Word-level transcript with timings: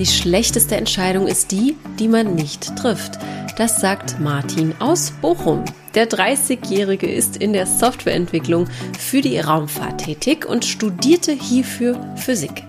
Die 0.00 0.06
schlechteste 0.06 0.76
Entscheidung 0.76 1.26
ist 1.26 1.50
die, 1.50 1.76
die 1.98 2.08
man 2.08 2.34
nicht 2.34 2.74
trifft. 2.74 3.18
Das 3.58 3.82
sagt 3.82 4.18
Martin 4.18 4.72
aus 4.78 5.12
Bochum. 5.20 5.62
Der 5.94 6.08
30-Jährige 6.08 7.06
ist 7.06 7.36
in 7.36 7.52
der 7.52 7.66
Softwareentwicklung 7.66 8.66
für 8.98 9.20
die 9.20 9.38
Raumfahrt 9.38 10.06
tätig 10.06 10.46
und 10.46 10.64
studierte 10.64 11.32
hierfür 11.32 12.00
Physik. 12.16 12.64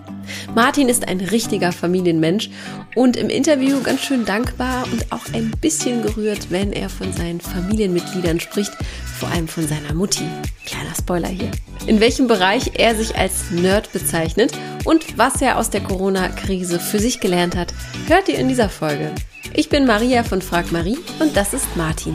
Martin 0.54 0.90
ist 0.90 1.08
ein 1.08 1.20
richtiger 1.20 1.72
Familienmensch 1.72 2.50
und 2.94 3.16
im 3.16 3.30
Interview 3.30 3.80
ganz 3.82 4.02
schön 4.02 4.26
dankbar 4.26 4.84
und 4.92 5.10
auch 5.10 5.24
ein 5.32 5.52
bisschen 5.62 6.02
gerührt, 6.02 6.50
wenn 6.50 6.70
er 6.70 6.90
von 6.90 7.14
seinen 7.14 7.40
Familienmitgliedern 7.40 8.40
spricht, 8.40 8.72
vor 9.18 9.30
allem 9.30 9.48
von 9.48 9.66
seiner 9.66 9.94
Mutti. 9.94 10.24
Kleiner 10.66 10.94
Spoiler 10.98 11.28
hier. 11.28 11.50
In 11.86 12.00
welchem 12.00 12.28
Bereich 12.28 12.72
er 12.74 12.94
sich 12.94 13.16
als 13.16 13.50
Nerd 13.50 13.90
bezeichnet 13.92 14.52
und 14.84 15.18
was 15.18 15.40
er 15.40 15.58
aus 15.58 15.70
der 15.70 15.82
Corona-Krise 15.82 16.80
für 16.80 16.98
sich 16.98 17.20
gelernt 17.20 17.56
hat, 17.56 17.72
hört 18.06 18.28
ihr 18.28 18.38
in 18.38 18.48
dieser 18.48 18.68
Folge. 18.68 19.12
Ich 19.54 19.68
bin 19.68 19.86
Maria 19.86 20.24
von 20.24 20.42
Frag 20.42 20.72
Marie 20.72 20.98
und 21.20 21.36
das 21.36 21.54
ist 21.54 21.76
Martin. 21.76 22.14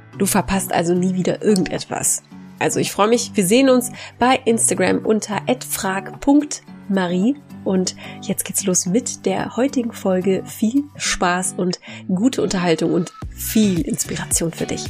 Du 0.17 0.25
verpasst 0.25 0.73
also 0.73 0.93
nie 0.93 1.13
wieder 1.15 1.41
irgendetwas. 1.41 2.23
Also 2.59 2.79
ich 2.79 2.91
freue 2.91 3.07
mich, 3.07 3.31
wir 3.33 3.45
sehen 3.45 3.69
uns 3.69 3.91
bei 4.19 4.39
Instagram 4.45 5.05
unter 5.05 5.41
@frag.marie 5.67 7.35
und 7.63 7.95
jetzt 8.21 8.45
geht's 8.45 8.65
los 8.65 8.85
mit 8.85 9.25
der 9.25 9.55
heutigen 9.55 9.93
Folge. 9.93 10.43
Viel 10.45 10.83
Spaß 10.95 11.55
und 11.57 11.79
gute 12.07 12.41
Unterhaltung 12.41 12.93
und 12.93 13.13
viel 13.29 13.81
Inspiration 13.81 14.51
für 14.51 14.65
dich. 14.65 14.85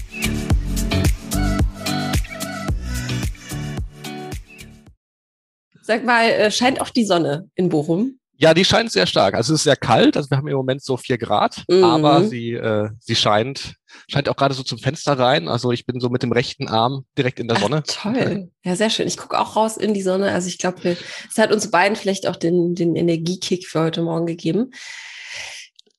Sag 5.82 6.06
mal, 6.06 6.30
äh, 6.30 6.52
scheint 6.52 6.82
auch 6.82 6.90
die 6.90 7.06
Sonne 7.06 7.50
in 7.56 7.70
Bochum? 7.70 8.18
Ja, 8.42 8.54
die 8.54 8.66
scheint 8.66 8.92
sehr 8.92 9.06
stark. 9.06 9.36
Also 9.36 9.54
es 9.54 9.60
ist 9.60 9.64
sehr 9.66 9.76
kalt, 9.76 10.18
also 10.18 10.30
wir 10.32 10.38
haben 10.38 10.48
im 10.48 10.56
Moment 10.56 10.84
so 10.84 10.98
vier 10.98 11.20
Grad, 11.20 11.64
mhm. 11.70 11.84
aber 11.84 12.24
sie, 12.24 12.54
äh, 12.54 12.90
sie 13.00 13.16
scheint, 13.16 13.76
scheint 14.08 14.30
auch 14.30 14.36
gerade 14.36 14.54
so 14.54 14.64
zum 14.64 14.78
Fenster 14.78 15.18
rein. 15.18 15.48
Also 15.48 15.72
ich 15.72 15.86
bin 15.86 16.00
so 16.00 16.10
mit 16.10 16.24
dem 16.24 16.32
rechten 16.32 16.68
Arm 16.68 17.06
direkt 17.18 17.40
in 17.40 17.48
der 17.48 17.58
Ach, 17.58 17.62
Sonne. 17.62 17.84
Toll. 17.84 18.50
Ja, 18.64 18.76
sehr 18.76 18.90
schön. 18.90 19.08
Ich 19.08 19.18
gucke 19.18 19.40
auch 19.40 19.56
raus 19.56 19.78
in 19.78 19.94
die 19.94 20.02
Sonne. 20.02 20.32
Also 20.32 20.48
ich 20.48 20.58
glaube, 20.58 20.98
es 21.30 21.38
hat 21.38 21.52
uns 21.52 21.72
beiden 21.72 21.96
vielleicht 21.96 22.28
auch 22.28 22.36
den, 22.36 22.76
den 22.76 22.96
Energiekick 22.96 23.68
für 23.68 23.82
heute 23.82 24.02
Morgen 24.02 24.26
gegeben. 24.26 24.72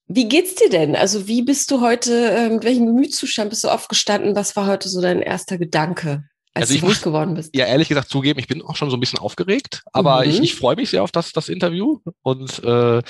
Wie 0.07 0.29
geht's 0.29 0.57
dir 0.57 0.69
denn? 0.69 0.95
Also 0.95 1.27
wie 1.27 1.43
bist 1.43 1.71
du 1.71 1.81
heute, 1.81 2.31
äh, 2.31 2.49
mit 2.51 2.65
welchem 2.65 2.87
Gemütszustand 2.87 3.51
bist 3.51 3.65
du 3.65 3.69
aufgestanden? 3.69 4.37
Was 4.37 4.57
war 4.57 4.67
heute 4.67 4.89
so 4.89 5.01
dein 5.01 5.23
erster 5.23 5.59
Gedanke? 5.59 6.25
als 6.55 6.65
also 6.65 6.75
ich 6.75 6.83
muss 6.83 7.03
geworden 7.03 7.35
bist. 7.35 7.55
Ja, 7.57 7.67
ehrlich 7.67 7.89
gesagt 7.89 8.09
zugeben, 8.09 8.39
ich 8.39 8.47
bin 8.47 8.63
auch 8.63 8.77
schon 8.77 8.91
so 8.91 8.97
ein 8.97 9.01
bisschen 9.01 9.19
aufgeregt, 9.19 9.83
aber 9.93 10.23
mhm. 10.23 10.31
ich, 10.31 10.41
ich 10.43 10.55
freue 10.55 10.77
mich 10.77 10.91
sehr 10.91 11.03
auf 11.03 11.13
das, 11.13 11.33
das 11.33 11.49
Interview 11.49 11.99
und 12.23 12.63
äh, 12.63 13.03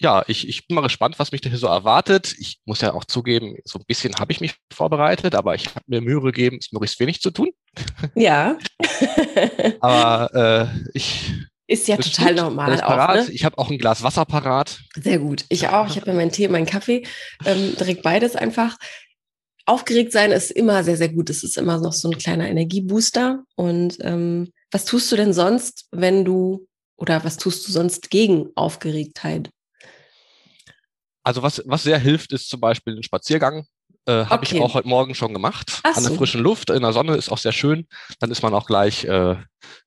ja, 0.00 0.24
ich, 0.26 0.48
ich 0.48 0.66
bin 0.66 0.74
mal 0.74 0.82
gespannt, 0.82 1.18
was 1.18 1.32
mich 1.32 1.40
da 1.40 1.48
hier 1.48 1.58
so 1.58 1.66
erwartet. 1.66 2.34
Ich 2.38 2.60
muss 2.64 2.80
ja 2.80 2.92
auch 2.92 3.04
zugeben, 3.04 3.56
so 3.64 3.78
ein 3.78 3.84
bisschen 3.86 4.16
habe 4.16 4.32
ich 4.32 4.40
mich 4.40 4.54
vorbereitet, 4.72 5.34
aber 5.34 5.54
ich 5.54 5.68
habe 5.68 5.84
mir 5.86 6.00
Mühe 6.00 6.20
gegeben, 6.20 6.58
es 6.60 6.72
möglichst 6.72 7.00
wenig 7.00 7.20
zu 7.20 7.30
tun. 7.30 7.50
Ja. 8.14 8.58
aber 9.80 10.70
äh, 10.74 10.88
ich 10.94 11.32
ist 11.66 11.88
ja 11.88 11.96
total 11.96 12.34
gut, 12.34 12.44
normal. 12.44 12.80
Auch, 12.82 13.14
ne? 13.14 13.26
Ich 13.32 13.44
habe 13.44 13.58
auch 13.58 13.70
ein 13.70 13.78
Glas 13.78 14.02
Wasser 14.02 14.24
parat. 14.24 14.80
Sehr 14.94 15.18
gut. 15.18 15.44
Ich 15.48 15.66
auch. 15.68 15.88
Ich 15.88 15.96
habe 15.96 16.06
ja 16.06 16.14
meinen 16.14 16.30
Tee, 16.30 16.46
meinen 16.46 16.66
Kaffee. 16.66 17.04
Ähm, 17.44 17.74
direkt 17.76 18.02
beides 18.02 18.36
einfach 18.36 18.76
aufgeregt 19.66 20.12
sein 20.12 20.30
ist 20.30 20.52
immer 20.52 20.84
sehr, 20.84 20.96
sehr 20.96 21.08
gut. 21.08 21.28
Es 21.28 21.42
ist 21.42 21.58
immer 21.58 21.78
noch 21.78 21.92
so 21.92 22.08
ein 22.08 22.16
kleiner 22.16 22.48
Energiebooster. 22.48 23.42
Und 23.56 23.98
ähm, 24.00 24.52
was 24.70 24.84
tust 24.84 25.10
du 25.10 25.16
denn 25.16 25.32
sonst, 25.32 25.88
wenn 25.90 26.24
du 26.24 26.66
oder 26.96 27.24
was 27.24 27.36
tust 27.36 27.66
du 27.66 27.72
sonst 27.72 28.10
gegen 28.10 28.48
Aufgeregtheit? 28.54 29.50
Also 31.26 31.42
was, 31.42 31.60
was 31.66 31.82
sehr 31.82 31.98
hilft, 31.98 32.32
ist 32.32 32.48
zum 32.48 32.60
Beispiel 32.60 32.96
ein 32.96 33.02
Spaziergang. 33.02 33.66
Äh, 34.06 34.26
Habe 34.26 34.46
okay. 34.46 34.54
ich 34.54 34.62
auch 34.62 34.74
heute 34.74 34.86
Morgen 34.86 35.16
schon 35.16 35.32
gemacht. 35.32 35.80
Ach 35.82 35.96
An 35.96 36.04
der 36.04 36.12
frischen 36.12 36.40
Luft, 36.40 36.70
in 36.70 36.82
der 36.82 36.92
Sonne 36.92 37.16
ist 37.16 37.30
auch 37.30 37.38
sehr 37.38 37.50
schön. 37.50 37.88
Dann 38.20 38.30
ist 38.30 38.44
man 38.44 38.54
auch 38.54 38.64
gleich 38.64 39.04
äh, 39.06 39.34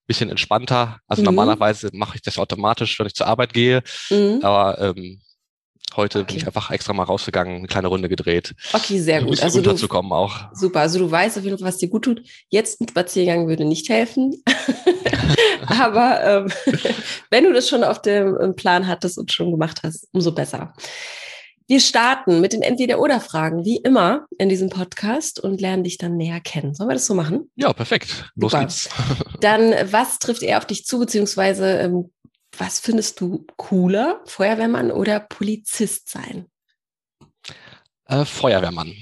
bisschen 0.05 0.29
entspannter. 0.29 1.00
Also 1.07 1.22
mhm. 1.22 1.27
normalerweise 1.27 1.91
mache 1.94 2.17
ich 2.17 2.22
das 2.23 2.38
automatisch, 2.38 3.00
wenn 3.00 3.07
ich 3.07 3.16
zur 3.16 3.27
Arbeit 3.27 3.53
gehe. 3.53 3.83
Mhm. 4.09 4.39
Aber 4.44 4.81
ähm, 4.81 5.22
Heute 5.95 6.19
okay. 6.19 6.27
bin 6.27 6.38
ich 6.38 6.45
einfach 6.45 6.69
extra 6.69 6.94
mal 6.94 7.03
rausgegangen, 7.03 7.57
eine 7.57 7.67
kleine 7.67 7.88
Runde 7.88 8.09
gedreht. 8.09 8.53
Okay, 8.73 9.00
sehr 9.00 9.23
gut. 9.23 9.41
Also 9.41 9.57
runterzukommen 9.57 10.11
auch. 10.11 10.53
Super. 10.53 10.81
Also 10.81 11.00
du 11.00 11.09
weißt 11.09 11.38
auf 11.38 11.44
jeden 11.44 11.57
Fall, 11.57 11.67
was 11.67 11.77
dir 11.77 11.89
gut 11.89 12.03
tut. 12.03 12.21
Jetzt 12.50 12.79
ein 12.79 12.88
Spaziergang 12.88 13.47
würde 13.47 13.66
nicht 13.66 13.89
helfen. 13.89 14.44
Aber 15.66 16.23
ähm, 16.23 16.51
wenn 17.31 17.44
du 17.44 17.53
das 17.53 17.67
schon 17.67 17.83
auf 17.83 18.01
dem 18.01 18.56
Plan 18.56 18.88
hattest 18.88 19.17
und 19.17 19.31
schon 19.31 19.50
gemacht 19.50 19.79
hast, 19.83 20.07
umso 20.11 20.31
besser. 20.31 20.73
Wir 21.69 21.81
starten 21.81 22.41
mit 22.41 22.53
den 22.53 22.63
Entweder-Oder-Fragen, 22.63 23.63
wie 23.63 23.78
immer 23.78 24.25
in 24.40 24.50
diesem 24.50 24.69
Podcast 24.72 25.40
und 25.40 25.62
lernen 25.62 25.84
dich 25.84 26.00
dann 26.00 26.18
näher 26.18 26.40
kennen. 26.40 26.74
Sollen 26.74 26.90
wir 26.90 26.96
das 26.96 27.06
so 27.06 27.13
machen? 27.13 27.52
Ja, 27.57 27.72
perfekt. 27.74 28.31
Los 28.34 28.53
Super. 28.53 28.63
geht's. 28.63 28.90
Dann, 29.40 29.75
was 29.91 30.18
trifft 30.18 30.41
eher 30.41 30.57
auf 30.57 30.66
dich 30.66 30.88
zu, 30.88 30.97
beziehungsweise 30.97 31.78
ähm, 31.78 32.12
was 32.57 32.80
findest 32.80 33.22
du 33.22 33.46
cooler, 33.56 34.19
Feuerwehrmann 34.25 34.90
oder 34.90 35.19
Polizist 35.19 36.09
sein? 36.09 36.47
Äh, 38.06 38.25
Feuerwehrmann. 38.25 38.96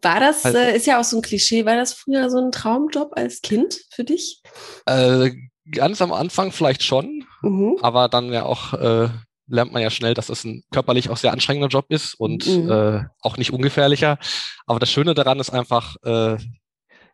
War 0.00 0.20
das, 0.20 0.46
also, 0.46 0.56
äh, 0.56 0.74
ist 0.74 0.86
ja 0.86 0.98
auch 0.98 1.04
so 1.04 1.18
ein 1.18 1.22
Klischee, 1.22 1.66
war 1.66 1.76
das 1.76 1.92
früher 1.92 2.30
so 2.30 2.38
ein 2.38 2.52
Traumjob 2.52 3.12
als 3.14 3.42
Kind 3.42 3.82
für 3.90 4.04
dich? 4.04 4.40
Äh, 4.86 5.32
ganz 5.70 6.00
am 6.00 6.14
Anfang 6.14 6.52
vielleicht 6.52 6.82
schon, 6.82 7.26
mhm. 7.42 7.76
aber 7.82 8.08
dann 8.08 8.32
ja 8.32 8.46
auch 8.46 8.72
äh, 8.72 9.08
lernt 9.48 9.72
man 9.72 9.82
ja 9.82 9.90
schnell, 9.90 10.14
dass 10.14 10.28
es 10.28 10.44
ein 10.44 10.64
körperlich 10.72 11.08
auch 11.10 11.16
sehr 11.16 11.32
anstrengender 11.32 11.68
Job 11.68 11.86
ist 11.88 12.14
und 12.14 12.46
mhm. 12.46 12.70
äh, 12.70 13.04
auch 13.20 13.36
nicht 13.36 13.52
ungefährlicher. 13.52 14.18
Aber 14.66 14.78
das 14.78 14.90
Schöne 14.90 15.14
daran 15.14 15.40
ist 15.40 15.50
einfach, 15.50 15.96
äh, 16.04 16.36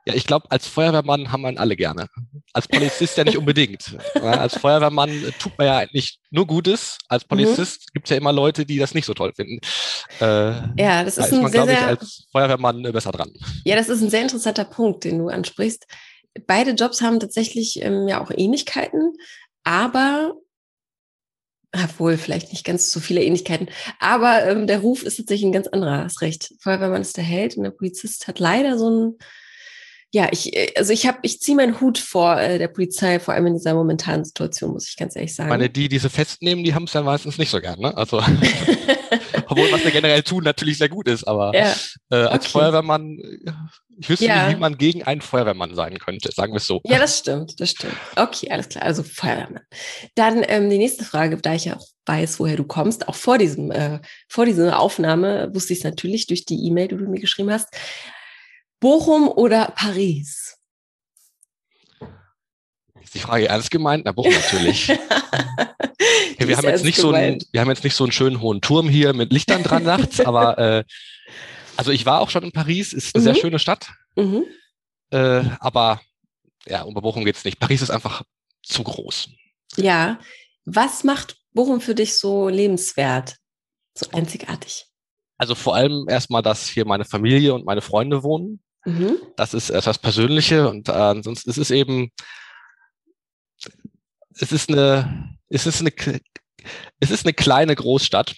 ja, 0.04 0.14
ich 0.14 0.26
glaube, 0.26 0.50
als 0.50 0.66
Feuerwehrmann 0.66 1.30
haben 1.30 1.42
wir 1.42 1.60
alle 1.60 1.76
gerne. 1.76 2.08
Als 2.52 2.66
Polizist 2.66 3.16
ja 3.16 3.24
nicht 3.24 3.38
unbedingt. 3.38 3.96
Ja, 4.14 4.32
als 4.32 4.56
Feuerwehrmann 4.56 5.10
tut 5.38 5.56
man 5.58 5.66
ja 5.66 5.78
eigentlich 5.78 6.18
nur 6.30 6.46
Gutes. 6.46 6.98
Als 7.08 7.24
Polizist 7.24 7.80
mhm. 7.80 7.90
gibt 7.94 8.06
es 8.06 8.10
ja 8.10 8.16
immer 8.16 8.32
Leute, 8.32 8.64
die 8.64 8.78
das 8.78 8.94
nicht 8.94 9.04
so 9.04 9.14
toll 9.14 9.32
finden. 9.34 9.58
Äh, 10.20 10.52
ja, 10.80 11.02
das 11.04 11.18
ist, 11.18 11.30
da 11.30 11.36
ist 11.36 11.42
man, 11.42 11.50
glaube 11.50 11.72
ich, 11.72 11.78
als 11.78 12.26
Feuerwehrmann 12.30 12.82
besser 12.82 13.10
dran. 13.10 13.32
Ja, 13.64 13.76
das 13.76 13.88
ist 13.88 14.00
ein 14.02 14.10
sehr 14.10 14.22
interessanter 14.22 14.64
Punkt, 14.64 15.04
den 15.04 15.18
du 15.18 15.28
ansprichst. 15.28 15.86
Beide 16.46 16.72
Jobs 16.72 17.00
haben 17.00 17.20
tatsächlich 17.20 17.82
ähm, 17.82 18.06
ja 18.06 18.20
auch 18.20 18.30
Ähnlichkeiten, 18.30 19.12
aber 19.64 20.34
obwohl 21.72 22.16
vielleicht 22.16 22.50
nicht 22.50 22.64
ganz 22.64 22.90
so 22.90 23.00
viele 23.00 23.22
Ähnlichkeiten, 23.22 23.68
aber 23.98 24.46
ähm, 24.46 24.66
der 24.66 24.80
Ruf 24.80 25.02
ist 25.02 25.16
tatsächlich 25.16 25.46
ein 25.46 25.52
ganz 25.52 25.68
anderer, 25.68 26.04
hast 26.04 26.20
recht. 26.20 26.54
Feuerwehrmann 26.60 27.02
ist 27.02 27.16
der 27.16 27.24
Held 27.24 27.56
und 27.56 27.64
der 27.64 27.70
Polizist 27.70 28.28
hat 28.28 28.38
leider 28.38 28.78
so 28.78 28.90
ein 28.90 29.18
ja, 30.14 30.28
ich, 30.30 30.54
äh, 30.54 30.72
also 30.76 30.92
ich 30.92 31.06
habe, 31.06 31.18
ich 31.22 31.40
ziehe 31.40 31.56
meinen 31.56 31.80
Hut 31.80 31.96
vor 31.96 32.38
äh, 32.38 32.58
der 32.58 32.68
Polizei, 32.68 33.18
vor 33.18 33.32
allem 33.32 33.46
in 33.46 33.54
dieser 33.54 33.74
momentanen 33.74 34.24
Situation, 34.24 34.72
muss 34.72 34.88
ich 34.88 34.96
ganz 34.96 35.16
ehrlich 35.16 35.34
sagen. 35.34 35.48
Ich 35.48 35.56
meine, 35.56 35.70
die, 35.70 35.88
die 35.88 35.98
sie 35.98 36.10
festnehmen, 36.10 36.64
die 36.64 36.74
haben 36.74 36.84
es 36.84 36.92
ja 36.92 37.02
meistens 37.02 37.38
nicht 37.38 37.50
so 37.50 37.60
gern, 37.60 37.80
ne? 37.80 37.96
Also, 37.96 38.22
obwohl 39.48 39.70
was 39.72 39.84
wir 39.84 39.90
generell 39.90 40.22
tun 40.22 40.44
natürlich 40.44 40.78
sehr 40.78 40.88
gut 40.88 41.08
ist, 41.08 41.24
aber 41.24 41.54
ja. 41.54 41.74
äh, 42.10 42.16
als 42.16 42.44
okay. 42.44 42.52
Feuerwehrmann, 42.52 43.18
ich 43.98 44.08
wüsste 44.08 44.26
ja. 44.26 44.46
nicht, 44.46 44.56
wie 44.56 44.60
man 44.60 44.76
gegen 44.78 45.02
einen 45.02 45.20
Feuerwehrmann 45.20 45.74
sein 45.74 45.98
könnte, 45.98 46.30
sagen 46.32 46.52
wir 46.52 46.58
es 46.58 46.66
so. 46.66 46.80
Ja, 46.84 46.98
das 46.98 47.18
stimmt, 47.18 47.60
das 47.60 47.70
stimmt. 47.70 47.96
Okay, 48.16 48.50
alles 48.50 48.68
klar, 48.68 48.84
also 48.84 49.02
Feuerwehrmann. 49.02 49.62
Dann 50.14 50.44
ähm, 50.46 50.70
die 50.70 50.78
nächste 50.78 51.04
Frage, 51.04 51.36
da 51.36 51.54
ich 51.54 51.66
ja 51.66 51.76
auch 51.76 51.86
weiß, 52.06 52.40
woher 52.40 52.56
du 52.56 52.64
kommst, 52.64 53.08
auch 53.08 53.14
vor 53.14 53.38
diesem, 53.38 53.70
äh, 53.70 54.00
vor 54.28 54.46
dieser 54.46 54.78
Aufnahme 54.78 55.50
wusste 55.52 55.72
ich 55.72 55.80
es 55.80 55.84
natürlich 55.84 56.26
durch 56.26 56.44
die 56.44 56.66
E-Mail, 56.66 56.88
die 56.88 56.96
du 56.96 57.08
mir 57.08 57.20
geschrieben 57.20 57.50
hast. 57.50 57.68
Bochum 58.80 59.28
oder 59.28 59.72
Paris? 59.76 60.41
Ist 63.02 63.14
die 63.14 63.18
Frage 63.18 63.48
ernst 63.48 63.70
gemeint? 63.70 64.04
Na, 64.04 64.12
Bochum 64.12 64.32
natürlich. 64.32 64.86
ja, 64.88 64.96
wir, 66.38 66.56
haben 66.56 66.68
jetzt 66.68 66.84
nicht 66.84 66.98
so 66.98 67.12
einen, 67.12 67.42
wir 67.50 67.60
haben 67.60 67.68
jetzt 67.68 67.84
nicht 67.84 67.94
so 67.94 68.04
einen 68.04 68.12
schönen 68.12 68.40
hohen 68.40 68.60
Turm 68.60 68.88
hier 68.88 69.12
mit 69.12 69.32
Lichtern 69.32 69.62
dran 69.62 69.82
nachts, 69.82 70.20
aber 70.24 70.58
äh, 70.58 70.84
also 71.76 71.90
ich 71.90 72.06
war 72.06 72.20
auch 72.20 72.30
schon 72.30 72.44
in 72.44 72.52
Paris, 72.52 72.92
ist 72.92 73.14
eine 73.14 73.22
mhm. 73.22 73.24
sehr 73.24 73.34
schöne 73.34 73.58
Stadt. 73.58 73.88
Mhm. 74.16 74.44
Äh, 75.10 75.42
aber 75.60 76.00
ja, 76.66 76.82
um 76.82 76.94
Bochum 76.94 77.24
geht 77.24 77.36
es 77.36 77.44
nicht. 77.44 77.58
Paris 77.58 77.82
ist 77.82 77.90
einfach 77.90 78.22
zu 78.62 78.82
groß. 78.82 79.28
Ja. 79.76 80.18
Was 80.64 81.02
macht 81.02 81.36
Bochum 81.52 81.80
für 81.80 81.94
dich 81.94 82.18
so 82.18 82.48
lebenswert, 82.48 83.36
so 83.94 84.06
einzigartig? 84.12 84.86
Also 85.38 85.54
vor 85.56 85.74
allem 85.74 86.06
erstmal, 86.08 86.42
dass 86.42 86.68
hier 86.68 86.86
meine 86.86 87.04
Familie 87.04 87.52
und 87.54 87.64
meine 87.64 87.80
Freunde 87.80 88.22
wohnen. 88.22 88.60
Mhm. 88.84 89.16
Das 89.36 89.54
ist 89.54 89.70
etwas 89.70 89.98
Persönliche 89.98 90.68
und 90.68 90.88
äh, 90.88 90.92
ansonsten 90.92 91.50
ist 91.50 91.58
es 91.58 91.70
eben, 91.70 92.10
es 94.42 94.52
ist 94.52 94.68
eine, 94.68 95.38
es 95.48 95.66
ist 95.66 95.80
eine, 95.80 95.92
es 97.00 97.10
ist 97.10 97.24
eine 97.24 97.32
kleine 97.32 97.74
Großstadt. 97.74 98.34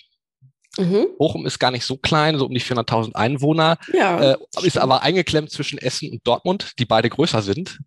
Mhm. 0.77 1.07
Bochum 1.19 1.47
ist 1.47 1.59
gar 1.59 1.71
nicht 1.71 1.85
so 1.85 1.97
klein, 1.97 2.37
so 2.37 2.47
um 2.47 2.53
die 2.53 2.61
400.000 2.61 3.15
Einwohner, 3.15 3.79
ja, 3.93 4.33
äh, 4.33 4.37
ist 4.63 4.77
aber 4.77 5.03
eingeklemmt 5.03 5.51
zwischen 5.51 5.79
Essen 5.79 6.11
und 6.11 6.27
Dortmund, 6.27 6.73
die 6.79 6.85
beide 6.85 7.09
größer 7.09 7.43
sind. 7.43 7.79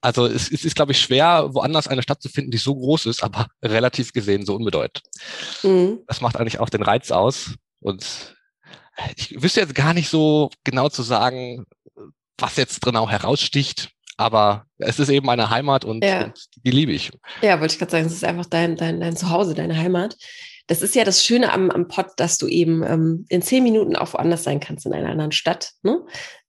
Also 0.00 0.26
es, 0.26 0.50
es 0.50 0.64
ist, 0.64 0.76
glaube 0.76 0.92
ich, 0.92 1.00
schwer, 1.00 1.54
woanders 1.54 1.88
eine 1.88 2.02
Stadt 2.02 2.20
zu 2.20 2.28
finden, 2.28 2.50
die 2.50 2.58
so 2.58 2.74
groß 2.74 3.06
ist, 3.06 3.22
aber 3.22 3.46
relativ 3.62 4.12
gesehen 4.12 4.44
so 4.44 4.54
unbedeutend. 4.54 5.02
Mhm. 5.62 6.00
Das 6.06 6.20
macht 6.20 6.36
eigentlich 6.36 6.60
auch 6.60 6.68
den 6.68 6.82
Reiz 6.82 7.10
aus. 7.10 7.54
Und 7.80 8.34
ich 9.16 9.40
wüsste 9.40 9.60
jetzt 9.60 9.74
gar 9.74 9.94
nicht 9.94 10.08
so 10.08 10.50
genau 10.64 10.88
zu 10.88 11.02
sagen, 11.02 11.66
was 12.38 12.56
jetzt 12.56 12.82
genau 12.82 13.08
heraussticht. 13.08 13.90
Aber 14.16 14.66
es 14.78 14.98
ist 14.98 15.08
eben 15.08 15.26
meine 15.26 15.50
Heimat 15.50 15.84
und, 15.84 16.04
ja. 16.04 16.24
und 16.24 16.46
die 16.64 16.70
liebe 16.70 16.92
ich. 16.92 17.10
Ja, 17.42 17.60
wollte 17.60 17.72
ich 17.72 17.78
gerade 17.78 17.92
sagen, 17.92 18.06
es 18.06 18.12
ist 18.12 18.24
einfach 18.24 18.46
dein, 18.46 18.76
dein, 18.76 19.00
dein 19.00 19.16
Zuhause, 19.16 19.54
deine 19.54 19.76
Heimat. 19.76 20.16
Das 20.68 20.82
ist 20.82 20.94
ja 20.94 21.04
das 21.04 21.24
Schöne 21.24 21.52
am, 21.52 21.70
am 21.70 21.86
Pod, 21.86 22.06
dass 22.16 22.38
du 22.38 22.48
eben 22.48 22.82
ähm, 22.82 23.26
in 23.28 23.42
zehn 23.42 23.62
Minuten 23.62 23.94
auch 23.94 24.14
woanders 24.14 24.42
sein 24.42 24.58
kannst, 24.58 24.84
in 24.86 24.92
einer 24.92 25.10
anderen 25.10 25.32
Stadt. 25.32 25.72
Ne? 25.82 26.00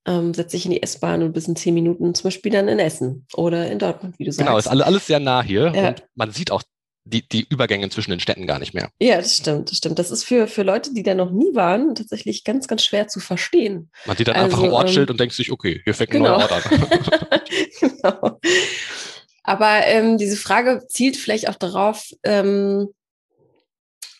Ähm, 0.06 0.34
setz 0.34 0.52
dich 0.52 0.64
in 0.64 0.72
die 0.72 0.82
S-Bahn 0.82 1.22
und 1.22 1.32
bist 1.34 1.46
in 1.46 1.56
zehn 1.56 1.74
Minuten 1.74 2.14
zum 2.14 2.24
Beispiel 2.24 2.50
dann 2.50 2.66
in 2.68 2.78
Essen 2.78 3.26
oder 3.34 3.70
in 3.70 3.78
Dortmund, 3.78 4.18
wie 4.18 4.24
du 4.24 4.32
sagst. 4.32 4.46
Genau, 4.46 4.58
ist 4.58 4.66
alles 4.66 5.06
sehr 5.06 5.20
nah 5.20 5.42
hier 5.42 5.72
ja. 5.74 5.88
und 5.88 6.04
man 6.14 6.32
sieht 6.32 6.50
auch 6.50 6.62
die, 7.08 7.26
die 7.26 7.46
Übergänge 7.48 7.88
zwischen 7.90 8.10
den 8.10 8.20
Städten 8.20 8.46
gar 8.46 8.58
nicht 8.58 8.74
mehr. 8.74 8.90
Ja, 9.00 9.16
das 9.16 9.36
stimmt, 9.36 9.70
das 9.70 9.78
stimmt. 9.78 9.98
Das 9.98 10.10
ist 10.10 10.24
für, 10.24 10.46
für 10.46 10.62
Leute, 10.62 10.92
die 10.92 11.02
da 11.02 11.14
noch 11.14 11.30
nie 11.30 11.54
waren, 11.54 11.94
tatsächlich 11.94 12.44
ganz, 12.44 12.68
ganz 12.68 12.84
schwer 12.84 13.08
zu 13.08 13.20
verstehen. 13.20 13.90
Man 14.06 14.16
sieht 14.16 14.28
dann 14.28 14.36
also, 14.36 14.44
einfach 14.46 14.62
ein 14.62 14.70
Ortsschild 14.70 15.08
ähm, 15.08 15.14
und 15.14 15.20
denkt 15.20 15.34
sich, 15.34 15.50
okay, 15.50 15.80
hier 15.84 15.94
fängt 15.94 16.10
genau. 16.10 16.36
ein 16.36 16.40
neuer 16.40 16.50
Ort 16.50 16.66
an. 16.66 17.40
genau. 17.80 18.40
Aber 19.42 19.86
ähm, 19.86 20.18
diese 20.18 20.36
Frage 20.36 20.84
zielt 20.88 21.16
vielleicht 21.16 21.48
auch 21.48 21.54
darauf, 21.54 22.10
ähm, 22.22 22.88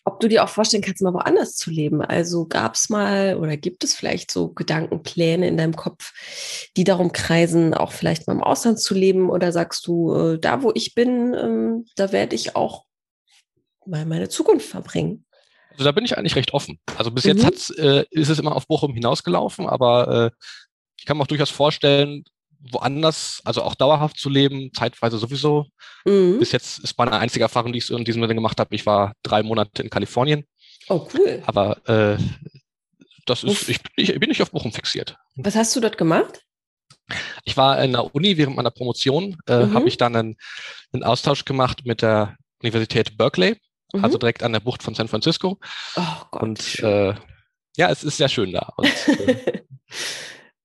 ob 0.09 0.21
du 0.21 0.29
dir 0.29 0.43
auch 0.43 0.49
vorstellen 0.49 0.83
kannst, 0.83 1.03
mal 1.03 1.13
woanders 1.13 1.55
zu 1.55 1.71
leben. 1.71 2.01
Also 2.01 2.47
gab 2.47 2.75
es 2.75 2.89
mal 2.89 3.37
oder 3.37 3.57
gibt 3.59 3.85
es 3.85 3.95
vielleicht 3.95 4.31
so 4.31 4.49
Gedankenpläne 4.49 5.47
in 5.47 5.59
deinem 5.59 5.77
Kopf, 5.77 6.15
die 6.77 6.85
darum 6.85 7.13
kreisen, 7.13 7.75
auch 7.75 7.93
vielleicht 7.93 8.27
mal 8.27 8.33
im 8.33 8.43
Ausland 8.43 8.81
zu 8.81 8.95
leben? 8.95 9.29
Oder 9.29 9.53
sagst 9.53 9.87
du, 9.87 10.15
äh, 10.15 10.39
da 10.39 10.63
wo 10.63 10.73
ich 10.75 10.95
bin, 10.95 11.35
ähm, 11.35 11.85
da 11.97 12.11
werde 12.11 12.35
ich 12.35 12.57
auch 12.57 12.85
mal 13.85 14.07
meine 14.07 14.31
Zukunft 14.31 14.67
verbringen? 14.67 15.27
Also 15.73 15.85
da 15.85 15.93
bin 15.93 16.05
ich 16.05 16.17
eigentlich 16.17 16.37
recht 16.37 16.55
offen. 16.55 16.81
Also 16.97 17.11
bis 17.11 17.25
mhm. 17.25 17.37
jetzt 17.37 17.79
äh, 17.79 18.05
ist 18.11 18.31
es 18.31 18.39
immer 18.39 18.57
auf 18.57 18.67
Bochum 18.67 18.95
hinausgelaufen, 18.95 19.67
aber 19.69 20.33
äh, 20.33 20.45
ich 20.99 21.05
kann 21.05 21.19
mir 21.19 21.23
auch 21.23 21.29
durchaus 21.29 21.51
vorstellen, 21.51 22.25
woanders, 22.61 23.41
also 23.45 23.63
auch 23.63 23.75
dauerhaft 23.75 24.19
zu 24.19 24.29
leben, 24.29 24.71
zeitweise 24.75 25.19
sowieso. 25.19 25.67
Mhm. 26.05 26.39
Bis 26.39 26.53
jetzt 26.53 26.79
ist 26.81 26.99
meine 26.99 27.19
einzige 27.19 27.45
Erfahrung, 27.45 27.73
die 27.73 27.79
ich 27.79 27.91
in 27.91 28.05
diesem 28.05 28.23
Sinne 28.23 28.35
gemacht 28.35 28.59
habe. 28.61 28.75
Ich 28.75 28.87
war 28.87 29.13
drei 29.23 29.43
Monate 29.43 29.83
in 29.83 29.91
Kalifornien. 29.91 30.45
Oh, 30.89 31.07
cool. 31.15 31.43
Aber 31.47 31.87
äh, 31.89 32.19
das 33.27 33.45
ist, 33.45 33.69
ich, 33.69 33.81
ich, 33.97 34.19
bin 34.19 34.29
nicht 34.29 34.43
auf 34.43 34.51
Bochum 34.51 34.73
fixiert. 34.73 35.17
Was 35.37 35.55
hast 35.55 35.77
du 35.77 35.81
dort 35.81 35.99
gemacht? 35.99 36.43
Ich 37.45 37.57
war 37.57 37.83
in 37.83 37.93
der 37.93 38.15
Uni 38.15 38.37
während 38.37 38.57
meiner 38.57 38.71
Promotion, 38.71 39.37
äh, 39.47 39.67
mhm. 39.67 39.75
habe 39.75 39.89
ich 39.89 39.97
dann 39.97 40.17
einen, 40.17 40.37
einen, 40.93 41.05
Austausch 41.05 41.45
gemacht 41.45 41.83
mit 41.85 42.03
der 42.03 42.37
Universität 42.63 43.17
Berkeley, 43.17 43.57
mhm. 43.93 44.05
also 44.05 44.19
direkt 44.19 44.43
an 44.43 44.53
der 44.53 44.61
Bucht 44.61 44.83
von 44.83 44.95
San 44.95 45.09
Francisco. 45.09 45.59
Oh 45.97 46.03
Gott. 46.31 46.43
Und 46.43 46.79
äh, 46.81 47.15
ja, 47.77 47.91
es 47.91 48.03
ist 48.03 48.17
sehr 48.17 48.29
schön 48.29 48.53
da. 48.53 48.73
Und, 48.77 49.09
äh, 49.09 49.63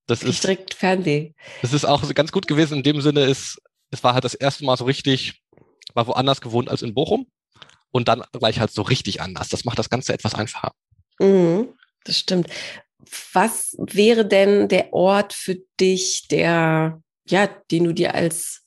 Das 0.08 0.22
ich 0.22 0.30
ist 0.30 0.44
direkt 0.44 0.74
Fernsehen. 0.74 1.34
Das 1.62 1.74
ist 1.74 1.86
auch 1.86 2.14
ganz 2.14 2.32
gut 2.32 2.48
gewesen 2.48 2.78
in 2.78 2.84
dem 2.84 3.02
Sinne, 3.02 3.26
ist, 3.26 3.62
es 3.92 4.04
war 4.04 4.14
halt 4.14 4.24
das 4.24 4.34
erste 4.34 4.66
Mal 4.66 4.78
so 4.78 4.86
richtig, 4.86 5.42
war 5.94 6.08
woanders 6.08 6.42
gewohnt 6.42 6.70
als 6.70 6.82
in 6.82 6.94
Bochum 6.94 7.28
und 7.92 8.08
dann 8.08 8.24
gleich 8.34 8.60
halt 8.60 8.72
so 8.72 8.82
richtig 8.82 9.22
anders. 9.22 9.50
Das 9.50 9.66
macht 9.66 9.80
das 9.80 9.90
Ganze 9.90 10.14
etwas 10.14 10.36
einfacher. 10.36 10.74
Mhm, 11.20 11.70
das 12.04 12.18
stimmt. 12.18 12.48
Was 13.34 13.76
wäre 13.78 14.26
denn 14.26 14.68
der 14.68 14.94
Ort 14.94 15.34
für 15.34 15.58
dich, 15.80 16.28
der, 16.30 17.02
ja, 17.26 17.48
den 17.72 17.84
du 17.86 17.94
dir 17.94 18.16
als 18.16 18.64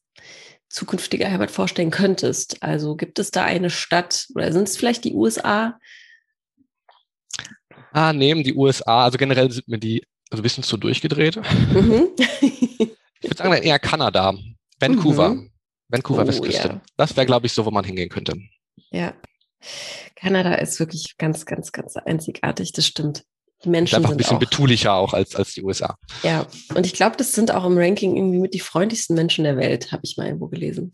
zukünftiger 0.69 1.31
Heimat 1.31 1.51
vorstellen 1.51 1.91
könntest? 1.91 2.63
Also 2.63 2.97
gibt 2.97 3.19
es 3.19 3.31
da 3.31 3.45
eine 3.45 3.71
Stadt 3.71 4.27
oder 4.35 4.53
sind 4.53 4.69
es 4.69 4.77
vielleicht 4.77 5.05
die 5.05 5.15
USA? 5.15 5.79
Ah, 7.93 8.13
neben 8.13 8.45
die 8.45 8.55
USA, 8.55 9.05
also 9.05 9.17
generell 9.19 9.51
sind 9.51 9.69
mir 9.69 9.79
die 9.79 10.05
also 10.31 10.41
ein 10.41 10.43
bisschen 10.43 10.65
zu 10.65 10.77
durchgedreht. 10.77 11.37
Mhm. 11.73 12.09
ich 12.41 12.89
würde 13.23 13.37
sagen, 13.37 13.53
eher 13.63 13.79
Kanada, 13.79 14.35
Vancouver, 14.81 15.31
mhm. 15.31 15.51
Vancouver 15.89 16.23
oh, 16.23 16.27
Westküste. 16.27 16.69
Ja. 16.69 16.81
Das 16.97 17.17
wäre, 17.17 17.27
glaube 17.27 17.47
ich, 17.47 17.53
so, 17.53 17.65
wo 17.65 17.71
man 17.71 17.85
hingehen 17.85 18.09
könnte. 18.09 18.37
Ja. 18.91 19.15
Kanada 20.15 20.55
ist 20.55 20.79
wirklich 20.81 21.17
ganz, 21.19 21.47
ganz, 21.47 21.73
ganz 21.73 21.97
einzigartig, 21.97 22.73
das 22.73 22.87
stimmt. 22.87 23.25
Die 23.65 23.71
Menschen 23.71 23.95
ist 23.95 23.97
einfach 23.97 24.11
ein 24.11 24.17
bisschen 24.17 24.37
auch, 24.37 24.41
betulicher 24.41 24.95
auch 24.95 25.15
als, 25.15 25.35
als 25.35 25.55
die 25.55 25.63
USA. 25.63 25.97
Ja, 26.23 26.47
und 26.75 26.85
ich 26.85 26.93
glaube, 26.93 27.17
das 27.17 27.33
sind 27.33 27.53
auch 27.53 27.65
im 27.65 27.79
Ranking 27.79 28.17
irgendwie 28.17 28.39
mit 28.39 28.55
die 28.55 28.61
freundlichsten 28.61 29.17
Menschen 29.17 29.45
der 29.45 29.57
Welt, 29.57 29.93
habe 29.93 30.03
ich 30.05 30.17
mal 30.17 30.27
irgendwo 30.27 30.49
gelesen. 30.49 30.93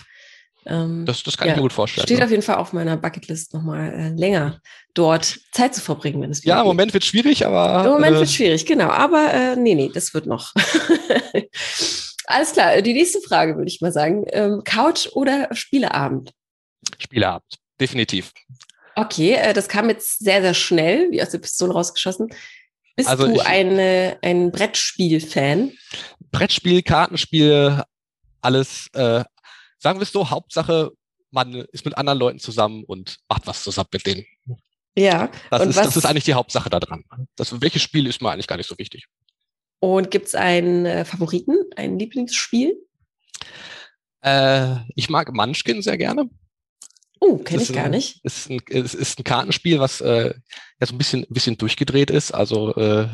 Ähm, 0.67 1.05
das, 1.07 1.23
das 1.23 1.37
kann 1.37 1.49
ja, 1.49 1.55
ich 1.55 1.57
mir 1.57 1.63
gut 1.63 1.73
vorstellen. 1.73 2.07
Steht 2.07 2.19
ja. 2.19 2.25
auf 2.25 2.31
jeden 2.31 2.43
Fall 2.43 2.57
auf 2.57 2.73
meiner 2.73 2.97
Bucketlist 2.97 3.53
nochmal 3.55 3.93
äh, 3.93 4.09
länger 4.11 4.61
dort 4.95 5.41
Zeit 5.53 5.75
zu 5.75 5.81
verbringen, 5.81 6.23
wenn 6.23 6.31
es 6.31 6.45
Ja, 6.45 6.61
im 6.61 6.67
Moment 6.67 6.93
wird 6.95 7.05
schwierig, 7.05 7.45
aber. 7.45 7.85
Im 7.85 7.93
Moment 7.93 8.17
äh, 8.17 8.21
wird 8.21 8.31
schwierig, 8.31 8.67
genau. 8.67 8.89
Aber 8.89 9.33
äh, 9.33 9.57
nee, 9.57 9.75
nee, 9.75 9.91
das 9.93 10.15
wird 10.15 10.27
noch. 10.27 10.53
Alles 12.27 12.53
klar, 12.53 12.81
die 12.81 12.93
nächste 12.93 13.21
Frage 13.21 13.57
würde 13.57 13.69
ich 13.69 13.81
mal 13.81 13.93
sagen. 13.93 14.25
Ähm, 14.33 14.63
Couch 14.65 15.09
oder 15.13 15.49
Spieleabend? 15.53 16.31
Spieleabend, 16.99 17.59
definitiv. 17.81 18.33
Okay, 18.95 19.33
äh, 19.33 19.53
das 19.53 19.69
kam 19.69 19.89
jetzt 19.89 20.21
sehr, 20.21 20.43
sehr 20.43 20.55
schnell, 20.55 21.11
wie 21.11 21.23
aus 21.23 21.31
der 21.31 21.39
Pistole 21.39 21.73
rausgeschossen. 21.73 22.29
Bist 22.95 23.09
also 23.09 23.27
du 23.27 23.35
ich, 23.35 23.47
eine, 23.47 24.19
ein 24.23 24.53
Brettspiel-Fan? 24.53 25.73
Brettspiel, 26.31 26.83
Kartenspiel, 26.83 27.83
alles, 28.41 28.89
äh, 28.93 29.25
sagen 29.83 29.99
wir 29.99 30.05
es 30.05 30.13
so, 30.13 30.31
Hauptsache, 30.31 30.93
man 31.31 31.55
ist 31.55 31.85
mit 31.85 31.99
anderen 31.99 32.19
Leuten 32.19 32.39
zusammen 32.39 32.85
und 32.85 33.19
macht 33.29 33.47
was 33.47 33.65
zusammen 33.65 33.89
mit 33.93 34.07
denen. 34.07 34.25
Ja. 34.97 35.31
Das, 35.51 35.67
ist, 35.67 35.77
das 35.77 35.97
ist 35.97 36.05
eigentlich 36.07 36.25
die 36.25 36.35
Hauptsache 36.35 36.71
daran. 36.71 37.05
Das, 37.37 37.61
welches 37.61 37.83
Spiel 37.83 38.07
ist 38.07 38.23
mir 38.23 38.31
eigentlich 38.31 38.47
gar 38.47 38.57
nicht 38.57 38.69
so 38.69 38.79
wichtig. 38.79 39.07
Und 39.81 40.11
gibt 40.11 40.29
es 40.29 40.35
einen 40.35 40.87
äh, 40.87 41.05
Favoriten, 41.05 41.57
ein 41.75 41.99
Lieblingsspiel? 41.99 42.77
Äh, 44.21 44.77
ich 44.95 45.11
mag 45.11 45.33
Munchkin 45.33 45.83
sehr 45.83 45.99
gerne. 45.99 46.31
Oh, 47.19 47.39
kenne 47.39 47.63
ich 47.63 47.71
ein, 47.71 47.75
gar 47.75 47.89
nicht. 47.89 48.21
Es 48.23 48.39
ist, 48.39 48.51
ein, 48.51 48.61
es 48.69 48.95
ist 48.95 49.19
ein 49.19 49.25
Kartenspiel, 49.25 49.81
was 49.81 50.01
äh, 50.01 50.35
ja 50.81 50.87
so 50.87 50.95
ein 50.95 50.99
bisschen, 50.99 51.27
bisschen 51.29 51.57
durchgedreht 51.57 52.11
ist. 52.11 52.31
Also 52.33 52.75
äh, 52.77 53.09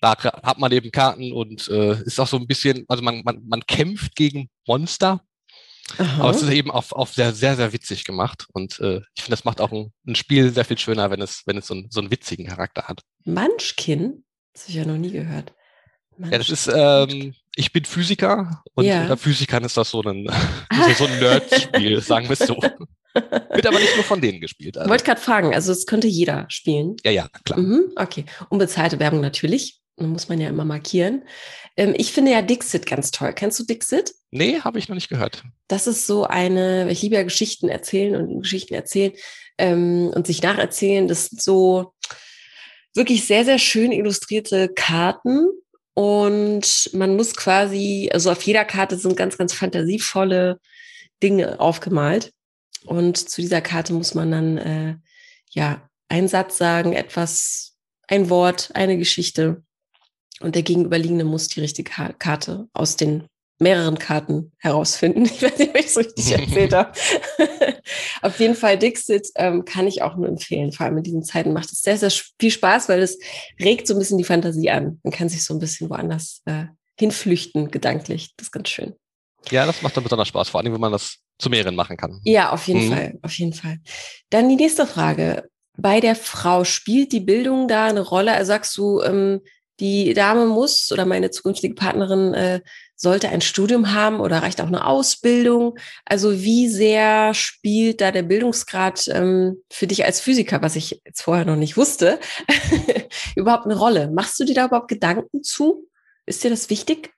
da 0.00 0.16
hat 0.22 0.58
man 0.58 0.70
eben 0.70 0.92
Karten 0.92 1.32
und 1.32 1.66
äh, 1.68 2.00
ist 2.02 2.20
auch 2.20 2.28
so 2.28 2.36
ein 2.36 2.46
bisschen, 2.46 2.84
also 2.88 3.02
man, 3.02 3.22
man, 3.24 3.42
man 3.46 3.66
kämpft 3.66 4.14
gegen 4.14 4.50
Monster 4.66 5.24
Aha. 5.98 6.22
Aber 6.22 6.30
es 6.30 6.42
ist 6.42 6.50
eben 6.50 6.70
auf, 6.70 6.92
auf 6.92 7.12
sehr, 7.12 7.32
sehr, 7.32 7.56
sehr 7.56 7.72
witzig 7.72 8.04
gemacht. 8.04 8.46
Und 8.52 8.80
äh, 8.80 9.00
ich 9.14 9.22
finde, 9.22 9.36
das 9.36 9.44
macht 9.44 9.60
auch 9.60 9.72
ein, 9.72 9.92
ein, 10.06 10.14
Spiel 10.14 10.50
sehr 10.52 10.64
viel 10.64 10.78
schöner, 10.78 11.10
wenn 11.10 11.20
es, 11.20 11.42
wenn 11.46 11.58
es 11.58 11.66
so, 11.66 11.74
ein, 11.74 11.88
so 11.90 12.00
einen 12.00 12.10
witzigen 12.10 12.46
Charakter 12.46 12.88
hat. 12.88 13.00
Munchkin? 13.24 14.24
Das 14.52 14.62
habe 14.62 14.70
ich 14.70 14.76
ja 14.76 14.84
noch 14.86 14.96
nie 14.96 15.10
gehört. 15.10 15.52
Ja, 16.18 16.38
das 16.38 16.48
ist, 16.48 16.70
ähm, 16.72 17.34
ich 17.56 17.72
bin 17.72 17.84
Physiker 17.84 18.62
und 18.74 18.84
ja. 18.84 19.02
unter 19.02 19.16
Physikern 19.16 19.64
ist 19.64 19.76
das 19.76 19.90
so 19.90 20.00
ein, 20.02 20.26
so, 20.72 20.92
so 20.92 21.04
ein 21.06 21.18
Nerd-Spiel, 21.18 22.00
sagen 22.00 22.28
wir 22.28 22.32
es 22.32 22.46
so. 22.46 22.56
Wird 22.56 23.66
aber 23.66 23.78
nicht 23.78 23.94
nur 23.94 24.04
von 24.04 24.20
denen 24.20 24.40
gespielt. 24.40 24.76
Also. 24.76 24.90
Wollte 24.90 25.04
gerade 25.04 25.20
fragen, 25.20 25.54
also 25.54 25.72
es 25.72 25.86
könnte 25.86 26.08
jeder 26.08 26.46
spielen. 26.48 26.96
Ja, 27.04 27.10
ja, 27.10 27.28
klar. 27.44 27.58
Mhm, 27.58 27.92
okay. 27.96 28.24
Unbezahlte 28.48 28.98
Werbung 28.98 29.20
natürlich. 29.20 29.80
Muss 29.96 30.28
man 30.28 30.40
ja 30.40 30.48
immer 30.48 30.64
markieren. 30.64 31.24
Ähm, 31.76 31.94
ich 31.96 32.12
finde 32.12 32.32
ja 32.32 32.42
Dixit 32.42 32.86
ganz 32.86 33.10
toll. 33.10 33.32
Kennst 33.32 33.58
du 33.60 33.64
Dixit? 33.64 34.14
Nee, 34.30 34.60
habe 34.60 34.78
ich 34.78 34.88
noch 34.88 34.94
nicht 34.94 35.08
gehört. 35.08 35.44
Das 35.68 35.86
ist 35.86 36.06
so 36.06 36.24
eine, 36.24 36.90
ich 36.90 37.02
liebe 37.02 37.14
ja 37.14 37.22
Geschichten 37.22 37.68
erzählen 37.68 38.16
und 38.16 38.42
Geschichten 38.42 38.74
erzählen 38.74 39.12
ähm, 39.58 40.10
und 40.14 40.26
sich 40.26 40.42
nacherzählen. 40.42 41.06
Das 41.06 41.26
sind 41.26 41.40
so 41.40 41.94
wirklich 42.94 43.26
sehr, 43.26 43.44
sehr 43.44 43.58
schön 43.58 43.92
illustrierte 43.92 44.68
Karten. 44.68 45.48
Und 45.94 46.90
man 46.92 47.14
muss 47.14 47.36
quasi, 47.36 48.10
also 48.12 48.32
auf 48.32 48.42
jeder 48.42 48.64
Karte 48.64 48.96
sind 48.96 49.16
ganz, 49.16 49.38
ganz 49.38 49.52
fantasievolle 49.52 50.58
Dinge 51.22 51.60
aufgemalt. 51.60 52.32
Und 52.84 53.16
zu 53.16 53.40
dieser 53.40 53.60
Karte 53.60 53.92
muss 53.92 54.14
man 54.14 54.30
dann, 54.30 54.58
äh, 54.58 54.96
ja, 55.50 55.88
einen 56.08 56.28
Satz 56.28 56.58
sagen, 56.58 56.92
etwas, 56.92 57.76
ein 58.08 58.28
Wort, 58.28 58.70
eine 58.74 58.98
Geschichte 58.98 59.62
und 60.44 60.54
der 60.54 60.62
Gegenüberliegende 60.62 61.24
muss 61.24 61.48
die 61.48 61.60
richtige 61.60 61.90
Karte 62.18 62.68
aus 62.72 62.96
den 62.96 63.24
mehreren 63.60 63.98
Karten 63.98 64.52
herausfinden. 64.58 65.24
Ich 65.34 65.42
weiß 65.42 65.58
nicht, 65.58 65.70
ob 65.70 65.76
ich 65.76 65.86
es 65.86 65.96
richtig 65.96 66.32
erzählt 66.32 66.72
habe. 66.74 66.92
Auf 68.22 68.38
jeden 68.40 68.54
Fall 68.54 68.78
Dixit 68.78 69.28
ähm, 69.36 69.64
kann 69.64 69.86
ich 69.86 70.02
auch 70.02 70.16
nur 70.16 70.28
empfehlen. 70.28 70.72
Vor 70.72 70.86
allem 70.86 70.98
in 70.98 71.02
diesen 71.02 71.24
Zeiten 71.24 71.52
macht 71.52 71.70
es 71.70 71.82
sehr, 71.82 71.96
sehr 71.96 72.10
viel 72.38 72.50
Spaß, 72.50 72.88
weil 72.88 73.00
es 73.00 73.18
regt 73.60 73.86
so 73.86 73.94
ein 73.94 73.98
bisschen 73.98 74.18
die 74.18 74.24
Fantasie 74.24 74.70
an. 74.70 75.00
Man 75.02 75.12
kann 75.12 75.28
sich 75.28 75.44
so 75.44 75.54
ein 75.54 75.60
bisschen 75.60 75.90
woanders 75.90 76.42
äh, 76.46 76.64
hinflüchten, 76.98 77.70
gedanklich. 77.70 78.30
Das 78.36 78.48
ist 78.48 78.52
ganz 78.52 78.68
schön. 78.68 78.94
Ja, 79.50 79.66
das 79.66 79.82
macht 79.82 79.96
dann 79.96 80.04
besonders 80.04 80.28
Spaß, 80.28 80.48
vor 80.48 80.60
allem, 80.60 80.72
wenn 80.72 80.80
man 80.80 80.92
das 80.92 81.18
zu 81.38 81.50
mehreren 81.50 81.74
machen 81.74 81.96
kann. 81.96 82.20
Ja, 82.24 82.50
auf 82.50 82.66
jeden 82.66 82.86
mhm. 82.86 82.92
Fall, 82.92 83.18
auf 83.22 83.32
jeden 83.32 83.52
Fall. 83.52 83.78
Dann 84.30 84.48
die 84.48 84.56
nächste 84.56 84.86
Frage. 84.86 85.48
Bei 85.76 86.00
der 86.00 86.14
Frau 86.14 86.62
spielt 86.62 87.12
die 87.12 87.20
Bildung 87.20 87.66
da 87.66 87.86
eine 87.86 88.00
Rolle? 88.00 88.32
Also 88.32 88.48
sagst 88.48 88.76
du, 88.76 89.02
ähm, 89.02 89.40
die 89.80 90.14
Dame 90.14 90.46
muss 90.46 90.92
oder 90.92 91.04
meine 91.04 91.30
zukünftige 91.30 91.74
Partnerin 91.74 92.34
äh, 92.34 92.60
sollte 92.96 93.28
ein 93.28 93.40
Studium 93.40 93.92
haben 93.92 94.20
oder 94.20 94.42
reicht 94.42 94.60
auch 94.60 94.68
eine 94.68 94.86
Ausbildung? 94.86 95.78
Also 96.04 96.40
wie 96.42 96.68
sehr 96.68 97.34
spielt 97.34 98.00
da 98.00 98.12
der 98.12 98.22
Bildungsgrad 98.22 99.08
ähm, 99.08 99.56
für 99.70 99.86
dich 99.86 100.04
als 100.04 100.20
Physiker, 100.20 100.62
was 100.62 100.76
ich 100.76 101.00
jetzt 101.04 101.22
vorher 101.22 101.44
noch 101.44 101.56
nicht 101.56 101.76
wusste, 101.76 102.20
überhaupt 103.36 103.64
eine 103.64 103.76
Rolle? 103.76 104.10
Machst 104.10 104.38
du 104.38 104.44
dir 104.44 104.54
da 104.54 104.66
überhaupt 104.66 104.88
Gedanken 104.88 105.42
zu? 105.42 105.88
Ist 106.26 106.44
dir 106.44 106.50
das 106.50 106.70
wichtig? 106.70 107.12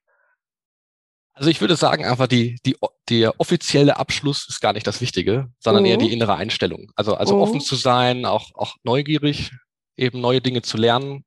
Also 1.37 1.51
ich 1.51 1.61
würde 1.61 1.77
sagen, 1.77 2.07
einfach 2.07 2.29
die, 2.29 2.59
die, 2.65 2.77
der 3.11 3.39
offizielle 3.39 3.99
Abschluss 3.99 4.49
ist 4.49 4.63
gar 4.63 4.73
nicht 4.73 4.87
das 4.87 5.03
Wichtige, 5.03 5.51
sondern 5.59 5.83
mhm. 5.85 5.91
eher 5.91 5.97
die 5.99 6.11
innere 6.11 6.35
Einstellung. 6.35 6.91
Also, 6.97 7.15
also 7.15 7.37
mhm. 7.37 7.43
offen 7.43 7.61
zu 7.61 7.77
sein, 7.77 8.25
auch, 8.25 8.55
auch 8.55 8.77
neugierig, 8.85 9.51
eben 9.99 10.23
neue 10.23 10.41
Dinge 10.41 10.63
zu 10.63 10.79
lernen. 10.79 11.26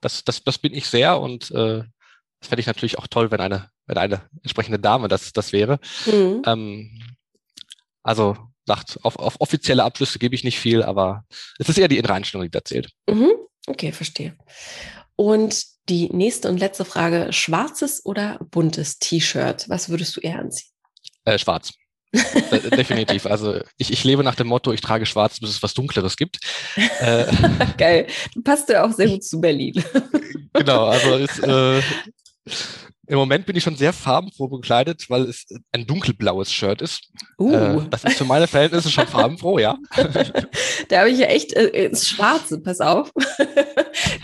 Das, 0.00 0.24
das, 0.24 0.42
das 0.44 0.58
bin 0.58 0.74
ich 0.74 0.86
sehr 0.86 1.20
und 1.20 1.50
äh, 1.50 1.82
das 2.40 2.48
fände 2.48 2.60
ich 2.60 2.66
natürlich 2.66 2.98
auch 2.98 3.06
toll, 3.06 3.30
wenn 3.30 3.40
eine, 3.40 3.70
wenn 3.86 3.98
eine 3.98 4.22
entsprechende 4.42 4.78
Dame 4.78 5.08
das, 5.08 5.32
das 5.32 5.52
wäre. 5.52 5.78
Mhm. 6.06 6.42
Ähm, 6.46 7.02
also 8.02 8.36
sagt, 8.66 8.98
auf, 9.02 9.18
auf 9.18 9.40
offizielle 9.40 9.84
Abschlüsse 9.84 10.18
gebe 10.18 10.34
ich 10.34 10.44
nicht 10.44 10.58
viel, 10.58 10.82
aber 10.82 11.24
es 11.58 11.68
ist 11.68 11.78
eher 11.78 11.88
die 11.88 11.98
innere 11.98 12.14
Einstellung, 12.14 12.44
die 12.44 12.50
da 12.50 12.64
zählt. 12.64 12.90
Mhm. 13.08 13.32
Okay, 13.66 13.92
verstehe. 13.92 14.36
Und 15.16 15.64
die 15.88 16.08
nächste 16.10 16.48
und 16.48 16.58
letzte 16.58 16.84
Frage: 16.84 17.32
Schwarzes 17.32 18.04
oder 18.04 18.38
buntes 18.50 18.98
T-Shirt? 18.98 19.68
Was 19.68 19.88
würdest 19.88 20.16
du 20.16 20.20
eher 20.20 20.38
anziehen? 20.38 20.70
Äh, 21.24 21.38
schwarz. 21.38 21.72
Äh, 22.12 22.70
definitiv. 22.70 23.26
Also 23.26 23.60
ich, 23.76 23.92
ich 23.92 24.04
lebe 24.04 24.24
nach 24.24 24.34
dem 24.34 24.48
Motto, 24.48 24.72
ich 24.72 24.80
trage 24.80 25.06
schwarz, 25.06 25.38
bis 25.38 25.50
es 25.50 25.62
was 25.62 25.74
Dunkleres 25.74 26.16
gibt. 26.16 26.38
Äh, 27.00 27.26
Geil. 27.78 28.06
Du 28.34 28.42
passt 28.42 28.68
ja 28.68 28.84
auch 28.84 28.92
sehr 28.92 29.08
gut 29.08 29.24
zu 29.24 29.40
Berlin. 29.40 29.82
genau, 30.52 30.86
also 30.86 31.16
ist, 31.16 31.38
äh, 31.42 31.80
im 33.06 33.18
Moment 33.18 33.46
bin 33.46 33.56
ich 33.56 33.64
schon 33.64 33.76
sehr 33.76 33.92
farbenfroh 33.92 34.48
bekleidet, 34.48 35.08
weil 35.08 35.22
es 35.22 35.46
ein 35.72 35.86
dunkelblaues 35.86 36.52
Shirt 36.52 36.82
ist. 36.82 37.10
Uh. 37.38 37.52
Äh, 37.52 37.88
das 37.90 38.04
ist 38.04 38.18
für 38.18 38.24
meine 38.24 38.46
Verhältnisse 38.46 38.90
schon 38.90 39.06
farbenfroh, 39.06 39.58
ja. 39.58 39.78
da 40.88 40.98
habe 41.00 41.10
ich 41.10 41.18
ja 41.18 41.26
echt 41.26 41.54
äh, 41.54 41.86
ins 41.86 42.08
Schwarze, 42.08 42.60
pass 42.60 42.80
auf, 42.80 43.12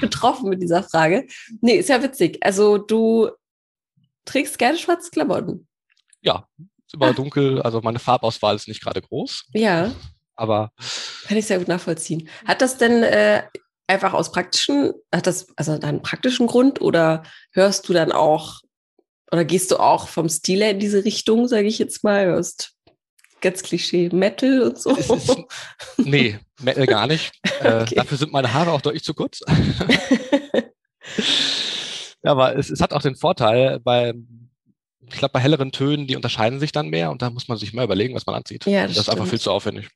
getroffen 0.01 0.51
mit 0.51 0.63
dieser 0.63 0.83
Frage. 0.83 1.27
Nee, 1.61 1.77
ist 1.77 1.89
ja 1.89 2.03
witzig. 2.03 2.39
Also 2.43 2.79
du 2.79 3.31
trägst 4.25 4.59
gerne 4.59 4.79
schwarze 4.79 5.11
Klamotten. 5.11 5.67
Ja, 6.21 6.47
ah. 7.01 7.13
dunkel. 7.13 7.63
Also 7.63 7.81
meine 7.81 7.99
Farbauswahl 7.99 8.57
ist 8.57 8.69
nicht 8.69 8.83
gerade 8.83 9.03
groß. 9.03 9.47
Ja. 9.53 9.93
Aber. 10.35 10.71
Kann 11.27 11.37
ich 11.37 11.47
sehr 11.47 11.59
gut 11.59 11.69
nachvollziehen. 11.69 12.29
Hat 12.45 12.61
das 12.61 12.79
denn 12.79 13.03
äh, 13.03 13.43
einfach 13.87 14.13
aus 14.13 14.33
praktischen, 14.33 14.93
hat 15.15 15.27
das 15.27 15.49
also 15.57 15.73
einen 15.73 16.03
praktischen 16.03 16.47
Grund 16.47 16.81
oder 16.81 17.23
hörst 17.53 17.89
du 17.89 17.93
dann 17.93 18.13
auch 18.13 18.61
oder 19.33 19.45
gehst 19.45 19.71
du 19.71 19.79
auch 19.79 20.09
vom 20.09 20.29
Stil 20.29 20.61
her 20.61 20.71
in 20.71 20.79
diese 20.79 21.05
Richtung, 21.05 21.49
sage 21.49 21.67
ich 21.67 21.79
jetzt 21.79 22.05
mal, 22.05 22.27
hörst 22.27 22.75
ganz 23.41 23.63
Klischee 23.63 24.09
Metal 24.11 24.63
und 24.63 24.79
so? 24.79 24.95
Ist, 24.95 25.37
nee, 25.99 26.39
Metal 26.61 26.87
gar 26.87 27.07
nicht. 27.07 27.33
Äh, 27.61 27.81
okay. 27.81 27.95
dafür 27.95 28.19
sind 28.19 28.33
meine 28.33 28.53
Haare 28.53 28.71
auch 28.71 28.83
deutlich 28.83 29.03
zu 29.03 29.15
kurz. 29.15 29.41
ja, 32.23 32.31
aber 32.31 32.55
es, 32.59 32.69
es, 32.69 32.83
hat 32.83 32.93
auch 32.93 33.01
den 33.01 33.17
Vorteil, 33.17 33.81
bei, 33.81 34.13
ich 35.09 35.19
glaube, 35.19 35.33
bei 35.33 35.41
helleren 35.41 35.73
Tönen, 35.73 36.07
die 36.07 36.17
unterscheiden 36.17 36.61
sich 36.61 36.73
dann 36.73 36.89
mehr 36.89 37.11
und 37.11 37.23
da 37.23 37.31
muss 37.31 37.49
man 37.49 37.59
sich 37.59 37.73
mal 37.73 37.85
überlegen, 37.85 38.15
was 38.15 38.27
man 38.27 38.35
anzieht. 38.35 38.67
Ja, 38.67 38.87
das, 38.87 38.97
das 38.97 39.09
ist 39.09 39.11
einfach 39.11 39.27
viel 39.27 39.41
zu 39.41 39.51
aufwendig. 39.51 39.89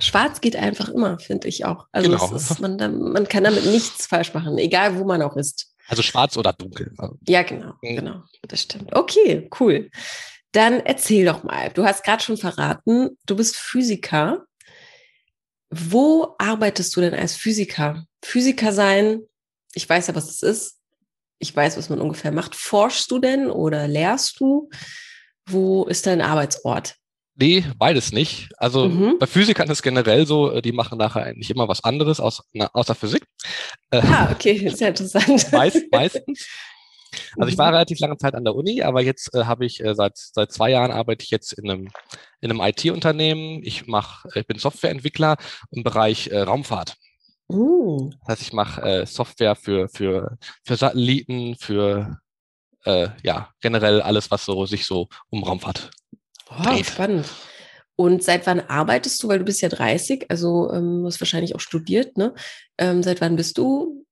Schwarz 0.00 0.40
geht 0.40 0.56
einfach 0.56 0.88
immer, 0.88 1.18
finde 1.18 1.48
ich 1.48 1.64
auch. 1.64 1.86
Also 1.92 2.10
genau. 2.10 2.34
ist, 2.34 2.60
man, 2.60 2.76
man 2.76 3.28
kann 3.28 3.44
damit 3.44 3.66
nichts 3.66 4.06
falsch 4.06 4.34
machen, 4.34 4.58
egal 4.58 4.98
wo 4.98 5.04
man 5.04 5.22
auch 5.22 5.36
ist. 5.36 5.74
Also 5.88 6.02
schwarz 6.02 6.36
oder 6.36 6.52
dunkel. 6.52 6.92
Ja, 7.26 7.42
genau, 7.42 7.72
mhm. 7.82 7.96
genau. 7.96 8.22
Das 8.42 8.62
stimmt. 8.62 8.94
Okay, 8.94 9.48
cool. 9.58 9.90
Dann 10.52 10.80
erzähl 10.80 11.24
doch 11.24 11.42
mal. 11.42 11.70
Du 11.70 11.84
hast 11.84 12.04
gerade 12.04 12.22
schon 12.22 12.36
verraten, 12.36 13.16
du 13.26 13.36
bist 13.36 13.56
Physiker. 13.56 14.44
Wo 15.70 16.34
arbeitest 16.38 16.94
du 16.96 17.00
denn 17.00 17.14
als 17.14 17.36
Physiker? 17.36 18.04
Physiker 18.22 18.72
sein, 18.72 19.20
ich 19.74 19.88
weiß 19.88 20.08
ja, 20.08 20.14
was 20.14 20.26
das 20.26 20.42
ist. 20.42 20.79
Ich 21.40 21.56
weiß, 21.56 21.76
was 21.76 21.88
man 21.88 22.00
ungefähr 22.00 22.30
macht. 22.30 22.54
Forschst 22.54 23.10
du 23.10 23.18
denn 23.18 23.50
oder 23.50 23.88
lehrst 23.88 24.38
du? 24.38 24.70
Wo 25.46 25.84
ist 25.86 26.06
dein 26.06 26.20
Arbeitsort? 26.20 26.94
Nee, 27.34 27.64
beides 27.78 28.12
nicht. 28.12 28.50
Also 28.58 28.88
mhm. 28.88 29.18
bei 29.18 29.26
Physikern 29.26 29.66
ist 29.66 29.78
es 29.78 29.82
generell 29.82 30.26
so, 30.26 30.52
äh, 30.52 30.60
die 30.60 30.72
machen 30.72 30.98
nachher 30.98 31.24
eigentlich 31.24 31.50
immer 31.50 31.66
was 31.68 31.82
anderes 31.82 32.20
aus, 32.20 32.42
na, 32.52 32.68
außer 32.74 32.94
Physik. 32.94 33.24
Äh, 33.90 34.02
ah, 34.04 34.30
okay, 34.30 34.68
sehr 34.74 34.88
interessant. 34.88 35.50
Meist, 35.52 35.84
meistens. 35.90 36.46
Also 37.38 37.50
ich 37.50 37.58
war 37.58 37.68
mhm. 37.68 37.74
relativ 37.74 37.98
lange 38.00 38.18
Zeit 38.18 38.34
an 38.34 38.44
der 38.44 38.54
Uni, 38.54 38.82
aber 38.82 39.00
jetzt 39.02 39.34
äh, 39.34 39.44
habe 39.44 39.64
ich 39.64 39.82
äh, 39.82 39.94
seit 39.94 40.16
seit 40.16 40.52
zwei 40.52 40.70
Jahren 40.70 40.90
arbeite 40.90 41.24
ich 41.24 41.30
jetzt 41.30 41.54
in 41.54 41.70
einem 41.70 41.88
in 42.40 42.50
einem 42.50 42.60
IT-Unternehmen. 42.60 43.62
Ich 43.64 43.86
mache, 43.86 44.28
ich 44.34 44.46
bin 44.46 44.58
Softwareentwickler 44.58 45.36
im 45.70 45.82
Bereich 45.82 46.28
äh, 46.28 46.40
Raumfahrt. 46.40 46.96
Uh. 47.52 48.10
Das 48.20 48.28
heißt, 48.28 48.42
ich 48.42 48.52
mache 48.52 48.82
äh, 48.82 49.06
Software 49.06 49.56
für 49.56 49.88
für 49.88 50.38
für 50.64 50.76
Satelliten, 50.76 51.56
für 51.56 52.18
äh, 52.84 53.08
ja 53.22 53.50
generell 53.60 54.02
alles, 54.02 54.30
was 54.30 54.44
so 54.44 54.66
sich 54.66 54.86
so 54.86 55.08
um 55.30 55.42
Raumfahrt 55.42 55.90
Wow, 56.48 56.84
spannend. 56.84 57.26
Und 57.96 58.24
seit 58.24 58.46
wann 58.46 58.60
arbeitest 58.60 59.22
du? 59.22 59.28
Weil 59.28 59.38
du 59.38 59.44
bist 59.44 59.60
ja 59.60 59.68
30, 59.68 60.30
also 60.30 60.72
ähm, 60.72 61.04
hast 61.04 61.20
wahrscheinlich 61.20 61.54
auch 61.54 61.60
studiert, 61.60 62.16
ne? 62.16 62.34
Ähm, 62.78 63.02
seit 63.02 63.20
wann 63.20 63.36
bist 63.36 63.58
du 63.58 64.04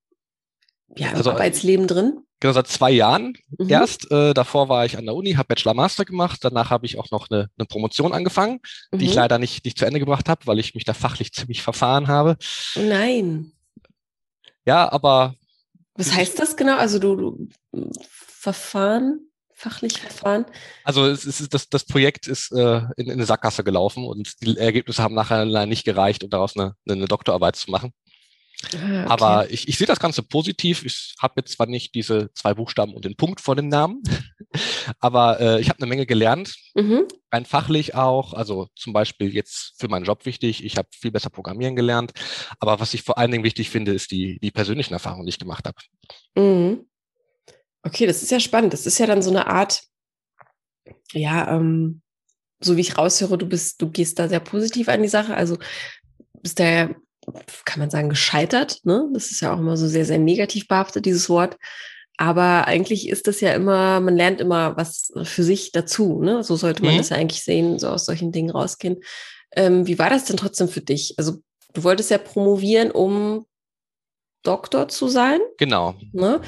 ja, 0.96 1.10
im 1.10 1.16
also, 1.16 1.30
Arbeitsleben 1.30 1.86
drin? 1.86 2.20
Genau, 2.40 2.52
seit 2.52 2.68
zwei 2.68 2.90
Jahren 2.90 3.36
mhm. 3.58 3.68
erst. 3.68 4.10
Äh, 4.10 4.32
davor 4.32 4.68
war 4.68 4.84
ich 4.84 4.96
an 4.96 5.06
der 5.06 5.14
Uni, 5.14 5.32
habe 5.32 5.48
Bachelor 5.48 5.74
Master 5.74 6.04
gemacht. 6.04 6.38
Danach 6.42 6.70
habe 6.70 6.86
ich 6.86 6.98
auch 6.98 7.10
noch 7.10 7.30
eine, 7.30 7.50
eine 7.58 7.66
Promotion 7.66 8.12
angefangen, 8.12 8.60
mhm. 8.92 8.98
die 8.98 9.06
ich 9.06 9.12
mhm. 9.12 9.16
leider 9.16 9.38
nicht, 9.38 9.64
nicht 9.64 9.78
zu 9.78 9.86
Ende 9.86 9.98
gebracht 10.00 10.28
habe, 10.28 10.46
weil 10.46 10.58
ich 10.58 10.74
mich 10.74 10.84
da 10.84 10.94
fachlich 10.94 11.32
ziemlich 11.32 11.62
verfahren 11.62 12.06
habe. 12.06 12.36
Nein. 12.76 13.52
Ja, 14.64 14.90
aber. 14.90 15.34
Was 15.94 16.14
heißt 16.14 16.38
das 16.38 16.56
genau? 16.56 16.76
Also 16.76 16.98
du, 16.98 17.16
du 17.16 17.48
Verfahren? 18.08 19.28
fachlich 19.58 19.98
verfahren? 19.98 20.46
Also 20.84 21.06
es 21.06 21.24
ist, 21.24 21.52
das, 21.52 21.68
das 21.68 21.84
Projekt 21.84 22.28
ist 22.28 22.52
äh, 22.52 22.82
in, 22.96 23.06
in 23.06 23.12
eine 23.12 23.26
Sackgasse 23.26 23.64
gelaufen 23.64 24.04
und 24.04 24.40
die 24.40 24.56
Ergebnisse 24.56 25.02
haben 25.02 25.14
nachher 25.14 25.44
leider 25.44 25.66
nicht 25.66 25.84
gereicht, 25.84 26.22
um 26.22 26.30
daraus 26.30 26.56
eine, 26.56 26.74
eine 26.88 27.06
Doktorarbeit 27.06 27.56
zu 27.56 27.70
machen. 27.70 27.92
Ah, 28.64 29.04
okay. 29.04 29.04
Aber 29.06 29.50
ich, 29.50 29.68
ich 29.68 29.78
sehe 29.78 29.86
das 29.86 30.00
Ganze 30.00 30.22
positiv. 30.22 30.84
Ich 30.84 31.14
habe 31.20 31.34
jetzt 31.38 31.52
zwar 31.52 31.66
nicht 31.66 31.94
diese 31.94 32.32
zwei 32.34 32.54
Buchstaben 32.54 32.92
und 32.92 33.04
den 33.04 33.16
Punkt 33.16 33.40
vor 33.40 33.54
dem 33.54 33.68
Namen, 33.68 34.02
aber 35.00 35.40
äh, 35.40 35.60
ich 35.60 35.68
habe 35.68 35.78
eine 35.78 35.88
Menge 35.88 36.06
gelernt, 36.06 36.56
mhm. 36.74 37.04
rein 37.32 37.44
fachlich 37.44 37.94
auch. 37.94 38.34
Also 38.34 38.68
zum 38.74 38.92
Beispiel 38.92 39.32
jetzt 39.32 39.74
für 39.78 39.88
meinen 39.88 40.04
Job 40.04 40.26
wichtig. 40.26 40.64
Ich 40.64 40.76
habe 40.76 40.88
viel 40.92 41.12
besser 41.12 41.30
programmieren 41.30 41.76
gelernt. 41.76 42.12
Aber 42.58 42.80
was 42.80 42.94
ich 42.94 43.02
vor 43.02 43.16
allen 43.16 43.30
Dingen 43.30 43.44
wichtig 43.44 43.70
finde, 43.70 43.92
ist 43.92 44.10
die, 44.10 44.40
die 44.40 44.50
persönlichen 44.50 44.92
Erfahrungen, 44.92 45.26
die 45.26 45.30
ich 45.30 45.38
gemacht 45.38 45.66
habe. 45.66 45.78
Mhm. 46.34 46.84
Okay, 47.84 48.06
das 48.06 48.22
ist 48.22 48.32
ja 48.32 48.40
spannend. 48.40 48.72
Das 48.72 48.86
ist 48.86 48.98
ja 48.98 49.06
dann 49.06 49.22
so 49.22 49.30
eine 49.30 49.46
Art, 49.46 49.82
ja, 51.12 51.54
ähm, 51.54 52.02
so 52.60 52.76
wie 52.76 52.80
ich 52.80 52.98
raushöre, 52.98 53.38
du 53.38 53.46
bist, 53.46 53.80
du 53.80 53.88
gehst 53.88 54.18
da 54.18 54.28
sehr 54.28 54.40
positiv 54.40 54.88
an 54.88 55.02
die 55.02 55.08
Sache. 55.08 55.36
Also 55.36 55.58
bist 56.42 56.58
da 56.58 56.64
ja, 56.64 56.90
kann 57.64 57.80
man 57.80 57.90
sagen, 57.90 58.08
gescheitert. 58.08 58.80
Ne? 58.84 59.08
Das 59.12 59.30
ist 59.30 59.40
ja 59.40 59.54
auch 59.54 59.58
immer 59.58 59.76
so 59.76 59.86
sehr, 59.86 60.04
sehr 60.04 60.18
negativ 60.18 60.68
behaftet, 60.68 61.06
dieses 61.06 61.28
Wort. 61.28 61.56
Aber 62.16 62.66
eigentlich 62.66 63.08
ist 63.08 63.28
das 63.28 63.40
ja 63.40 63.52
immer, 63.52 64.00
man 64.00 64.16
lernt 64.16 64.40
immer 64.40 64.76
was 64.76 65.12
für 65.22 65.44
sich 65.44 65.70
dazu. 65.70 66.20
Ne? 66.20 66.42
So 66.42 66.56
sollte 66.56 66.82
man 66.82 66.94
mhm. 66.94 66.98
das 66.98 67.10
ja 67.10 67.16
eigentlich 67.16 67.44
sehen, 67.44 67.78
so 67.78 67.88
aus 67.88 68.06
solchen 68.06 68.32
Dingen 68.32 68.50
rausgehen. 68.50 68.96
Ähm, 69.52 69.86
wie 69.86 69.98
war 69.98 70.10
das 70.10 70.24
denn 70.24 70.36
trotzdem 70.36 70.68
für 70.68 70.80
dich? 70.80 71.14
Also 71.16 71.38
du 71.74 71.84
wolltest 71.84 72.10
ja 72.10 72.18
promovieren, 72.18 72.90
um 72.90 73.46
Doktor 74.42 74.88
zu 74.88 75.08
sein. 75.08 75.40
Genau. 75.58 75.94
Ne? 76.12 76.40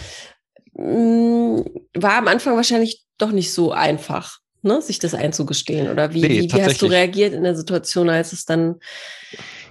Mm, 0.75 1.61
war 1.95 2.15
am 2.15 2.29
Anfang 2.29 2.57
wahrscheinlich 2.57 3.05
doch 3.19 3.31
nicht 3.31 3.53
so 3.53 3.71
einfach, 3.71 4.40
ne, 4.63 4.83
sich 4.83 4.99
das 4.99 5.15
einzugestehen. 5.15 5.91
Oder 5.91 6.13
wie, 6.13 6.21
nee, 6.21 6.29
wie, 6.29 6.53
wie 6.53 6.63
hast 6.63 6.83
du 6.83 6.87
reagiert 6.87 7.35
in 7.35 7.43
der 7.43 7.57
Situation, 7.57 8.09
als 8.09 8.33
es 8.33 8.45
dann 8.45 8.77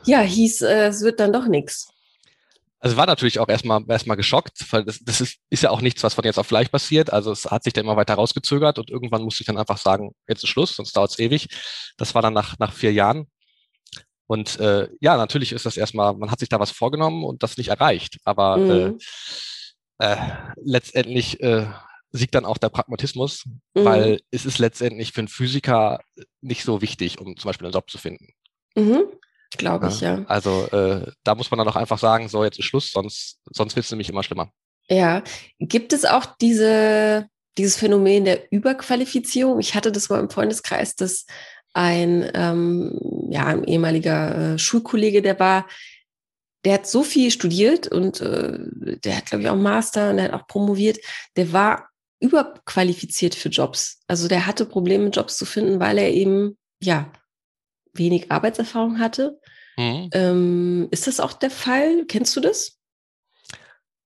ja 0.05 0.21
hieß, 0.21 0.61
äh, 0.61 0.87
es 0.87 1.01
wird 1.01 1.19
dann 1.19 1.33
doch 1.33 1.47
nichts? 1.47 1.89
Also 2.81 2.95
war 2.95 3.07
natürlich 3.07 3.39
auch 3.39 3.49
erstmal 3.49 3.83
erstmal 3.89 4.15
geschockt, 4.15 4.65
weil 4.71 4.85
das, 4.85 4.99
das 4.99 5.19
ist, 5.19 5.37
ist 5.49 5.63
ja 5.63 5.69
auch 5.69 5.81
nichts, 5.81 6.01
was 6.01 6.13
von 6.13 6.23
jetzt 6.23 6.39
auf 6.39 6.47
gleich 6.47 6.71
passiert. 6.71 7.11
Also 7.11 7.31
es 7.31 7.45
hat 7.45 7.63
sich 7.63 7.73
dann 7.73 7.83
immer 7.83 7.97
weiter 7.97 8.13
rausgezögert 8.13 8.79
und 8.79 8.89
irgendwann 8.89 9.23
musste 9.23 9.41
ich 9.41 9.47
dann 9.47 9.57
einfach 9.57 9.77
sagen, 9.77 10.13
jetzt 10.29 10.43
ist 10.43 10.49
Schluss, 10.49 10.75
sonst 10.75 10.95
dauert 10.95 11.11
es 11.11 11.19
ewig. 11.19 11.49
Das 11.97 12.15
war 12.15 12.21
dann 12.21 12.33
nach, 12.33 12.57
nach 12.57 12.71
vier 12.71 12.93
Jahren. 12.93 13.27
Und 14.27 14.59
äh, 14.59 14.87
ja, 15.01 15.17
natürlich 15.17 15.51
ist 15.51 15.65
das 15.65 15.75
erstmal, 15.75 16.13
man 16.13 16.31
hat 16.31 16.39
sich 16.39 16.49
da 16.49 16.59
was 16.59 16.71
vorgenommen 16.71 17.25
und 17.25 17.43
das 17.43 17.57
nicht 17.57 17.69
erreicht. 17.69 18.17
Aber 18.23 18.57
mhm. 18.57 18.97
äh, 19.99 20.13
äh, 20.13 20.17
letztendlich 20.63 21.41
äh, 21.41 21.65
siegt 22.11 22.35
dann 22.35 22.45
auch 22.45 22.57
der 22.57 22.69
Pragmatismus, 22.69 23.45
mhm. 23.73 23.85
weil 23.85 24.21
es 24.31 24.45
ist 24.45 24.59
letztendlich 24.59 25.11
für 25.11 25.21
einen 25.21 25.27
Physiker 25.27 25.99
nicht 26.41 26.63
so 26.63 26.81
wichtig, 26.81 27.19
um 27.19 27.37
zum 27.37 27.49
Beispiel 27.49 27.67
einen 27.67 27.73
Job 27.73 27.89
zu 27.89 27.97
finden. 27.97 28.33
Mhm. 28.75 29.03
Glaube 29.57 29.87
ich, 29.89 30.01
ja. 30.01 30.23
Also 30.27 30.67
äh, 30.67 31.11
da 31.23 31.35
muss 31.35 31.49
man 31.49 31.57
dann 31.57 31.67
auch 31.67 31.75
einfach 31.75 31.97
sagen, 31.97 32.29
so 32.29 32.43
jetzt 32.43 32.59
ist 32.59 32.65
Schluss, 32.65 32.91
sonst, 32.91 33.39
sonst 33.51 33.75
wird 33.75 33.85
es 33.85 33.91
nämlich 33.91 34.09
immer 34.09 34.23
schlimmer. 34.23 34.51
Ja. 34.89 35.23
Gibt 35.59 35.91
es 35.91 36.05
auch 36.05 36.25
diese, 36.39 37.27
dieses 37.57 37.75
Phänomen 37.77 38.25
der 38.25 38.51
Überqualifizierung? 38.51 39.59
Ich 39.59 39.73
hatte 39.73 39.91
das 39.91 40.09
mal 40.09 40.19
im 40.19 40.29
Freundeskreis, 40.29 40.95
dass 40.95 41.25
ein, 41.73 42.29
ähm, 42.35 43.27
ja, 43.31 43.45
ein 43.45 43.63
ehemaliger 43.63 44.53
äh, 44.53 44.59
Schulkollege, 44.59 45.21
der 45.21 45.39
war, 45.39 45.67
der 46.63 46.75
hat 46.75 46.87
so 46.87 47.03
viel 47.03 47.31
studiert 47.31 47.87
und 47.87 48.21
äh, 48.21 48.59
der 49.03 49.17
hat, 49.17 49.27
glaube 49.27 49.43
ich, 49.43 49.49
auch 49.49 49.55
Master 49.55 50.11
und 50.11 50.17
der 50.17 50.25
hat 50.25 50.33
auch 50.33 50.47
promoviert. 50.47 50.99
Der 51.37 51.51
war 51.53 51.88
überqualifiziert 52.19 53.35
für 53.35 53.49
Jobs. 53.49 54.01
Also 54.07 54.27
der 54.27 54.45
hatte 54.45 54.65
Probleme, 54.65 55.09
Jobs 55.09 55.37
zu 55.37 55.45
finden, 55.45 55.79
weil 55.79 55.97
er 55.97 56.11
eben, 56.11 56.57
ja, 56.81 57.11
wenig 57.93 58.31
Arbeitserfahrung 58.31 58.99
hatte. 58.99 59.39
Mhm. 59.77 60.09
Ähm, 60.13 60.87
ist 60.91 61.07
das 61.07 61.19
auch 61.19 61.33
der 61.33 61.51
Fall? 61.51 62.05
Kennst 62.07 62.35
du 62.35 62.41
das? 62.41 62.77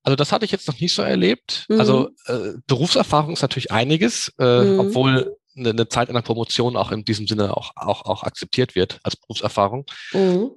Also 0.03 0.15
das 0.15 0.31
hatte 0.31 0.45
ich 0.45 0.51
jetzt 0.51 0.67
noch 0.67 0.79
nicht 0.79 0.93
so 0.93 1.01
erlebt. 1.01 1.65
Mhm. 1.69 1.79
Also 1.79 2.09
äh, 2.25 2.53
Berufserfahrung 2.67 3.33
ist 3.33 3.41
natürlich 3.41 3.71
einiges, 3.71 4.31
äh, 4.37 4.63
mhm. 4.63 4.79
obwohl 4.79 5.35
eine, 5.55 5.69
eine, 5.69 5.87
Zeit 5.87 6.09
in 6.09 6.15
der 6.15 6.21
Promotion 6.21 6.75
auch 6.75 6.91
in 6.91 7.05
diesem 7.05 7.27
Sinne 7.27 7.55
auch, 7.55 7.71
auch, 7.75 8.05
auch 8.05 8.23
akzeptiert 8.23 8.75
wird 8.75 8.99
als 9.03 9.15
Berufserfahrung. 9.15 9.85
Mhm. 10.11 10.51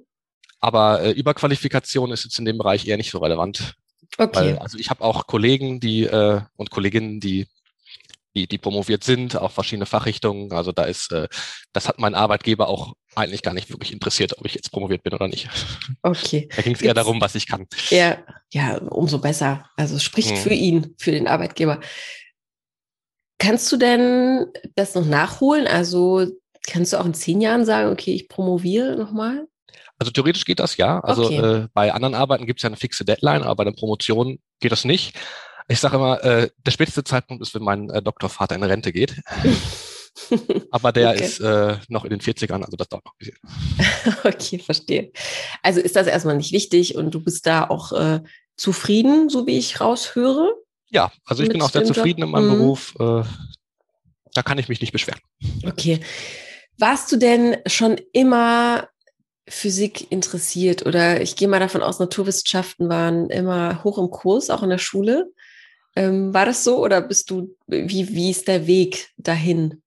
Aber 0.59 1.01
äh, 1.01 1.11
Überqualifikation 1.11 2.11
ist 2.11 2.23
jetzt 2.23 2.39
in 2.39 2.45
dem 2.45 2.57
Bereich 2.57 2.87
eher 2.87 2.97
nicht 2.97 3.11
so 3.11 3.19
relevant. 3.19 3.75
Okay. 4.17 4.35
Weil, 4.35 4.57
also 4.59 4.77
ich 4.77 4.89
habe 4.89 5.03
auch 5.03 5.27
Kollegen, 5.27 5.79
die 5.79 6.03
äh, 6.03 6.41
und 6.55 6.71
Kolleginnen, 6.71 7.19
die 7.19 7.47
die, 8.37 8.47
die 8.47 8.57
promoviert 8.57 9.03
sind, 9.03 9.35
auch 9.35 9.51
verschiedene 9.51 9.87
Fachrichtungen. 9.87 10.51
Also 10.51 10.71
da 10.71 10.83
ist, 10.83 11.11
äh, 11.11 11.27
das 11.73 11.87
hat 11.87 11.99
mein 11.99 12.13
Arbeitgeber 12.13 12.67
auch 12.67 12.93
eigentlich 13.15 13.41
gar 13.41 13.53
nicht 13.53 13.69
wirklich 13.69 13.91
interessiert, 13.91 14.37
ob 14.37 14.45
ich 14.45 14.53
jetzt 14.53 14.71
promoviert 14.71 15.01
bin 15.01 15.13
oder 15.13 15.27
nicht. 15.27 15.49
Okay. 16.03 16.47
Da 16.55 16.61
ging 16.61 16.75
es 16.75 16.81
eher 16.81 16.93
darum, 16.93 17.19
was 17.19 17.33
ich 17.33 17.47
kann. 17.47 17.65
Ja, 17.89 18.19
ja, 18.51 18.77
umso 18.77 19.17
besser. 19.17 19.67
Also 19.75 19.97
spricht 19.97 20.29
hm. 20.29 20.37
für 20.37 20.53
ihn, 20.53 20.95
für 20.99 21.11
den 21.11 21.27
Arbeitgeber. 21.27 21.79
Kannst 23.39 23.71
du 23.71 23.77
denn 23.77 24.45
das 24.75 24.93
noch 24.93 25.05
nachholen? 25.05 25.67
Also 25.67 26.27
kannst 26.67 26.93
du 26.93 26.97
auch 26.97 27.05
in 27.05 27.15
zehn 27.15 27.41
Jahren 27.41 27.65
sagen, 27.65 27.91
okay, 27.91 28.13
ich 28.13 28.29
promoviere 28.29 28.95
nochmal? 28.95 29.47
Also 29.99 30.11
theoretisch 30.11 30.45
geht 30.45 30.59
das 30.59 30.77
ja. 30.77 30.99
Also 30.99 31.25
okay. 31.25 31.37
äh, 31.37 31.67
bei 31.73 31.93
anderen 31.93 32.15
Arbeiten 32.15 32.45
gibt 32.45 32.59
es 32.59 32.63
ja 32.63 32.67
eine 32.67 32.77
fixe 32.77 33.03
Deadline, 33.03 33.43
aber 33.43 33.55
bei 33.55 33.63
der 33.63 33.71
Promotion 33.71 34.39
geht 34.59 34.71
das 34.71 34.85
nicht. 34.85 35.15
Ich 35.67 35.79
sage 35.79 35.97
immer, 35.97 36.23
äh, 36.23 36.49
der 36.65 36.71
späteste 36.71 37.03
Zeitpunkt 37.03 37.41
ist, 37.41 37.53
wenn 37.53 37.63
mein 37.63 37.89
äh, 37.89 38.01
Doktorvater 38.01 38.55
in 38.55 38.63
Rente 38.63 38.93
geht. 38.93 39.15
Aber 40.71 40.91
der 40.91 41.11
okay. 41.11 41.23
ist 41.23 41.39
äh, 41.39 41.77
noch 41.89 42.03
in 42.03 42.09
den 42.09 42.21
40ern, 42.21 42.63
also 42.63 42.75
das 42.75 42.89
dauert 42.89 43.05
noch 43.05 43.13
ein 43.13 43.17
bisschen. 43.19 43.37
okay, 44.23 44.59
verstehe. 44.59 45.11
Also 45.61 45.79
ist 45.79 45.95
das 45.95 46.07
erstmal 46.07 46.37
nicht 46.37 46.51
wichtig 46.51 46.95
und 46.95 47.11
du 47.11 47.23
bist 47.23 47.45
da 47.45 47.69
auch 47.69 47.91
äh, 47.91 48.21
zufrieden, 48.55 49.29
so 49.29 49.45
wie 49.45 49.57
ich 49.57 49.79
raushöre? 49.79 50.53
Ja, 50.89 51.11
also 51.25 51.43
ich 51.43 51.49
bin 51.49 51.61
auch 51.61 51.69
sehr 51.69 51.83
zufrieden 51.83 52.21
Job? 52.21 52.27
in 52.27 52.31
meinem 52.31 52.47
mhm. 52.47 52.57
Beruf. 52.57 52.95
Äh, 52.99 53.23
da 54.33 54.43
kann 54.43 54.57
ich 54.57 54.69
mich 54.69 54.81
nicht 54.81 54.91
beschweren. 54.91 55.19
Okay. 55.65 55.99
Warst 56.77 57.11
du 57.11 57.17
denn 57.17 57.57
schon 57.65 57.97
immer 58.13 58.87
Physik 59.47 60.11
interessiert 60.11 60.85
oder 60.85 61.21
ich 61.21 61.35
gehe 61.35 61.47
mal 61.47 61.59
davon 61.59 61.81
aus, 61.81 61.99
Naturwissenschaften 61.99 62.89
waren 62.89 63.29
immer 63.29 63.83
hoch 63.83 63.97
im 63.97 64.09
Kurs, 64.09 64.49
auch 64.49 64.63
in 64.63 64.69
der 64.69 64.77
Schule? 64.77 65.31
Ähm, 65.95 66.33
war 66.33 66.45
das 66.45 66.63
so 66.63 66.83
oder 66.83 67.01
bist 67.01 67.31
du, 67.31 67.55
wie, 67.65 68.09
wie 68.09 68.29
ist 68.29 68.47
der 68.47 68.67
Weg 68.67 69.09
dahin? 69.17 69.81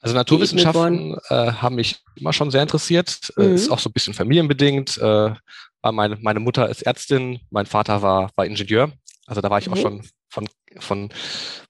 Also 0.00 0.14
Naturwissenschaften 0.14 1.18
äh, 1.28 1.52
haben 1.52 1.74
mich 1.74 1.98
immer 2.16 2.32
schon 2.32 2.50
sehr 2.50 2.62
interessiert. 2.62 3.32
Äh, 3.36 3.42
mhm. 3.42 3.54
Ist 3.54 3.70
auch 3.70 3.78
so 3.78 3.90
ein 3.90 3.92
bisschen 3.92 4.14
familienbedingt. 4.14 4.98
Äh, 4.98 5.34
meine, 5.82 6.16
meine 6.20 6.40
Mutter 6.40 6.68
ist 6.68 6.82
Ärztin, 6.82 7.40
mein 7.50 7.66
Vater 7.66 8.02
war, 8.02 8.30
war 8.36 8.46
Ingenieur. 8.46 8.92
Also 9.26 9.40
da 9.40 9.50
war 9.50 9.58
ich 9.58 9.66
mhm. 9.66 9.72
auch 9.74 9.78
schon 9.78 10.02
von, 10.28 10.48
von, 10.78 11.08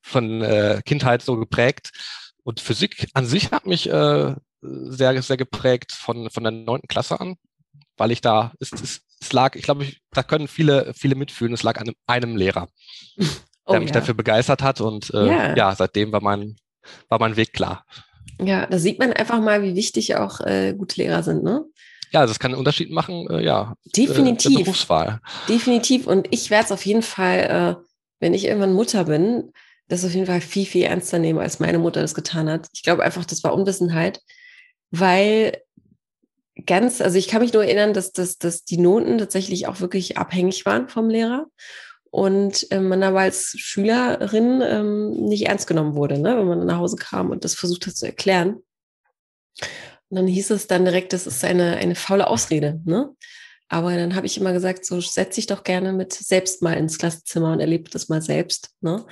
von 0.02 0.42
äh, 0.42 0.82
Kindheit 0.84 1.22
so 1.22 1.36
geprägt. 1.36 1.90
Und 2.44 2.60
Physik 2.60 3.08
an 3.14 3.26
sich 3.26 3.50
hat 3.50 3.66
mich 3.66 3.90
äh, 3.90 4.34
sehr, 4.60 5.20
sehr 5.22 5.36
geprägt 5.36 5.92
von, 5.92 6.30
von 6.30 6.42
der 6.42 6.52
neunten 6.52 6.88
Klasse 6.88 7.20
an, 7.20 7.36
weil 7.96 8.10
ich 8.10 8.20
da, 8.20 8.52
es, 8.60 8.72
es, 8.72 9.00
es 9.20 9.32
lag, 9.32 9.54
ich 9.56 9.62
glaube, 9.62 9.84
ich, 9.84 10.00
da 10.12 10.22
können 10.22 10.48
viele, 10.48 10.92
viele 10.94 11.14
mitfühlen, 11.14 11.54
es 11.54 11.62
lag 11.62 11.78
an 11.80 11.88
einem, 11.88 11.96
einem 12.06 12.36
Lehrer, 12.36 12.68
oh, 13.66 13.72
der 13.72 13.80
mich 13.80 13.90
ja. 13.90 13.94
dafür 13.94 14.14
begeistert 14.14 14.62
hat 14.62 14.80
und 14.80 15.12
äh, 15.14 15.26
ja. 15.26 15.56
ja, 15.56 15.74
seitdem 15.74 16.12
war 16.12 16.20
mein, 16.20 16.56
war 17.08 17.18
mein 17.18 17.36
Weg 17.36 17.52
klar. 17.52 17.84
Ja, 18.40 18.66
da 18.66 18.78
sieht 18.78 18.98
man 18.98 19.12
einfach 19.12 19.40
mal, 19.40 19.62
wie 19.62 19.74
wichtig 19.74 20.16
auch 20.16 20.40
äh, 20.40 20.74
gute 20.74 21.00
Lehrer 21.00 21.22
sind, 21.22 21.42
ne? 21.42 21.64
Ja, 22.10 22.26
das 22.26 22.38
kann 22.38 22.52
einen 22.52 22.58
Unterschied 22.58 22.90
machen, 22.90 23.28
äh, 23.28 23.44
ja. 23.44 23.74
Definitiv. 23.96 24.60
Äh, 24.60 24.62
Berufswahl. 24.62 25.20
Definitiv. 25.48 26.06
Und 26.06 26.28
ich 26.30 26.50
werde 26.50 26.66
es 26.66 26.72
auf 26.72 26.86
jeden 26.86 27.02
Fall, 27.02 27.78
äh, 27.78 27.84
wenn 28.20 28.32
ich 28.32 28.46
irgendwann 28.46 28.72
Mutter 28.72 29.04
bin, 29.04 29.52
das 29.88 30.04
auf 30.04 30.14
jeden 30.14 30.26
Fall 30.26 30.40
viel, 30.40 30.66
viel 30.66 30.84
ernster 30.84 31.18
nehmen, 31.18 31.38
als 31.38 31.60
meine 31.60 31.78
Mutter 31.78 32.00
das 32.00 32.14
getan 32.14 32.48
hat. 32.48 32.68
Ich 32.72 32.82
glaube 32.82 33.02
einfach, 33.02 33.24
das 33.24 33.42
war 33.44 33.54
Unwissenheit, 33.54 34.20
weil 34.90 35.58
ganz, 36.66 37.00
also 37.00 37.18
ich 37.18 37.28
kann 37.28 37.42
mich 37.42 37.52
nur 37.52 37.64
erinnern, 37.64 37.92
dass, 37.92 38.12
dass, 38.12 38.38
dass 38.38 38.64
die 38.64 38.78
Noten 38.78 39.18
tatsächlich 39.18 39.66
auch 39.68 39.80
wirklich 39.80 40.18
abhängig 40.18 40.66
waren 40.66 40.88
vom 40.88 41.08
Lehrer 41.08 41.46
und 42.10 42.70
äh, 42.70 42.80
man 42.80 43.02
aber 43.02 43.20
als 43.20 43.54
Schülerin 43.58 44.62
ähm, 44.62 45.10
nicht 45.10 45.46
ernst 45.46 45.66
genommen 45.66 45.94
wurde, 45.94 46.18
ne? 46.18 46.36
wenn 46.36 46.46
man 46.46 46.66
nach 46.66 46.78
Hause 46.78 46.96
kam 46.96 47.30
und 47.30 47.44
das 47.44 47.54
versucht 47.54 47.86
hat 47.86 47.96
zu 47.96 48.06
erklären. 48.06 48.62
Und 50.10 50.16
dann 50.16 50.26
hieß 50.26 50.50
es 50.50 50.66
dann 50.66 50.84
direkt, 50.84 51.12
das 51.12 51.26
ist 51.26 51.44
eine, 51.44 51.76
eine 51.76 51.94
faule 51.94 52.28
Ausrede. 52.28 52.80
Ne? 52.84 53.14
Aber 53.68 53.94
dann 53.94 54.14
habe 54.14 54.26
ich 54.26 54.38
immer 54.38 54.52
gesagt, 54.52 54.86
so 54.86 55.00
setz 55.00 55.34
dich 55.34 55.46
doch 55.46 55.62
gerne 55.62 55.92
mit 55.92 56.14
selbst 56.14 56.62
mal 56.62 56.72
ins 56.74 56.98
Klassenzimmer 56.98 57.52
und 57.52 57.60
erlebe 57.60 57.90
das 57.90 58.08
mal 58.08 58.22
selbst. 58.22 58.70
Ne? 58.80 59.04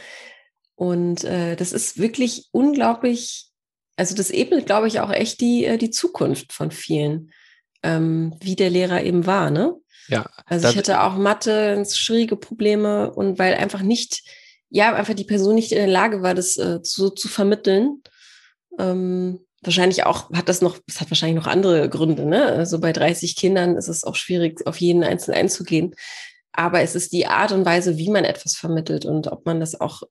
Und 0.74 1.24
äh, 1.24 1.56
das 1.56 1.72
ist 1.72 1.98
wirklich 1.98 2.48
unglaublich, 2.52 3.50
also 3.96 4.14
das 4.14 4.30
ebnet, 4.30 4.66
glaube 4.66 4.88
ich, 4.88 5.00
auch 5.00 5.11
echt 5.11 5.40
die, 5.40 5.64
äh, 5.64 5.78
die 5.78 5.90
Zukunft 5.90 6.52
von 6.52 6.70
vielen, 6.70 7.32
ähm, 7.82 8.35
wie 8.40 8.56
der 8.56 8.70
Lehrer 8.70 9.02
eben 9.02 9.26
war. 9.26 9.50
Ne? 9.50 9.74
Ja. 10.09 10.26
Also 10.44 10.68
ich 10.68 10.76
hatte 10.76 11.02
auch 11.02 11.16
Mathe, 11.16 11.85
schwierige 11.90 12.37
Probleme 12.37 13.12
und 13.12 13.38
weil 13.38 13.54
einfach 13.54 13.82
nicht, 13.82 14.22
ja, 14.68 14.94
einfach 14.94 15.14
die 15.14 15.24
Person 15.24 15.54
nicht 15.54 15.72
in 15.72 15.78
der 15.78 15.87
Lage 15.87 16.22
war, 16.22 16.35
das 16.35 16.56
äh, 16.56 16.80
so 16.82 17.11
zu 17.11 17.28
vermitteln. 17.28 18.02
Ähm, 18.78 19.40
wahrscheinlich 19.62 20.04
auch, 20.04 20.30
hat 20.30 20.48
das 20.48 20.61
noch, 20.61 20.78
es 20.87 21.00
hat 21.00 21.11
wahrscheinlich 21.11 21.42
noch 21.42 21.50
andere 21.50 21.88
Gründe, 21.88 22.26
ne? 22.26 22.44
Also 22.44 22.78
bei 22.78 22.92
30 22.92 23.37
Kindern 23.37 23.76
ist 23.76 23.88
es 23.88 24.04
auch 24.04 24.14
schwierig, 24.14 24.66
auf 24.66 24.80
jeden 24.80 25.02
Einzelnen 25.02 25.38
einzugehen. 25.38 25.94
Aber 26.52 26.80
es 26.80 26.94
ist 26.94 27.12
die 27.12 27.26
Art 27.26 27.52
und 27.52 27.64
Weise, 27.64 27.98
wie 27.98 28.11
man 28.11 28.24
etwas 28.24 28.54
vermittelt 28.54 29.04
und 29.04 29.28
ob 29.28 29.44
man 29.46 29.61
das 29.61 29.78
auch 29.80 30.02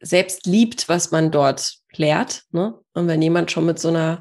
selbst 0.00 0.46
liebt, 0.46 0.88
was 0.88 1.10
man 1.10 1.30
dort 1.30 1.76
lehrt. 1.92 2.42
Ne? 2.52 2.74
Und 2.92 3.08
wenn 3.08 3.22
jemand 3.22 3.50
schon 3.50 3.66
mit 3.66 3.78
so 3.78 3.88
einer 3.88 4.20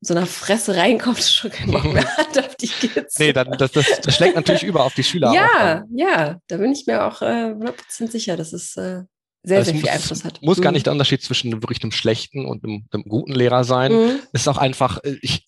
so 0.00 0.14
einer 0.14 0.26
Fresse 0.26 0.76
reinkommt, 0.76 1.22
schon 1.22 1.50
keinen 1.50 1.72
Bock 1.72 1.84
mehr 1.84 2.06
hat 2.16 2.38
auf 2.46 2.54
die 2.56 2.68
Kids. 2.68 3.18
Nee, 3.18 3.32
dann, 3.32 3.50
das, 3.58 3.72
das, 3.72 4.00
das 4.02 4.14
schlägt 4.14 4.36
natürlich 4.36 4.62
über 4.62 4.84
auf 4.84 4.94
die 4.94 5.04
Schüler. 5.04 5.32
Ja, 5.32 5.84
ja, 5.90 6.38
da 6.48 6.56
bin 6.58 6.72
ich 6.72 6.86
mir 6.86 7.04
auch 7.04 7.22
äh, 7.22 7.52
100% 7.52 8.10
sicher, 8.10 8.36
dass 8.36 8.52
es 8.52 8.76
äh, 8.76 9.02
sehr, 9.42 9.58
also 9.58 9.70
sehr 9.70 9.80
viel 9.80 9.82
muss, 9.82 9.90
Einfluss 9.90 10.24
hat. 10.24 10.42
Muss 10.42 10.58
mhm. 10.58 10.62
gar 10.62 10.72
nicht 10.72 10.86
der 10.86 10.92
Unterschied 10.92 11.22
zwischen 11.22 11.62
wirklich 11.62 11.82
einem 11.82 11.92
schlechten 11.92 12.46
und 12.46 12.64
einem, 12.64 12.86
einem 12.92 13.04
guten 13.04 13.32
Lehrer 13.32 13.64
sein. 13.64 13.92
Mhm. 13.92 14.18
ist 14.32 14.48
auch 14.48 14.58
einfach, 14.58 15.02
äh, 15.04 15.16
ich, 15.22 15.46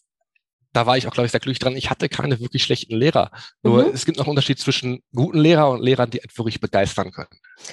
da 0.73 0.87
war 0.87 0.97
ich 0.97 1.07
auch, 1.07 1.13
glaube 1.13 1.27
ich, 1.27 1.33
sehr 1.33 1.41
glücklich 1.41 1.59
dran. 1.59 1.77
Ich 1.77 1.91
hatte 1.91 2.09
keine 2.09 2.41
wirklich 2.41 2.63
schlechten 2.63 2.95
Lehrer. 2.95 3.31
Nur 3.63 3.87
mhm. 3.87 3.95
es 3.95 4.05
gibt 4.05 4.19
noch 4.19 4.27
einen 4.27 4.31
Unterschied 4.31 4.59
zwischen 4.59 5.01
guten 5.15 5.39
Lehrern 5.39 5.73
und 5.73 5.83
Lehrern, 5.83 6.11
die 6.11 6.21
wirklich 6.37 6.61
begeistern 6.61 7.11
können. 7.11 7.29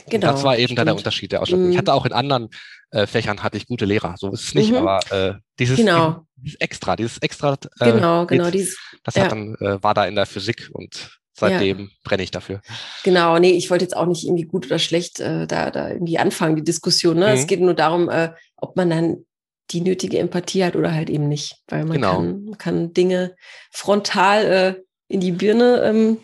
Genau. 0.09 0.27
Und 0.27 0.33
das 0.33 0.43
war 0.43 0.57
eben 0.57 0.67
stimmt. 0.67 0.79
da 0.79 0.85
der 0.85 0.95
Unterschied 0.95 1.31
der 1.31 1.41
Ausstattung. 1.41 1.65
Mhm. 1.65 1.71
Ich 1.71 1.77
hatte 1.77 1.93
auch 1.93 2.05
in 2.05 2.13
anderen 2.13 2.49
äh, 2.91 3.05
Fächern 3.05 3.43
hatte 3.43 3.57
ich 3.57 3.67
gute 3.67 3.85
Lehrer. 3.85 4.15
So 4.17 4.31
ist 4.31 4.43
es 4.43 4.55
nicht, 4.55 4.71
mhm. 4.71 4.77
aber 4.77 4.99
äh, 5.11 5.33
dieses, 5.59 5.77
genau. 5.77 6.25
dieses 6.37 6.59
extra, 6.59 6.95
dieses 6.95 7.17
extra, 7.17 7.57
äh, 7.79 7.91
genau, 7.91 8.25
genau, 8.25 8.49
dieses, 8.49 8.77
das 9.03 9.15
hat 9.17 9.31
dann 9.31 9.55
äh, 9.55 9.81
war 9.83 9.93
da 9.93 10.05
in 10.05 10.15
der 10.15 10.25
Physik 10.25 10.69
und 10.71 11.19
seitdem 11.33 11.79
ja. 11.79 11.87
brenne 12.03 12.23
ich 12.23 12.31
dafür. 12.31 12.61
Genau, 13.03 13.37
nee, 13.39 13.51
ich 13.51 13.69
wollte 13.69 13.83
jetzt 13.83 13.95
auch 13.95 14.05
nicht 14.05 14.23
irgendwie 14.23 14.45
gut 14.45 14.65
oder 14.67 14.79
schlecht 14.79 15.19
äh, 15.19 15.45
da, 15.47 15.69
da 15.69 15.89
irgendwie 15.89 16.17
anfangen, 16.17 16.55
die 16.55 16.63
Diskussion. 16.63 17.17
Ne? 17.19 17.27
Mhm. 17.27 17.33
Es 17.33 17.47
geht 17.47 17.59
nur 17.59 17.73
darum, 17.73 18.09
äh, 18.09 18.31
ob 18.55 18.77
man 18.77 18.89
dann 18.89 19.25
die 19.71 19.81
nötige 19.81 20.19
Empathie 20.19 20.63
hat 20.63 20.75
oder 20.75 20.93
halt 20.93 21.09
eben 21.09 21.27
nicht. 21.27 21.57
Weil 21.67 21.85
man, 21.85 21.93
genau. 21.93 22.15
kann, 22.17 22.57
kann 22.57 22.93
Dinge 22.93 23.35
frontal 23.71 24.45
äh, 24.45 24.83
in 25.07 25.19
die 25.19 25.31
Birne 25.31 25.83
ähm, 25.83 26.17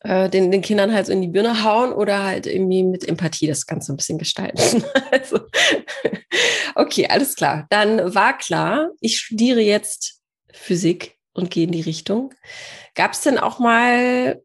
äh, 0.00 0.28
den, 0.28 0.50
den 0.50 0.62
Kindern 0.62 0.92
halt 0.92 1.06
so 1.06 1.12
in 1.12 1.22
die 1.22 1.28
Birne 1.28 1.64
hauen 1.64 1.92
oder 1.92 2.24
halt 2.24 2.46
irgendwie 2.46 2.82
mit 2.82 3.06
Empathie 3.06 3.46
das 3.46 3.66
Ganze 3.66 3.92
ein 3.92 3.96
bisschen 3.96 4.18
gestalten. 4.18 4.84
also, 5.10 5.40
okay, 6.74 7.06
alles 7.08 7.34
klar. 7.34 7.66
Dann 7.70 8.14
war 8.14 8.36
klar, 8.38 8.90
ich 9.00 9.18
studiere 9.18 9.60
jetzt 9.60 10.20
Physik 10.52 11.16
und 11.32 11.50
gehe 11.50 11.64
in 11.64 11.72
die 11.72 11.80
Richtung. 11.82 12.34
Gab 12.94 13.12
es 13.12 13.20
denn 13.20 13.38
auch 13.38 13.58
mal 13.58 14.42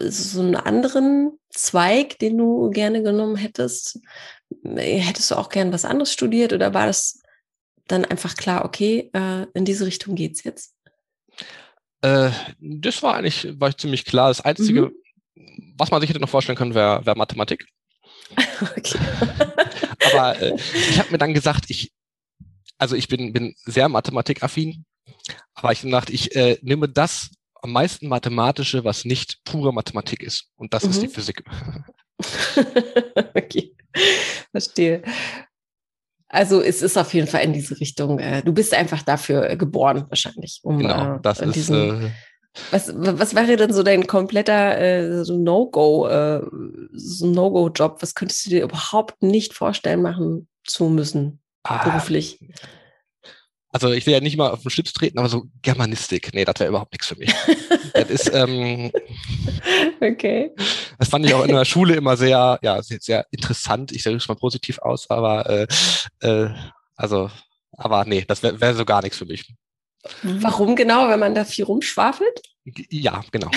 so 0.00 0.40
einen 0.40 0.56
anderen 0.56 1.38
Zweig, 1.50 2.18
den 2.18 2.38
du 2.38 2.70
gerne 2.70 3.02
genommen 3.02 3.36
hättest? 3.36 3.98
Hättest 4.64 5.30
du 5.30 5.34
auch 5.36 5.48
gern 5.48 5.72
was 5.72 5.84
anderes 5.84 6.12
studiert 6.12 6.52
oder 6.52 6.74
war 6.74 6.86
das 6.86 7.22
dann 7.86 8.04
einfach 8.04 8.36
klar, 8.36 8.64
okay, 8.64 9.10
äh, 9.12 9.46
in 9.54 9.64
diese 9.64 9.86
Richtung 9.86 10.14
geht's 10.14 10.44
jetzt? 10.44 10.74
Äh, 12.02 12.30
das 12.60 13.02
war 13.02 13.14
eigentlich 13.14 13.60
war 13.60 13.76
ziemlich 13.76 14.04
klar. 14.04 14.28
Das 14.28 14.40
Einzige, 14.40 14.92
mhm. 15.34 15.74
was 15.76 15.90
man 15.90 16.00
sich 16.00 16.10
hätte 16.10 16.20
noch 16.20 16.28
vorstellen 16.28 16.56
können, 16.56 16.74
wäre 16.74 17.04
wär 17.04 17.16
Mathematik. 17.16 17.66
Okay. 18.76 18.98
Aber 20.12 20.40
äh, 20.40 20.54
ich 20.54 20.98
habe 20.98 21.10
mir 21.10 21.18
dann 21.18 21.34
gesagt, 21.34 21.66
ich, 21.68 21.92
also 22.76 22.94
ich 22.94 23.08
bin, 23.08 23.32
bin 23.32 23.54
sehr 23.64 23.88
mathematikaffin, 23.88 24.84
aber 25.54 25.72
ich 25.72 25.82
dachte, 25.82 26.12
ich 26.12 26.34
äh, 26.36 26.58
nehme 26.62 26.88
das 26.88 27.30
am 27.54 27.72
meisten 27.72 28.08
mathematische, 28.08 28.84
was 28.84 29.04
nicht 29.04 29.40
pure 29.44 29.72
Mathematik 29.72 30.22
ist. 30.22 30.48
Und 30.56 30.74
das 30.74 30.84
mhm. 30.84 30.90
ist 30.90 31.02
die 31.02 31.06
mhm. 31.08 31.12
Physik. 31.12 31.44
okay, 33.34 33.74
verstehe. 34.50 35.02
Also 36.28 36.60
es 36.60 36.82
ist 36.82 36.98
auf 36.98 37.14
jeden 37.14 37.26
Fall 37.26 37.42
in 37.42 37.52
diese 37.52 37.80
Richtung. 37.80 38.18
Äh, 38.18 38.42
du 38.42 38.52
bist 38.52 38.74
einfach 38.74 39.02
dafür 39.02 39.56
geboren, 39.56 40.04
wahrscheinlich. 40.08 40.60
Um, 40.62 40.78
genau, 40.78 41.16
äh, 41.16 41.18
das 41.22 41.40
ist. 41.40 41.54
Diesen, 41.54 42.04
äh, 42.04 42.10
was, 42.70 42.92
was 42.94 43.34
wäre 43.34 43.56
denn 43.56 43.72
so 43.72 43.82
dein 43.82 44.06
kompletter 44.06 44.78
äh, 44.78 45.24
so 45.24 45.38
No-Go, 45.38 46.06
äh, 46.08 46.42
so 46.92 47.26
No-Go-Job? 47.26 48.02
Was 48.02 48.14
könntest 48.14 48.44
du 48.46 48.50
dir 48.50 48.64
überhaupt 48.64 49.22
nicht 49.22 49.54
vorstellen, 49.54 50.02
machen 50.02 50.48
zu 50.64 50.88
müssen, 50.88 51.40
ah, 51.62 51.84
beruflich? 51.84 52.40
Also 53.82 53.94
ich 53.94 54.06
will 54.06 54.14
ja 54.14 54.20
nicht 54.20 54.36
mal 54.36 54.50
auf 54.50 54.62
den 54.62 54.70
Schlips 54.70 54.92
treten, 54.92 55.18
aber 55.18 55.28
so 55.28 55.44
Germanistik, 55.62 56.34
nee, 56.34 56.44
das 56.44 56.58
wäre 56.58 56.68
überhaupt 56.68 56.92
nichts 56.92 57.06
für 57.06 57.16
mich. 57.16 57.32
das 57.94 58.10
ist, 58.10 58.34
ähm, 58.34 58.90
okay. 60.00 60.50
Das 60.98 61.08
fand 61.08 61.24
ich 61.24 61.34
auch 61.34 61.44
in 61.44 61.54
der 61.54 61.64
Schule 61.64 61.94
immer 61.94 62.16
sehr, 62.16 62.58
ja, 62.60 62.82
sehr, 62.82 62.98
sehr 63.00 63.26
interessant. 63.30 63.92
Ich 63.92 64.02
sage 64.02 64.16
es 64.16 64.26
mal 64.26 64.34
positiv 64.34 64.80
aus, 64.80 65.08
aber 65.08 65.48
äh, 65.48 65.66
äh, 66.20 66.50
also, 66.96 67.30
aber 67.76 68.04
nee, 68.04 68.24
das 68.26 68.42
wäre 68.42 68.60
wär 68.60 68.74
so 68.74 68.84
gar 68.84 69.00
nichts 69.02 69.18
für 69.18 69.26
mich. 69.26 69.54
Warum 70.22 70.74
genau, 70.74 71.08
wenn 71.08 71.20
man 71.20 71.36
da 71.36 71.44
viel 71.44 71.64
rumschwafelt? 71.64 72.40
Ja, 72.90 73.22
genau. 73.30 73.50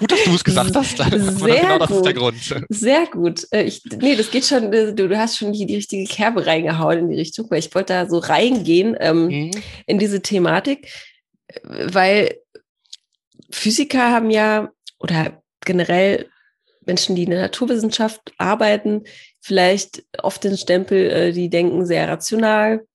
gut, 0.00 0.10
dass 0.10 0.24
du 0.24 0.34
es 0.34 0.44
gesagt 0.44 0.74
hast. 0.76 0.96
Sehr 0.96 1.60
genau 1.60 1.78
das 1.78 1.90
ist 1.90 2.04
der 2.04 2.14
Grund. 2.14 2.64
Sehr 2.68 3.06
gut. 3.06 3.46
Äh, 3.50 3.64
ich, 3.64 3.82
nee, 4.00 4.16
das 4.16 4.30
geht 4.30 4.44
schon, 4.44 4.72
äh, 4.72 4.94
du, 4.94 5.08
du 5.08 5.18
hast 5.18 5.38
schon 5.38 5.52
die, 5.52 5.66
die 5.66 5.76
richtige 5.76 6.04
Kerbe 6.04 6.46
reingehauen 6.46 6.98
in 6.98 7.08
die 7.10 7.16
Richtung, 7.16 7.50
weil 7.50 7.58
ich 7.58 7.74
wollte 7.74 7.92
da 7.92 8.08
so 8.08 8.18
reingehen 8.18 8.96
ähm, 9.00 9.26
mhm. 9.26 9.50
in 9.86 9.98
diese 9.98 10.22
Thematik, 10.22 10.88
weil 11.62 12.36
Physiker 13.50 14.10
haben 14.10 14.30
ja, 14.30 14.70
oder 14.98 15.42
generell 15.64 16.28
Menschen, 16.86 17.16
die 17.16 17.24
in 17.24 17.30
der 17.30 17.40
Naturwissenschaft 17.40 18.32
arbeiten, 18.38 19.04
vielleicht 19.40 20.04
oft 20.22 20.44
den 20.44 20.56
Stempel, 20.56 21.10
äh, 21.10 21.32
die 21.32 21.48
denken 21.48 21.86
sehr 21.86 22.08
rational 22.08 22.86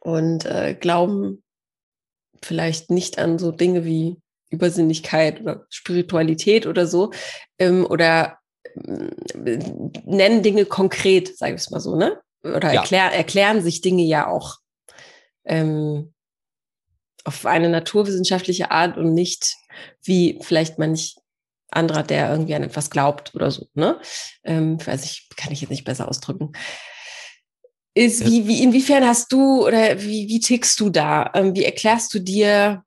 und 0.00 0.44
äh, 0.44 0.76
glauben 0.78 1.42
vielleicht 2.42 2.90
nicht 2.90 3.18
an 3.18 3.38
so 3.38 3.50
Dinge 3.50 3.84
wie 3.84 4.16
Übersinnlichkeit 4.54 5.40
oder 5.40 5.66
Spiritualität 5.68 6.66
oder 6.66 6.86
so 6.86 7.12
ähm, 7.58 7.86
oder 7.86 8.38
äh, 8.74 9.58
nennen 10.04 10.42
Dinge 10.42 10.64
konkret, 10.64 11.36
sage 11.36 11.54
ich 11.54 11.62
es 11.62 11.70
mal 11.70 11.80
so, 11.80 11.96
ne? 11.96 12.20
Oder 12.42 12.72
ja. 12.72 12.80
erklär, 12.80 13.12
erklären 13.12 13.62
sich 13.62 13.80
Dinge 13.80 14.02
ja 14.02 14.26
auch 14.26 14.58
ähm, 15.44 16.12
auf 17.24 17.46
eine 17.46 17.68
naturwissenschaftliche 17.68 18.70
Art 18.70 18.98
und 18.98 19.14
nicht 19.14 19.54
wie 20.02 20.38
vielleicht 20.42 20.78
manch 20.78 21.16
anderer, 21.70 22.02
der 22.02 22.30
irgendwie 22.30 22.54
an 22.54 22.62
etwas 22.62 22.90
glaubt 22.90 23.34
oder 23.34 23.50
so, 23.50 23.66
ne? 23.74 24.00
Ähm, 24.44 24.84
weiß 24.84 25.04
ich, 25.04 25.28
kann 25.36 25.52
ich 25.52 25.60
jetzt 25.60 25.70
nicht 25.70 25.84
besser 25.84 26.08
ausdrücken. 26.08 26.52
Ist, 27.94 28.26
wie, 28.26 28.48
wie, 28.48 28.62
inwiefern 28.62 29.06
hast 29.06 29.32
du 29.32 29.64
oder 29.64 30.00
wie, 30.02 30.28
wie 30.28 30.40
tickst 30.40 30.80
du 30.80 30.90
da? 30.90 31.30
Ähm, 31.34 31.54
wie 31.54 31.64
erklärst 31.64 32.12
du 32.12 32.18
dir 32.18 32.82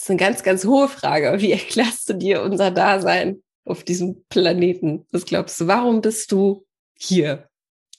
das 0.00 0.06
ist 0.06 0.10
eine 0.12 0.18
ganz, 0.18 0.42
ganz 0.42 0.64
hohe 0.64 0.88
Frage. 0.88 1.42
Wie 1.42 1.52
erklärst 1.52 2.08
du 2.08 2.14
dir 2.14 2.40
unser 2.40 2.70
Dasein 2.70 3.42
auf 3.66 3.84
diesem 3.84 4.24
Planeten? 4.30 5.04
Was 5.12 5.26
glaubst 5.26 5.60
du? 5.60 5.66
Warum 5.66 6.00
bist 6.00 6.32
du 6.32 6.64
hier 6.94 7.50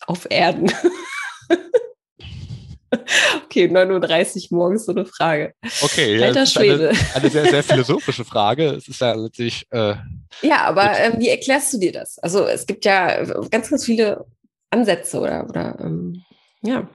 auf 0.08 0.26
Erden? 0.32 0.72
okay, 3.46 3.68
9.30 3.68 4.52
Uhr 4.52 4.58
morgens 4.58 4.86
so 4.86 4.94
eine 4.94 5.06
Frage. 5.06 5.54
Okay, 5.82 6.18
ja, 6.18 6.26
Alter 6.26 6.48
Schwede. 6.48 6.90
Eine, 6.90 7.14
eine, 7.14 7.30
sehr, 7.30 7.46
sehr 7.46 7.64
philosophische 7.72 8.26
Frage. 8.26 8.72
Es 8.72 8.88
ist 8.88 9.00
ja 9.00 9.14
letztlich. 9.14 9.68
Äh, 9.70 9.94
ja, 10.42 10.62
aber 10.64 10.98
ähm, 10.98 11.20
wie 11.20 11.30
erklärst 11.30 11.72
du 11.72 11.78
dir 11.78 11.92
das? 11.92 12.18
Also 12.18 12.48
es 12.48 12.66
gibt 12.66 12.84
ja 12.84 13.24
ganz, 13.52 13.70
ganz 13.70 13.86
viele 13.86 14.26
Ansätze 14.72 15.20
oder, 15.20 15.48
oder 15.48 15.78
ähm, 15.80 16.24
ja. 16.64 16.90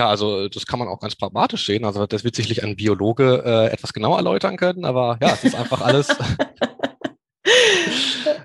Ja, 0.00 0.08
also 0.08 0.48
das 0.48 0.64
kann 0.64 0.78
man 0.78 0.88
auch 0.88 0.98
ganz 0.98 1.14
pragmatisch 1.14 1.66
sehen. 1.66 1.84
Also 1.84 2.06
das 2.06 2.24
wird 2.24 2.34
sicherlich 2.34 2.64
ein 2.64 2.74
Biologe 2.74 3.42
äh, 3.44 3.66
etwas 3.66 3.92
genauer 3.92 4.16
erläutern 4.16 4.56
können, 4.56 4.86
aber 4.86 5.18
ja, 5.20 5.34
es 5.34 5.44
ist 5.44 5.54
einfach 5.54 5.82
alles. 5.82 6.08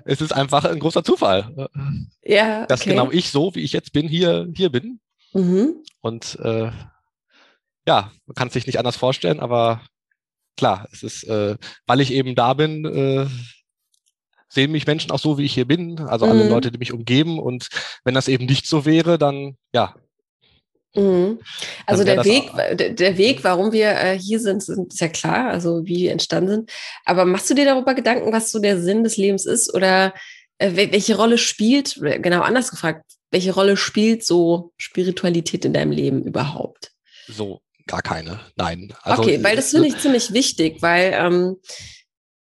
es 0.04 0.20
ist 0.20 0.34
einfach 0.34 0.66
ein 0.66 0.78
großer 0.78 1.02
Zufall. 1.02 1.70
Ja. 2.22 2.58
Okay. 2.58 2.66
Dass 2.68 2.84
genau 2.84 3.10
ich 3.10 3.30
so, 3.30 3.54
wie 3.54 3.62
ich 3.62 3.72
jetzt 3.72 3.94
bin, 3.94 4.06
hier, 4.06 4.46
hier 4.54 4.68
bin. 4.68 5.00
Mhm. 5.32 5.76
Und 6.02 6.38
äh, 6.42 6.70
ja, 7.88 8.12
man 8.26 8.34
kann 8.34 8.48
es 8.48 8.52
sich 8.52 8.66
nicht 8.66 8.78
anders 8.78 8.96
vorstellen, 8.96 9.40
aber 9.40 9.80
klar, 10.58 10.86
es 10.92 11.02
ist, 11.02 11.24
äh, 11.24 11.56
weil 11.86 12.02
ich 12.02 12.12
eben 12.12 12.34
da 12.34 12.52
bin, 12.52 12.84
äh, 12.84 13.26
sehen 14.50 14.72
mich 14.72 14.86
Menschen 14.86 15.10
auch 15.10 15.20
so, 15.20 15.38
wie 15.38 15.46
ich 15.46 15.54
hier 15.54 15.66
bin, 15.66 16.00
also 16.00 16.26
mhm. 16.26 16.32
alle 16.32 16.48
Leute, 16.50 16.70
die 16.70 16.78
mich 16.78 16.92
umgeben. 16.92 17.38
Und 17.38 17.70
wenn 18.04 18.12
das 18.12 18.28
eben 18.28 18.44
nicht 18.44 18.66
so 18.66 18.84
wäre, 18.84 19.16
dann 19.16 19.56
ja, 19.72 19.94
Mhm. 20.96 21.40
Also 21.86 22.04
der 22.04 22.24
Weg, 22.24 22.50
der, 22.96 23.18
Weg, 23.18 23.44
warum 23.44 23.72
wir 23.72 23.90
äh, 23.90 24.18
hier 24.18 24.40
sind, 24.40 24.62
sind 24.62 24.92
ist 24.92 25.00
ja 25.00 25.08
klar, 25.08 25.50
also 25.50 25.84
wie 25.84 26.02
wir 26.02 26.12
entstanden 26.12 26.50
sind. 26.50 26.70
Aber 27.04 27.24
machst 27.24 27.50
du 27.50 27.54
dir 27.54 27.64
darüber 27.64 27.94
Gedanken, 27.94 28.32
was 28.32 28.50
so 28.50 28.58
der 28.58 28.80
Sinn 28.80 29.04
des 29.04 29.16
Lebens 29.16 29.46
ist 29.46 29.72
oder 29.74 30.14
äh, 30.58 30.72
welche 30.74 31.16
Rolle 31.16 31.38
spielt, 31.38 32.00
genau 32.00 32.40
anders 32.40 32.70
gefragt, 32.70 33.04
welche 33.30 33.52
Rolle 33.52 33.76
spielt 33.76 34.24
so 34.24 34.72
Spiritualität 34.76 35.64
in 35.64 35.72
deinem 35.72 35.92
Leben 35.92 36.22
überhaupt? 36.22 36.92
So, 37.28 37.60
gar 37.86 38.02
keine, 38.02 38.40
nein. 38.56 38.94
Also, 39.02 39.22
okay, 39.22 39.42
weil 39.42 39.56
das 39.56 39.70
finde 39.70 39.88
ich 39.88 39.98
ziemlich 39.98 40.32
wichtig, 40.32 40.80
weil 40.80 41.12
ähm, 41.12 41.56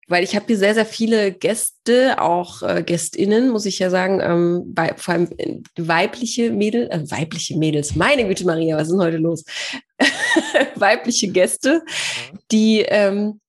weil 0.08 0.24
ich 0.24 0.36
habe 0.36 0.46
hier 0.48 0.58
sehr, 0.58 0.74
sehr 0.74 0.86
viele 0.86 1.32
Gäste, 1.32 2.22
auch 2.22 2.62
äh, 2.62 2.84
Gästinnen, 2.84 3.50
muss 3.50 3.66
ich 3.66 3.80
ja 3.80 3.90
sagen, 3.90 4.20
ähm, 4.22 4.64
bei, 4.74 4.94
vor 4.98 5.16
allem 5.16 5.30
äh, 5.38 5.58
weibliche 5.78 6.52
Mädels, 6.52 6.90
äh, 6.90 7.12
weibliche 7.12 7.58
Mädels, 7.58 7.96
meine 7.96 8.28
Güte 8.28 8.46
Maria, 8.46 8.78
was 8.78 8.88
ist 8.88 8.92
denn 8.92 9.02
heute 9.02 9.18
los? 9.18 9.44
weibliche 10.76 11.30
Gäste, 11.30 11.82
mhm. 11.84 12.40
die 12.52 12.82
ähm, 12.82 13.40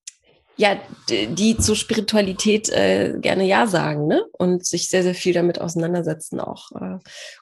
ja, 0.59 0.81
die 1.11 1.59
zur 1.59 1.77
Spiritualität 1.77 2.71
äh, 2.71 3.19
gerne 3.21 3.45
Ja 3.45 3.67
sagen, 3.67 4.07
ne? 4.07 4.25
Und 4.33 4.65
sich 4.65 4.89
sehr, 4.89 5.03
sehr 5.03 5.15
viel 5.15 5.35
damit 5.35 5.61
auseinandersetzen, 5.61 6.41
auch 6.41 6.73
äh, 6.73 6.99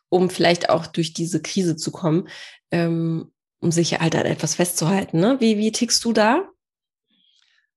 um 0.08 0.30
vielleicht 0.30 0.68
auch 0.68 0.86
durch 0.86 1.12
diese 1.12 1.40
Krise 1.40 1.76
zu 1.76 1.92
kommen, 1.92 2.28
ähm, 2.72 3.30
um 3.60 3.70
sich 3.70 4.00
halt 4.00 4.16
an 4.16 4.26
etwas 4.26 4.56
festzuhalten. 4.56 5.20
Ne? 5.20 5.36
Wie, 5.38 5.58
wie 5.58 5.70
tickst 5.70 6.04
du 6.04 6.12
da? 6.12 6.48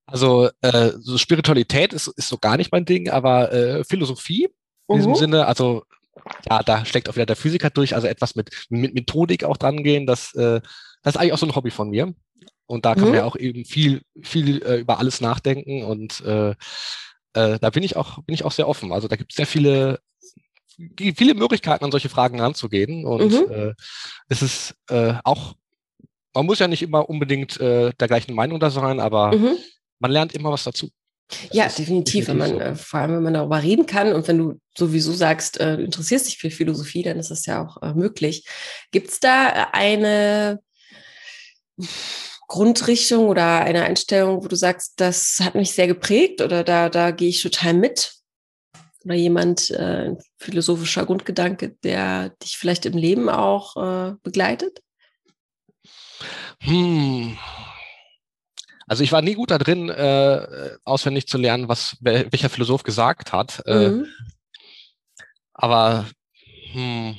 Also 0.08 0.50
äh, 0.62 0.94
so 1.00 1.18
Spiritualität 1.18 1.92
ist, 1.94 2.08
ist 2.08 2.30
so 2.30 2.38
gar 2.38 2.56
nicht 2.58 2.72
mein 2.72 2.86
Ding, 2.86 3.10
aber 3.10 3.52
äh, 3.52 3.84
Philosophie 3.84 4.46
in 4.46 4.52
uh 4.88 4.96
diesem 4.96 5.12
mhm. 5.12 5.16
Sinne, 5.16 5.46
also 5.48 5.84
ja, 6.50 6.64
da 6.64 6.86
steckt 6.86 7.10
auch 7.10 7.16
wieder 7.16 7.26
der 7.26 7.36
Physiker 7.36 7.70
durch, 7.70 7.94
also 7.94 8.08
etwas 8.08 8.36
mit, 8.36 8.50
mit 8.70 8.94
Methodik 8.94 9.44
auch 9.44 9.58
dran 9.58 9.84
gehen, 9.84 10.08
das, 10.08 10.34
äh, 10.34 10.62
das 11.04 11.16
ist 11.16 11.18
eigentlich 11.18 11.34
auch 11.34 11.38
so 11.38 11.46
ein 11.46 11.56
Hobby 11.56 11.72
von 11.72 11.90
mir. 11.90 12.14
Und 12.66 12.86
da 12.86 12.96
kann 12.96 13.06
mhm. 13.06 13.10
man 13.10 13.18
ja 13.20 13.26
auch 13.26 13.36
eben 13.36 13.66
viel, 13.66 14.02
viel 14.22 14.62
äh, 14.64 14.78
über 14.78 15.00
alles 15.00 15.22
nachdenken 15.22 15.84
und 15.84 16.22
äh, 16.22 16.52
äh, 17.34 17.60
da 17.60 17.70
bin 17.70 17.84
ich 17.84 17.96
auch, 17.96 18.24
bin 18.24 18.34
ich 18.34 18.44
auch 18.44 18.52
sehr 18.52 18.68
offen. 18.68 18.92
Also 18.92 19.08
da 19.08 19.16
gibt 19.18 19.32
es 19.32 19.36
sehr 19.36 19.46
viele, 19.46 20.00
viele 21.16 21.34
Möglichkeiten, 21.34 21.86
an 21.86 21.92
solche 21.92 22.10
Fragen 22.10 22.40
ranzugehen. 22.40 23.06
Und 23.06 23.32
mhm. 23.32 23.52
äh, 23.52 23.74
es 24.28 24.42
ist 24.42 24.76
äh, 24.90 25.14
auch, 25.24 25.54
man 26.34 26.46
muss 26.46 26.60
ja 26.60 26.68
nicht 26.68 26.82
immer 26.82 27.10
unbedingt 27.10 27.60
äh, 27.60 27.92
der 28.00 28.08
gleichen 28.08 28.36
Meinung 28.36 28.60
da 28.60 28.70
sein, 28.70 29.00
aber 29.00 29.36
mhm 29.36 29.58
man 30.00 30.12
lernt 30.12 30.34
immer 30.34 30.52
was 30.52 30.64
dazu. 30.64 30.90
Das 31.28 31.50
ja, 31.52 31.68
definitiv. 31.68 32.28
Wenn 32.28 32.38
man, 32.38 32.60
äh, 32.60 32.76
vor 32.76 33.02
allem, 33.02 33.16
wenn 33.16 33.24
man 33.24 33.34
darüber 33.34 33.62
reden 33.62 33.86
kann 33.86 34.14
und 34.14 34.28
wenn 34.28 34.38
du 34.38 34.60
sowieso 34.78 35.12
sagst, 35.12 35.60
äh, 35.60 35.78
du 35.78 35.84
interessierst 35.84 36.28
dich 36.28 36.38
für 36.38 36.50
Philosophie, 36.50 37.04
dann 37.04 37.20
ist 37.20 37.32
das 37.32 37.46
ja 37.46 37.66
auch 37.66 37.82
äh, 37.82 37.94
möglich. 37.94 38.48
Gibt 38.92 39.10
es 39.10 39.20
da 39.20 39.70
eine 39.74 40.62
Grundrichtung 42.48 43.28
oder 43.28 43.62
eine 43.62 43.84
Einstellung, 43.84 44.44
wo 44.44 44.48
du 44.48 44.56
sagst, 44.56 44.94
das 44.98 45.40
hat 45.42 45.56
mich 45.56 45.74
sehr 45.74 45.88
geprägt 45.88 46.42
oder 46.42 46.64
da, 46.64 46.90
da 46.90 47.12
gehe 47.12 47.30
ich 47.30 47.42
total 47.42 47.74
mit? 47.74 48.14
Oder 49.04 49.16
jemand, 49.16 49.70
äh, 49.72 50.08
ein 50.08 50.18
philosophischer 50.38 51.06
Grundgedanke, 51.06 51.76
der 51.84 52.30
dich 52.42 52.58
vielleicht 52.58 52.86
im 52.86 52.98
Leben 52.98 53.30
auch 53.30 53.76
äh, 53.76 54.14
begleitet? 54.24 54.82
Hm. 56.62 57.38
Also 58.88 59.04
ich 59.04 59.12
war 59.12 59.22
nie 59.22 59.34
gut 59.34 59.52
da 59.52 59.58
drin, 59.58 59.90
äh, 59.90 60.78
auswendig 60.86 61.28
zu 61.28 61.38
lernen, 61.38 61.68
was 61.68 61.98
welcher 62.00 62.50
Philosoph 62.50 62.84
gesagt 62.84 63.34
hat. 63.34 63.62
Äh, 63.66 63.90
mhm. 63.90 64.08
aber 65.54 66.06
hm, 66.72 67.18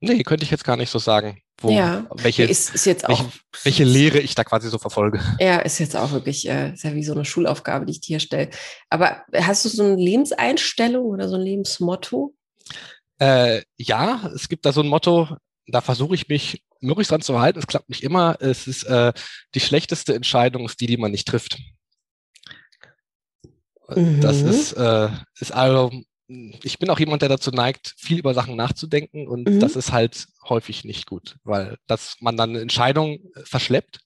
nee, 0.00 0.22
könnte 0.22 0.44
ich 0.44 0.50
jetzt 0.50 0.64
gar 0.64 0.76
nicht 0.76 0.90
so 0.90 0.98
sagen. 0.98 1.42
Wo, 1.58 1.70
ja, 1.70 2.06
welche, 2.12 2.44
ist, 2.44 2.74
ist 2.74 2.84
jetzt 2.84 3.08
auch, 3.08 3.18
welche, 3.18 3.30
welche, 3.62 3.84
Lehre 3.84 4.18
ich 4.18 4.34
da 4.34 4.44
quasi 4.44 4.68
so 4.68 4.76
verfolge. 4.76 5.20
Ja, 5.40 5.60
ist 5.60 5.78
jetzt 5.78 5.96
auch 5.96 6.12
wirklich, 6.12 6.46
äh, 6.48 6.74
ist 6.74 6.84
ja 6.84 6.94
wie 6.94 7.02
so 7.02 7.14
eine 7.14 7.24
Schulaufgabe, 7.24 7.86
die 7.86 7.92
ich 7.92 8.02
dir 8.02 8.20
stelle. 8.20 8.50
Aber 8.90 9.24
hast 9.34 9.64
du 9.64 9.70
so 9.70 9.82
eine 9.82 9.96
Lebenseinstellung 9.96 11.06
oder 11.06 11.30
so 11.30 11.36
ein 11.36 11.40
Lebensmotto? 11.40 12.34
Äh, 13.18 13.62
ja, 13.78 14.30
es 14.34 14.50
gibt 14.50 14.66
da 14.66 14.72
so 14.72 14.82
ein 14.82 14.88
Motto, 14.88 15.34
da 15.66 15.80
versuche 15.80 16.14
ich 16.14 16.28
mich 16.28 16.62
möglichst 16.80 17.10
dran 17.10 17.22
zu 17.22 17.40
halten. 17.40 17.58
Es 17.58 17.66
klappt 17.66 17.88
nicht 17.88 18.02
immer. 18.02 18.36
Es 18.40 18.66
ist 18.66 18.84
äh, 18.84 19.12
die 19.54 19.60
schlechteste 19.60 20.14
Entscheidung, 20.14 20.66
ist 20.66 20.80
die, 20.80 20.86
die 20.86 20.96
man 20.96 21.10
nicht 21.10 21.28
trifft. 21.28 21.58
Mhm. 23.88 24.20
Das 24.20 24.42
ist, 24.42 24.72
äh, 24.72 25.08
ist 25.38 25.52
also 25.52 25.90
ich 26.28 26.78
bin 26.78 26.90
auch 26.90 26.98
jemand, 26.98 27.22
der 27.22 27.28
dazu 27.28 27.50
neigt, 27.52 27.94
viel 27.96 28.18
über 28.18 28.34
Sachen 28.34 28.56
nachzudenken 28.56 29.28
und 29.28 29.48
mhm. 29.48 29.60
das 29.60 29.76
ist 29.76 29.92
halt 29.92 30.26
häufig 30.48 30.84
nicht 30.84 31.06
gut, 31.06 31.36
weil 31.44 31.76
dass 31.86 32.16
man 32.20 32.36
dann 32.36 32.50
eine 32.50 32.60
Entscheidung 32.60 33.20
verschleppt 33.44 34.00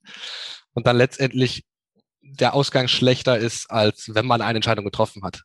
und 0.75 0.87
dann 0.87 0.97
letztendlich 0.97 1.65
der 2.21 2.55
Ausgang 2.55 2.89
schlechter 2.89 3.39
ist, 3.39 3.71
als 3.71 4.15
wenn 4.15 4.27
man 4.27 4.43
eine 4.43 4.59
Entscheidung 4.59 4.85
getroffen 4.85 5.23
hat. 5.25 5.43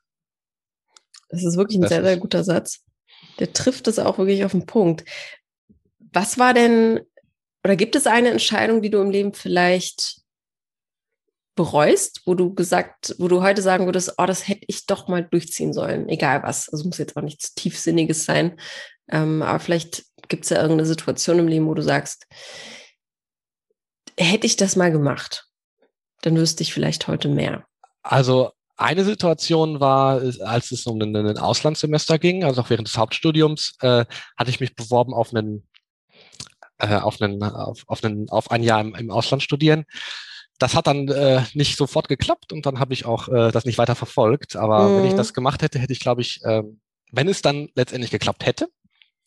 Das 1.30 1.44
ist 1.44 1.58
wirklich 1.58 1.78
ein 1.78 1.82
das 1.82 1.90
sehr, 1.90 2.04
sehr 2.04 2.18
guter 2.18 2.44
Satz. 2.44 2.84
Der 3.40 3.54
trifft 3.54 3.88
es 3.88 3.98
auch 3.98 4.18
wirklich 4.18 4.46
auf 4.46 4.52
den 4.52 4.66
Punkt. 4.66 5.06
Was 6.14 6.38
war 6.38 6.54
denn, 6.54 7.02
oder 7.66 7.76
gibt 7.76 7.96
es 7.96 8.06
eine 8.06 8.30
Entscheidung, 8.30 8.84
die 8.84 8.92
du 8.92 9.02
im 9.02 9.10
Leben 9.10 9.34
vielleicht 9.34 10.22
bereust, 11.56 12.22
wo 12.26 12.36
du 12.36 12.54
gesagt, 12.54 13.16
wo 13.18 13.28
du 13.28 13.42
heute 13.42 13.64
sagen 13.64 13.86
würdest, 13.86 14.14
oh, 14.20 14.26
das 14.28 14.48
hätte 14.48 14.66
ich 14.68 14.86
doch 14.86 15.08
mal 15.08 15.24
durchziehen 15.24 15.74
sollen, 15.74 16.08
egal 16.08 16.44
was. 16.44 16.70
Also 16.70 16.86
muss 16.86 17.00
jetzt 17.00 17.18
auch 17.18 17.24
nichts 17.24 17.56
Tiefsinniges 17.56 18.24
sein. 18.24 18.60
Ähm, 19.10 19.42
aber 19.42 19.60
vielleicht 19.60 20.06
gibt 20.28 20.44
es 20.44 20.52
ja 20.52 20.58
irgendeine 20.58 20.86
Situation 20.86 21.40
im 21.40 21.48
Leben, 21.48 21.66
wo 21.66 21.74
du 21.74 21.82
sagst, 21.82 22.28
hätte 24.16 24.46
ich 24.46 24.58
das 24.58 24.76
mal 24.76 24.92
gemacht, 24.92 25.48
dann 26.22 26.38
wüsste 26.38 26.62
ich 26.62 26.72
vielleicht 26.72 27.08
heute 27.08 27.30
mehr. 27.30 27.66
Also 28.04 28.52
eine 28.78 29.06
Situation 29.06 29.80
war, 29.80 30.22
als 30.42 30.72
es 30.72 30.86
um 30.86 31.02
ein, 31.02 31.38
Auslandssemester 31.40 32.20
ging, 32.20 32.44
also 32.44 32.62
auch 32.62 32.70
während 32.70 32.88
des 32.88 32.98
Hauptstudiums, 32.98 33.76
äh, 33.82 34.06
hatte 34.38 34.52
ich 34.52 34.60
mich 34.60 34.76
beworben 34.76 35.16
auf 35.16 35.34
einen, 35.34 35.68
äh, 36.78 36.96
auf 36.96 37.22
einen, 37.22 37.42
auf, 37.44 37.84
auf 37.88 38.04
einen, 38.04 38.30
auf 38.30 38.52
ein 38.52 38.64
Jahr 38.64 38.82
im, 38.82 38.96
im 38.96 39.12
Ausland 39.12 39.44
studieren 39.44 39.86
das 40.60 40.74
hat 40.74 40.88
dann 40.88 41.08
äh, 41.10 41.44
nicht 41.54 41.78
sofort 41.78 42.08
geklappt 42.08 42.54
und 42.54 42.66
dann 42.66 42.80
habe 42.80 42.94
ich 42.94 43.06
auch 43.06 43.28
äh, 43.28 43.52
das 43.52 43.66
nicht 43.66 43.78
weiter 43.78 43.96
verfolgt. 43.96 44.56
Aber 44.56 44.88
mhm. 44.88 44.98
wenn 44.98 45.06
ich 45.06 45.14
mhm. 45.14 45.18
das 45.18 45.34
gemacht 45.34 45.62
hätte, 45.62 45.80
hätte 45.80 45.94
ich, 45.94 46.00
glaube 46.00 46.22
ich, 46.22 46.44
äh, 46.44 46.64
wenn 47.12 47.28
es 47.28 47.42
dann 47.42 47.70
letztendlich 47.76 48.12
geklappt 48.12 48.46
hätte, 48.46 48.70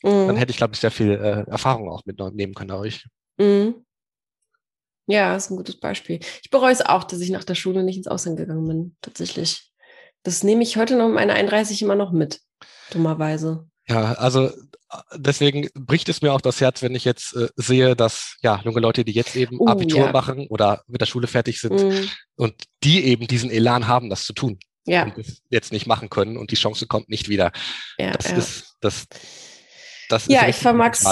mhm. 0.02 0.28
dann 0.28 0.36
hätte 0.36 0.50
ich, 0.50 0.56
glaube 0.56 0.74
ich, 0.74 0.80
sehr 0.80 0.90
viel 0.90 1.12
äh, 1.12 1.50
Erfahrung 1.50 1.90
auch 1.90 2.04
mitnehmen 2.06 2.54
können 2.54 2.68
dadurch. 2.68 3.06
Mhm. 3.38 3.84
Ja, 5.06 5.36
ist 5.36 5.50
ein 5.50 5.56
gutes 5.56 5.80
Beispiel. 5.80 6.20
Ich 6.42 6.50
bereue 6.50 6.72
es 6.72 6.82
auch, 6.82 7.04
dass 7.04 7.20
ich 7.20 7.30
nach 7.30 7.44
der 7.44 7.54
Schule 7.54 7.82
nicht 7.82 7.96
ins 7.96 8.08
Ausland 8.08 8.36
gegangen 8.36 8.68
bin, 8.68 8.96
tatsächlich. 9.00 9.72
Das 10.22 10.42
nehme 10.42 10.62
ich 10.62 10.76
heute 10.76 10.96
noch 10.96 11.06
mit 11.06 11.14
meiner 11.14 11.34
31 11.34 11.80
immer 11.80 11.94
noch 11.94 12.12
mit, 12.12 12.40
dummerweise. 12.90 13.68
Ja, 13.88 14.12
also 14.14 14.50
deswegen 15.14 15.68
bricht 15.74 16.08
es 16.08 16.22
mir 16.22 16.32
auch 16.32 16.40
das 16.40 16.60
Herz, 16.60 16.82
wenn 16.82 16.94
ich 16.94 17.04
jetzt 17.04 17.34
äh, 17.36 17.48
sehe, 17.56 17.94
dass 17.94 18.36
ja 18.42 18.60
junge 18.64 18.80
Leute, 18.80 19.04
die 19.04 19.12
jetzt 19.12 19.36
eben 19.36 19.60
uh, 19.60 19.66
Abitur 19.66 20.06
ja. 20.06 20.12
machen 20.12 20.46
oder 20.48 20.82
mit 20.86 21.00
der 21.00 21.06
Schule 21.06 21.26
fertig 21.26 21.60
sind 21.60 21.82
mm. 21.82 22.08
und 22.36 22.54
die 22.84 23.04
eben 23.04 23.26
diesen 23.26 23.50
Elan 23.50 23.86
haben, 23.86 24.08
das 24.08 24.24
zu 24.24 24.32
tun. 24.32 24.58
Ja. 24.86 25.04
Und 25.04 25.18
das 25.18 25.42
jetzt 25.50 25.72
nicht 25.72 25.86
machen 25.86 26.08
können 26.08 26.36
und 26.36 26.50
die 26.50 26.56
Chance 26.56 26.86
kommt 26.86 27.08
nicht 27.10 27.28
wieder. 27.28 27.52
Ja, 27.98 28.12
das 28.12 28.30
ja. 28.30 28.36
ist 28.38 28.76
das. 28.80 29.06
Das 30.08 30.22
ist 30.22 30.32
ja, 30.32 30.48
ich 30.48 30.56
vermag's, 30.56 31.04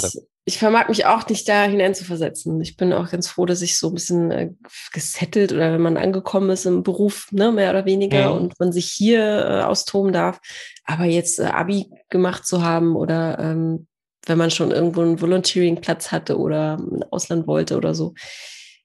ich 0.48 0.58
vermag 0.58 0.88
mich 0.88 1.06
auch 1.06 1.28
nicht 1.28 1.48
da 1.48 1.64
hineinzuversetzen. 1.64 2.60
Ich 2.60 2.76
bin 2.76 2.92
auch 2.92 3.10
ganz 3.10 3.26
froh, 3.26 3.46
dass 3.46 3.62
ich 3.62 3.76
so 3.76 3.88
ein 3.88 3.94
bisschen 3.94 4.30
äh, 4.30 4.50
gesettelt 4.92 5.52
oder 5.52 5.72
wenn 5.72 5.82
man 5.82 5.96
angekommen 5.96 6.50
ist 6.50 6.66
im 6.66 6.84
Beruf, 6.84 7.26
ne, 7.32 7.50
mehr 7.50 7.70
oder 7.70 7.84
weniger, 7.84 8.30
mhm. 8.30 8.36
und 8.36 8.60
man 8.60 8.72
sich 8.72 8.86
hier 8.86 9.20
äh, 9.20 9.62
austoben 9.64 10.12
darf. 10.12 10.38
Aber 10.84 11.04
jetzt 11.04 11.40
äh, 11.40 11.46
Abi 11.46 11.90
gemacht 12.10 12.46
zu 12.46 12.62
haben 12.62 12.94
oder 12.94 13.40
ähm, 13.40 13.88
wenn 14.24 14.38
man 14.38 14.52
schon 14.52 14.70
irgendwo 14.70 15.00
einen 15.00 15.20
Volunteering-Platz 15.20 16.12
hatte 16.12 16.38
oder 16.38 16.76
ein 16.78 17.02
Ausland 17.10 17.48
wollte 17.48 17.76
oder 17.76 17.96
so. 17.96 18.14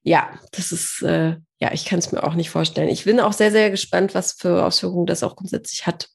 Ja, 0.02 0.30
das 0.50 0.72
ist, 0.72 1.00
äh, 1.02 1.36
ja, 1.60 1.72
ich 1.72 1.84
kann 1.84 2.00
es 2.00 2.10
mir 2.10 2.24
auch 2.24 2.34
nicht 2.34 2.50
vorstellen. 2.50 2.88
Ich 2.88 3.04
bin 3.04 3.20
auch 3.20 3.32
sehr, 3.32 3.52
sehr 3.52 3.70
gespannt, 3.70 4.16
was 4.16 4.32
für 4.32 4.64
Auswirkungen 4.64 5.06
das 5.06 5.22
auch 5.22 5.36
grundsätzlich 5.36 5.86
hat. 5.86 6.08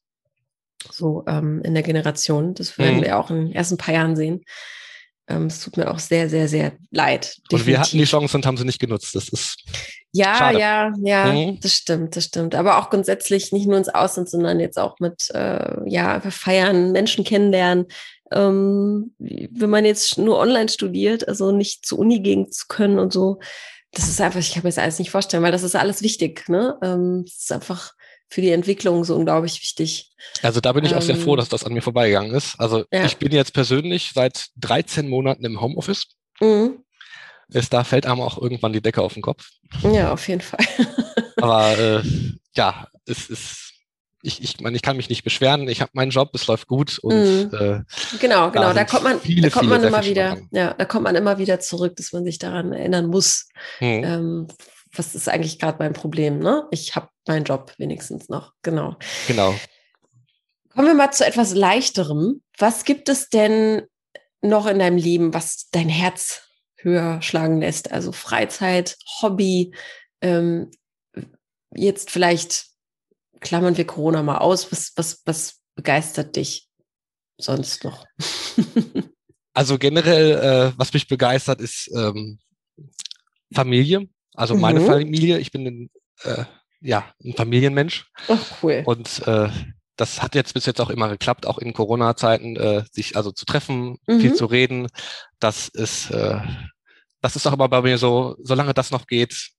So 0.92 1.24
ähm, 1.26 1.62
in 1.64 1.74
der 1.74 1.84
Generation. 1.84 2.54
Das 2.54 2.78
werden 2.78 2.98
mhm. 2.98 3.04
wir 3.04 3.18
auch 3.18 3.30
in 3.30 3.38
den 3.38 3.52
ersten 3.54 3.78
paar 3.78 3.94
Jahren 3.94 4.18
sehen. 4.18 4.44
Ähm, 5.30 5.48
es 5.48 5.60
tut 5.60 5.78
mir 5.78 5.92
auch 5.92 6.00
sehr, 6.00 6.30
sehr, 6.30 6.48
sehr 6.48 6.74
leid. 6.92 7.26
Definitiv. 7.26 7.52
Und 7.52 7.66
wir 7.68 7.80
hatten 7.80 7.98
die 7.98 8.06
Chance 8.06 8.38
und 8.38 8.46
haben 8.46 8.58
sie 8.58 8.66
nicht 8.66 8.80
genutzt. 8.80 9.14
Das 9.14 9.30
ist 9.30 9.58
ja, 10.14 10.36
schade. 10.36 10.60
ja, 10.60 10.94
ja, 11.04 11.26
mhm. 11.26 11.60
das 11.60 11.74
stimmt, 11.74 12.16
das 12.16 12.26
stimmt. 12.26 12.56
Aber 12.56 12.78
auch 12.78 12.90
grundsätzlich 12.90 13.52
nicht 13.52 13.68
nur 13.68 13.78
ins 13.78 13.90
Ausland, 13.90 14.30
sondern 14.30 14.60
jetzt 14.60 14.80
auch 14.80 15.00
mit, 15.00 15.30
äh, 15.34 15.78
ja, 15.86 16.20
feiern, 16.22 16.92
Menschen 16.92 17.24
kennenlernen. 17.24 17.88
Ähm, 18.32 19.14
wenn 19.20 19.70
man 19.70 19.86
jetzt 19.86 20.18
nur 20.18 20.40
online 20.40 20.70
studiert, 20.70 21.28
also 21.28 21.52
nicht 21.52 21.86
zur 21.86 22.00
Uni 22.00 22.20
gehen 22.20 22.52
zu 22.52 22.66
können 22.68 23.00
und 23.00 23.14
so, 23.14 23.40
das 23.92 24.08
ist 24.08 24.22
einfach, 24.22 24.40
ich 24.40 24.54
kann 24.54 24.64
mir 24.64 24.70
das 24.70 24.78
alles 24.78 25.00
nicht 25.00 25.12
vorstellen, 25.12 25.44
weil 25.44 25.52
das 25.52 25.64
ist 25.64 25.76
alles 25.76 26.02
wichtig. 26.02 26.48
Ne? 26.50 26.78
Ähm, 26.82 27.24
es 27.26 27.44
ist 27.44 27.52
einfach 27.52 27.94
für 28.30 28.42
die 28.42 28.52
Entwicklung 28.52 29.04
so 29.04 29.16
unglaublich 29.16 29.62
wichtig. 29.62 30.12
Also 30.42 30.60
da 30.60 30.74
bin 30.74 30.86
ich 30.86 30.96
auch 30.96 31.02
sehr 31.02 31.16
froh, 31.16 31.34
ähm, 31.34 31.38
dass 31.38 31.50
das 31.50 31.64
an 31.64 31.74
mir 31.74 31.82
vorbeigegangen 31.82 32.34
ist. 32.34 32.60
Also 32.60 32.84
ja. 32.92 33.06
ich 33.06 33.18
bin 33.18 33.32
jetzt 33.32 33.54
persönlich 33.54 34.12
seit 34.14 34.48
13 34.58 35.08
Monaten 35.08 35.46
im 35.46 35.62
Homeoffice. 35.62 36.08
Mhm. 36.42 36.84
Ist, 37.50 37.72
da 37.72 37.86
fällt 37.86 38.06
einem 38.06 38.20
auch 38.20 38.42
irgendwann 38.42 38.74
die 38.74 38.82
Decke 38.82 39.02
auf 39.02 39.14
den 39.14 39.22
Kopf. 39.22 39.48
Ja, 39.84 40.12
auf 40.12 40.28
jeden 40.28 40.42
Fall. 40.42 40.66
Aber 41.38 41.78
äh, 41.78 42.02
ja, 42.56 42.88
es 43.06 43.30
ist, 43.30 43.74
ich, 44.22 44.44
ich 44.44 44.60
meine, 44.60 44.76
ich 44.76 44.82
kann 44.82 44.98
mich 44.98 45.08
nicht 45.08 45.24
beschweren. 45.24 45.70
Ich 45.70 45.80
habe 45.80 45.92
meinen 45.94 46.12
Job, 46.12 46.32
es 46.34 46.48
läuft 46.48 46.68
gut 46.68 47.00
und 47.00 47.54
äh, 47.54 47.82
genau, 48.20 48.52
genau. 48.52 48.52
Da, 48.52 48.74
da 48.74 48.84
kommt 48.84 49.04
man, 49.04 49.22
viele, 49.22 49.44
da 49.44 49.50
kommt 49.50 49.70
man 49.70 49.84
immer 49.84 50.04
wieder, 50.04 50.38
ja, 50.52 50.74
da 50.74 50.86
kommt 50.86 51.04
man 51.04 51.16
immer 51.16 51.38
wieder 51.38 51.62
zurück, 51.62 51.96
dass 51.96 52.12
man 52.12 52.26
sich 52.26 52.38
daran 52.38 52.74
erinnern 52.74 53.08
muss. 53.08 53.48
Mhm. 53.80 54.04
Ähm, 54.04 54.48
was 54.94 55.16
ist 55.16 55.30
eigentlich 55.30 55.60
gerade 55.60 55.78
mein 55.80 55.94
Problem? 55.94 56.40
Ne? 56.40 56.68
Ich 56.72 56.96
habe 56.96 57.10
meinen 57.28 57.46
Job 57.46 57.74
wenigstens 57.78 58.30
noch. 58.30 58.54
Genau. 58.62 58.96
Genau. 59.28 59.56
Kommen 60.70 60.88
wir 60.88 60.94
mal 60.94 61.12
zu 61.12 61.26
etwas 61.26 61.54
Leichterem. 61.54 62.42
Was 62.58 62.86
gibt 62.86 63.10
es 63.10 63.30
denn 63.30 63.84
noch 64.42 64.68
in 64.68 64.80
deinem 64.80 64.98
Leben, 64.98 65.34
was 65.34 65.70
dein 65.72 65.90
Herz 65.90 66.44
höher 66.76 67.22
schlagen 67.22 67.60
lässt? 67.60 67.92
Also 67.92 68.12
Freizeit, 68.12 68.98
Hobby, 69.22 69.74
ähm, 70.22 70.72
jetzt 71.74 72.12
vielleicht 72.12 72.68
klammern 73.40 73.78
wir 73.78 73.86
Corona 73.86 74.24
mal 74.24 74.38
aus. 74.38 74.72
Was, 74.72 74.94
was, 74.96 75.22
was 75.26 75.60
begeistert 75.76 76.36
dich 76.36 76.70
sonst 77.38 77.84
noch? 77.84 78.06
also 79.54 79.78
generell, 79.78 80.32
äh, 80.32 80.78
was 80.78 80.94
mich 80.94 81.08
begeistert, 81.08 81.62
ist 81.62 81.90
ähm, 81.96 82.40
Familie. 83.54 84.08
Also 84.34 84.56
mhm. 84.56 84.62
meine 84.62 84.82
Familie, 84.82 85.40
ich 85.40 85.52
bin 85.52 85.66
ein, 85.66 85.90
äh, 86.24 86.46
ja, 86.82 87.06
ein 87.24 87.34
Familienmensch. 87.34 88.10
Ach, 88.28 88.40
cool. 88.62 88.84
Und 88.86 89.28
äh, 89.28 89.50
das 89.96 90.22
hat 90.22 90.36
jetzt 90.36 90.54
bis 90.54 90.66
jetzt 90.66 90.80
auch 90.80 90.90
immer 90.90 91.10
geklappt, 91.10 91.46
auch 91.46 91.58
in 91.58 91.74
Corona-Zeiten, 91.74 92.56
äh, 92.56 92.84
sich 92.92 93.16
also 93.16 93.32
zu 93.32 93.46
treffen, 93.46 93.98
mhm. 94.06 94.20
viel 94.22 94.34
zu 94.34 94.46
reden. 94.46 94.88
Das 95.40 95.68
ist, 95.68 96.12
äh, 96.12 96.40
das 97.22 97.36
ist 97.36 97.48
auch 97.48 97.54
immer 97.54 97.68
bei 97.68 97.82
mir 97.82 97.98
so, 97.98 98.36
solange 98.42 98.74
das 98.74 98.92
noch 98.92 99.08
geht, 99.08 99.50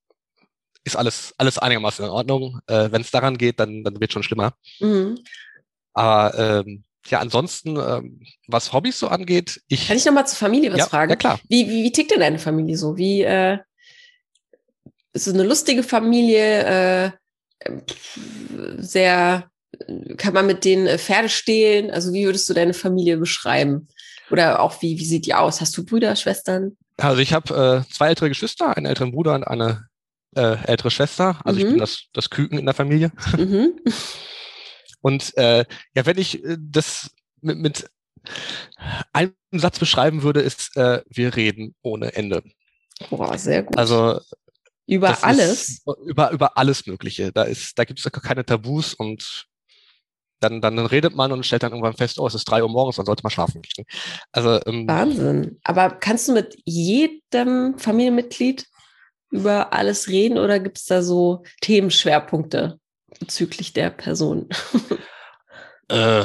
ist 0.85 0.96
alles, 0.96 1.35
alles 1.38 1.59
einigermaßen 1.59 2.04
in 2.04 2.11
Ordnung. 2.11 2.61
Äh, 2.66 2.90
Wenn 2.92 3.02
es 3.02 3.11
daran 3.11 3.37
geht, 3.37 3.59
dann, 3.59 3.83
dann 3.83 4.00
wird 4.00 4.12
schon 4.12 4.22
schlimmer. 4.22 4.54
Mhm. 4.81 5.18
Aber 5.92 6.64
ähm, 6.66 6.85
ja, 7.09 7.18
ansonsten, 7.18 7.76
ähm, 7.76 8.22
was 8.46 8.72
Hobbys 8.72 8.98
so 8.98 9.09
angeht, 9.09 9.61
ich. 9.68 9.88
Kann 9.88 9.96
ich 9.96 10.04
nochmal 10.04 10.26
zur 10.26 10.38
Familie 10.38 10.70
was 10.70 10.78
ja, 10.78 10.87
fragen? 10.87 11.11
Ja, 11.11 11.16
klar. 11.16 11.40
Wie, 11.48 11.68
wie, 11.68 11.83
wie 11.83 11.92
tickt 11.92 12.11
denn 12.11 12.20
deine 12.20 12.38
Familie 12.38 12.76
so? 12.76 12.96
Wie, 12.96 13.22
äh, 13.22 13.59
ist 15.18 15.26
es 15.26 15.35
eine 15.35 15.42
lustige 15.42 15.83
Familie, 15.83 16.64
äh, 16.64 17.11
sehr, 18.78 19.50
kann 20.16 20.33
man 20.33 20.46
mit 20.46 20.64
denen 20.64 20.87
äh, 20.87 20.96
Pferde 20.96 21.28
stehlen? 21.28 21.90
Also 21.90 22.12
wie 22.12 22.24
würdest 22.24 22.48
du 22.48 22.54
deine 22.54 22.72
Familie 22.72 23.16
beschreiben? 23.16 23.88
Oder 24.31 24.61
auch 24.61 24.81
wie, 24.81 24.98
wie 24.98 25.04
sieht 25.04 25.26
die 25.26 25.35
aus? 25.35 25.61
Hast 25.61 25.76
du 25.76 25.85
Brüder, 25.85 26.14
Schwestern? 26.14 26.76
Also 26.96 27.20
ich 27.20 27.33
habe 27.33 27.85
äh, 27.88 27.92
zwei 27.92 28.09
ältere 28.09 28.28
Geschwister, 28.28 28.76
einen 28.76 28.87
älteren 28.87 29.11
Bruder 29.11 29.35
und 29.35 29.44
eine 29.44 29.88
äh, 30.37 30.57
ältere 30.66 30.90
Schwester. 30.90 31.40
Also 31.44 31.59
mhm. 31.59 31.66
ich 31.66 31.72
bin 31.72 31.81
das, 31.81 32.04
das 32.12 32.31
Küken 32.31 32.59
in 32.59 32.66
der 32.66 32.74
Familie. 32.74 33.11
Mhm. 33.37 33.81
Und 35.00 35.37
äh, 35.37 35.64
ja, 35.94 36.07
wenn 36.07 36.18
ich 36.18 36.44
äh, 36.44 36.57
das 36.59 37.11
mit, 37.40 37.59
mit 37.59 37.90
einem 39.12 39.33
Satz 39.52 39.78
beschreiben 39.78 40.24
würde, 40.24 40.40
ist, 40.40 40.76
äh, 40.76 41.02
wir 41.09 41.37
reden 41.37 41.76
ohne 41.83 42.14
Ende. 42.16 42.42
Boah, 43.09 43.38
sehr 43.38 43.62
gut. 43.62 43.78
Also 43.78 44.20
über 44.88 45.22
alles? 45.22 45.83
über, 46.07 46.31
über 46.31 46.57
alles 46.57 46.87
Mögliche. 46.87 47.31
Da, 47.31 47.42
ist, 47.42 47.79
da 47.79 47.85
gibt 47.85 48.05
es 48.05 48.11
keine 48.11 48.44
Tabus 48.44 48.94
und 48.94 49.46
dann, 50.40 50.61
dann 50.61 50.79
redet 50.79 51.14
man 51.14 51.31
und 51.33 51.44
stellt 51.44 51.62
dann 51.62 51.72
irgendwann 51.72 51.96
fest, 51.96 52.18
oh, 52.18 52.27
es 52.27 52.35
ist 52.35 52.44
drei 52.44 52.62
Uhr 52.62 52.70
morgens, 52.70 52.96
dann 52.96 53.07
sollte 53.07 53.22
man 53.22 53.31
schlafen 53.31 53.61
gehen. 53.61 53.85
Also, 54.33 54.61
ähm, 54.66 54.88
Wahnsinn. 54.88 55.59
Aber 55.64 55.90
kannst 55.90 56.29
du 56.29 56.33
mit 56.33 56.57
jedem 56.64 57.77
Familienmitglied 57.79 58.66
über 59.31 59.72
alles 59.72 60.09
reden 60.09 60.38
oder 60.38 60.59
gibt 60.59 60.79
es 60.79 60.87
da 60.87 61.03
so 61.03 61.44
Themenschwerpunkte 61.61 62.79
bezüglich 63.20 63.72
der 63.74 63.90
Person? 63.90 64.48
äh, 65.88 66.24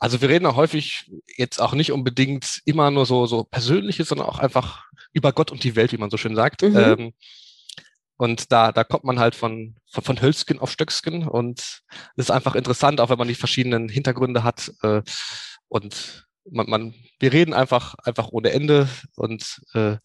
also 0.00 0.20
wir 0.20 0.28
reden 0.28 0.46
auch 0.46 0.56
häufig 0.56 1.10
jetzt 1.36 1.60
auch 1.60 1.72
nicht 1.72 1.92
unbedingt 1.92 2.60
immer 2.64 2.90
nur 2.90 3.06
so, 3.06 3.26
so 3.26 3.44
Persönliches, 3.44 4.08
sondern 4.08 4.28
auch 4.28 4.40
einfach 4.40 4.84
über 5.12 5.32
Gott 5.32 5.50
und 5.50 5.64
die 5.64 5.74
Welt, 5.74 5.92
wie 5.92 5.96
man 5.96 6.10
so 6.10 6.16
schön 6.16 6.36
sagt. 6.36 6.62
Mhm. 6.62 6.76
Ähm, 6.76 7.12
und 8.18 8.50
da, 8.50 8.72
da 8.72 8.84
kommt 8.84 9.04
man 9.04 9.20
halt 9.20 9.36
von, 9.36 9.76
von, 9.90 10.02
von 10.02 10.20
Hölzgen 10.20 10.58
auf 10.58 10.72
Stöcksken 10.72 11.26
und 11.26 11.60
es 12.16 12.24
ist 12.26 12.30
einfach 12.30 12.56
interessant, 12.56 13.00
auch 13.00 13.10
wenn 13.10 13.18
man 13.18 13.28
die 13.28 13.36
verschiedenen 13.36 13.88
Hintergründe 13.88 14.42
hat. 14.42 14.72
Äh, 14.82 15.02
und 15.68 16.26
man, 16.50 16.68
man, 16.68 16.94
wir 17.20 17.32
reden 17.32 17.54
einfach, 17.54 17.94
einfach 18.02 18.28
ohne 18.32 18.50
Ende 18.50 18.88
und 19.14 19.60
äh, 19.74 19.96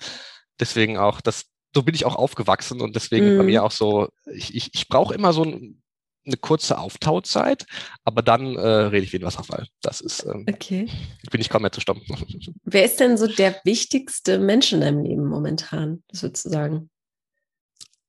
deswegen 0.60 0.98
auch, 0.98 1.22
das, 1.22 1.46
so 1.74 1.82
bin 1.82 1.96
ich 1.96 2.06
auch 2.06 2.16
aufgewachsen 2.16 2.82
und 2.82 2.96
deswegen 2.96 3.36
mm. 3.36 3.38
bei 3.40 3.44
mir 3.44 3.62
mhm. 3.62 3.66
auch 3.66 3.72
so, 3.72 4.10
ich, 4.32 4.56
ich, 4.56 4.70
ich 4.74 4.88
brauche 4.88 5.16
immer 5.16 5.34
so 5.34 5.44
ein, 5.44 5.82
eine 6.26 6.38
kurze 6.38 6.78
Auftauzeit, 6.78 7.66
aber 8.04 8.22
dann 8.22 8.56
äh, 8.56 8.68
rede 8.68 9.06
ich 9.06 9.12
wie 9.12 9.18
ein 9.18 9.26
Wasserfall. 9.26 9.68
Das 9.82 10.02
ist, 10.02 10.24
ähm, 10.26 10.46
okay. 10.48 10.88
bin 11.32 11.42
ich 11.42 11.50
kaum 11.50 11.64
mehr 11.64 11.72
zu 11.72 11.82
stoppen. 11.82 12.04
Wer 12.64 12.86
ist 12.86 13.00
denn 13.00 13.18
so 13.18 13.26
der 13.26 13.60
wichtigste 13.64 14.38
Mensch 14.38 14.72
in 14.72 14.82
deinem 14.82 15.04
Leben 15.04 15.26
momentan, 15.26 16.04
das 16.10 16.22
würdest 16.22 16.46
du 16.46 16.50
sagen? 16.50 16.90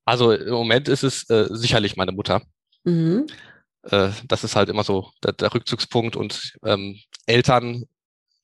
Also 0.05 0.33
im 0.33 0.53
Moment 0.53 0.88
ist 0.88 1.03
es 1.03 1.29
äh, 1.31 1.49
sicherlich 1.51 1.97
meine 1.97 2.12
Mutter. 2.12 2.43
Mhm. 2.85 3.27
Äh, 3.83 4.11
das 4.27 4.45
ist 4.45 4.57
halt 4.57 4.69
immer 4.69 4.85
so 4.85 5.11
der, 5.23 5.33
der 5.33 5.55
Rückzugspunkt 5.55 6.17
und 6.17 6.55
ähm, 6.64 6.99
Eltern 7.27 7.85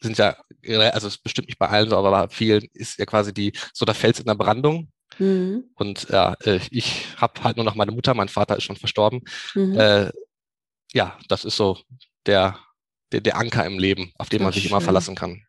sind 0.00 0.16
ja, 0.16 0.36
also 0.92 1.08
es 1.08 1.18
bestimmt 1.18 1.48
nicht 1.48 1.58
bei 1.58 1.68
allen 1.68 1.90
so, 1.90 1.96
aber 1.96 2.10
bei 2.10 2.28
vielen 2.28 2.66
ist 2.72 2.98
ja 2.98 3.04
quasi 3.04 3.34
die 3.34 3.52
so 3.74 3.84
der 3.84 3.94
Fels 3.94 4.18
in 4.18 4.26
der 4.26 4.34
Brandung. 4.34 4.90
Mhm. 5.18 5.64
Und 5.74 6.08
ja, 6.08 6.34
äh, 6.44 6.60
ich 6.70 7.06
habe 7.16 7.44
halt 7.44 7.56
nur 7.56 7.64
noch 7.64 7.74
meine 7.74 7.92
Mutter, 7.92 8.14
mein 8.14 8.28
Vater 8.28 8.56
ist 8.56 8.64
schon 8.64 8.76
verstorben. 8.76 9.22
Mhm. 9.54 9.78
Äh, 9.78 10.10
ja, 10.92 11.18
das 11.28 11.44
ist 11.44 11.56
so 11.56 11.78
der, 12.26 12.58
der, 13.12 13.20
der 13.20 13.36
Anker 13.36 13.66
im 13.66 13.78
Leben, 13.78 14.12
auf 14.16 14.30
den 14.30 14.42
man 14.42 14.50
Ach, 14.50 14.54
sich 14.54 14.62
schön. 14.64 14.72
immer 14.72 14.80
verlassen 14.80 15.14
kann. 15.14 15.42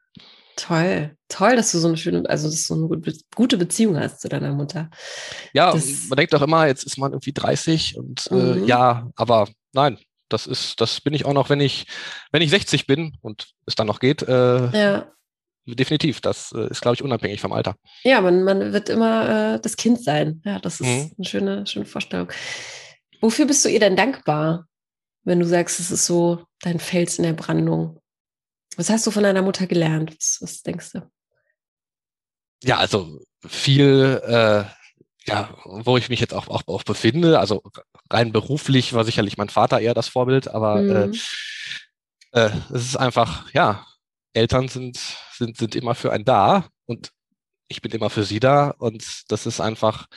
Toll, 0.61 1.17
toll, 1.27 1.55
dass 1.55 1.71
du 1.71 1.79
so 1.79 1.87
eine 1.87 1.97
schöne, 1.97 2.29
also 2.29 2.47
dass 2.47 2.67
du 2.67 2.75
eine 2.75 3.13
gute 3.33 3.57
Beziehung 3.57 3.97
hast 3.97 4.21
zu 4.21 4.29
deiner 4.29 4.53
Mutter. 4.53 4.91
Ja, 5.53 5.71
das, 5.71 6.07
man 6.07 6.17
denkt 6.17 6.33
doch 6.33 6.41
immer, 6.43 6.67
jetzt 6.67 6.83
ist 6.83 6.99
man 6.99 7.13
irgendwie 7.13 7.33
30 7.33 7.97
und 7.97 8.27
äh, 8.29 8.35
mhm. 8.35 8.63
äh, 8.63 8.67
ja, 8.67 9.09
aber 9.15 9.49
nein, 9.73 9.97
das 10.29 10.45
ist, 10.45 10.79
das 10.79 11.01
bin 11.01 11.15
ich 11.15 11.25
auch 11.25 11.33
noch, 11.33 11.49
wenn 11.49 11.61
ich, 11.61 11.87
wenn 12.31 12.43
ich 12.43 12.51
60 12.51 12.85
bin 12.85 13.17
und 13.21 13.55
es 13.65 13.73
dann 13.73 13.87
noch 13.87 13.99
geht. 13.99 14.21
Äh, 14.21 14.69
ja. 14.69 15.11
Definitiv, 15.65 16.21
das 16.21 16.51
äh, 16.51 16.69
ist, 16.69 16.81
glaube 16.81 16.93
ich, 16.93 17.03
unabhängig 17.03 17.41
vom 17.41 17.53
Alter. 17.53 17.75
Ja, 18.03 18.21
man, 18.21 18.43
man 18.43 18.71
wird 18.71 18.89
immer 18.89 19.55
äh, 19.55 19.59
das 19.59 19.77
Kind 19.77 20.03
sein. 20.03 20.43
Ja, 20.45 20.59
das 20.59 20.79
ist 20.79 20.87
mhm. 20.87 21.11
eine 21.17 21.27
schöne, 21.27 21.65
schöne 21.65 21.85
Vorstellung. 21.85 22.27
Wofür 23.19 23.47
bist 23.47 23.65
du 23.65 23.69
ihr 23.69 23.79
denn 23.79 23.95
dankbar, 23.95 24.67
wenn 25.23 25.39
du 25.39 25.47
sagst, 25.47 25.79
es 25.79 25.89
ist 25.89 26.05
so 26.05 26.43
dein 26.61 26.79
Fels 26.79 27.17
in 27.17 27.23
der 27.23 27.33
Brandung? 27.33 28.00
Was 28.77 28.89
hast 28.89 29.05
du 29.05 29.11
von 29.11 29.23
deiner 29.23 29.41
Mutter 29.41 29.67
gelernt? 29.67 30.15
Was, 30.15 30.37
was 30.41 30.61
denkst 30.63 30.93
du? 30.93 31.11
Ja, 32.63 32.77
also 32.77 33.19
viel, 33.45 34.21
äh, 34.25 34.65
ja, 35.25 35.57
wo 35.63 35.97
ich 35.97 36.09
mich 36.09 36.19
jetzt 36.19 36.33
auch, 36.33 36.47
auch, 36.47 36.67
auch 36.67 36.83
befinde. 36.83 37.39
Also 37.39 37.63
rein 38.09 38.31
beruflich 38.31 38.93
war 38.93 39.03
sicherlich 39.03 39.37
mein 39.37 39.49
Vater 39.49 39.79
eher 39.79 39.93
das 39.93 40.07
Vorbild, 40.07 40.47
aber 40.47 40.79
äh, 40.79 41.07
mhm. 41.07 41.13
äh, 42.33 42.45
äh, 42.45 42.51
es 42.73 42.85
ist 42.85 42.95
einfach, 42.95 43.51
ja, 43.53 43.85
Eltern 44.33 44.67
sind, 44.67 44.99
sind, 45.33 45.57
sind 45.57 45.75
immer 45.75 45.95
für 45.95 46.11
einen 46.11 46.25
da 46.25 46.67
und 46.85 47.11
ich 47.67 47.81
bin 47.81 47.91
immer 47.91 48.09
für 48.09 48.23
sie 48.23 48.39
da 48.39 48.71
und 48.71 49.31
das 49.31 49.45
ist 49.45 49.59
einfach 49.59 50.07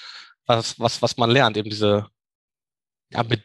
was, 0.46 0.78
was, 0.78 1.02
was 1.02 1.16
man 1.16 1.30
lernt, 1.30 1.56
eben 1.56 1.70
diese, 1.70 2.06
ja, 3.10 3.22
mit, 3.22 3.42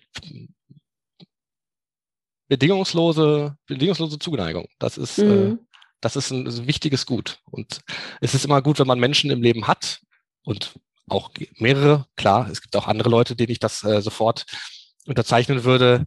bedingungslose, 2.50 3.56
bedingungslose 3.68 4.20
Zuneigung. 4.20 4.68
Das 4.80 4.98
ist, 4.98 5.20
äh, 5.20 5.24
mhm. 5.24 5.52
äh, 5.54 5.58
das 6.02 6.18
ist 6.18 6.32
ein, 6.32 6.46
ein, 6.46 6.68
wichtiges 6.68 7.06
Gut. 7.06 7.40
Und 7.50 7.80
es 8.20 8.34
ist 8.34 8.44
immer 8.44 8.62
gut, 8.62 8.80
wenn 8.80 8.88
man 8.88 9.00
Menschen 9.00 9.32
im 9.32 9.42
Leben 9.42 9.68
hat 9.68 10.02
und 10.44 10.74
auch 11.08 11.32
mehrere. 11.58 12.06
Klar, 12.18 12.50
es 12.50 12.62
gibt 12.62 12.76
auch 12.76 12.88
andere 12.88 13.10
Leute, 13.10 13.36
denen 13.36 13.52
ich 13.52 13.60
das 13.60 13.84
äh, 13.84 14.02
sofort 14.02 14.46
unterzeichnen 15.06 15.64
würde, 15.64 16.06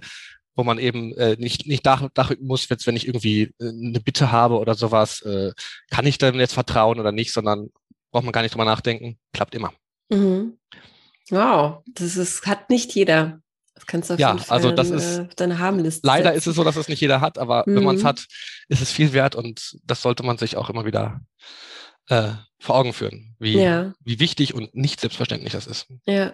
wo 0.55 0.64
man 0.64 0.78
eben 0.78 1.16
äh, 1.16 1.37
nicht, 1.38 1.66
nicht 1.66 1.85
nachrücken 1.85 2.46
muss, 2.46 2.68
jetzt, 2.68 2.87
wenn 2.87 2.96
ich 2.96 3.07
irgendwie 3.07 3.55
äh, 3.59 3.68
eine 3.68 4.00
Bitte 4.00 4.31
habe 4.33 4.59
oder 4.59 4.74
sowas, 4.74 5.22
äh, 5.22 5.52
kann 5.90 6.07
ich 6.07 6.18
dem 6.18 6.38
jetzt 6.38 6.55
vertrauen 6.55 7.00
oder 7.00 7.12
nicht, 7.12 7.33
sondern 7.33 7.70
braucht 8.11 8.24
man 8.24 8.33
gar 8.33 8.42
nicht 8.42 8.55
drüber 8.55 8.64
nachdenken, 8.64 9.18
klappt 9.33 9.55
immer. 9.55 9.72
Mhm. 10.11 10.59
Wow, 11.31 11.83
das 11.87 12.16
ist, 12.16 12.46
hat 12.46 12.68
nicht 12.68 12.94
jeder. 12.94 13.41
Das 13.82 13.86
kannst 13.88 14.10
du 14.10 14.14
auf 14.14 14.20
ja, 14.20 14.32
jeden 14.32 14.44
Fall 14.44 14.56
also 14.56 14.70
das 14.70 14.90
ist, 14.90 15.18
äh, 15.18 15.28
deine 15.34 15.58
Harmliste 15.58 16.06
Leider 16.06 16.26
setzen. 16.26 16.38
ist 16.38 16.46
es 16.46 16.54
so, 16.54 16.62
dass 16.62 16.76
es 16.76 16.86
nicht 16.86 17.00
jeder 17.00 17.20
hat, 17.20 17.36
aber 17.36 17.64
mhm. 17.66 17.76
wenn 17.76 17.84
man 17.84 17.96
es 17.96 18.04
hat, 18.04 18.26
ist 18.68 18.80
es 18.80 18.92
viel 18.92 19.12
wert 19.12 19.34
und 19.34 19.76
das 19.84 20.02
sollte 20.02 20.22
man 20.22 20.38
sich 20.38 20.56
auch 20.56 20.70
immer 20.70 20.84
wieder 20.84 21.20
äh, 22.08 22.30
vor 22.60 22.76
Augen 22.76 22.92
führen, 22.92 23.34
wie, 23.40 23.58
ja. 23.58 23.92
wie 24.04 24.20
wichtig 24.20 24.54
und 24.54 24.72
nicht 24.74 25.00
selbstverständlich 25.00 25.52
das 25.52 25.66
ist. 25.66 25.88
Ja. 26.06 26.32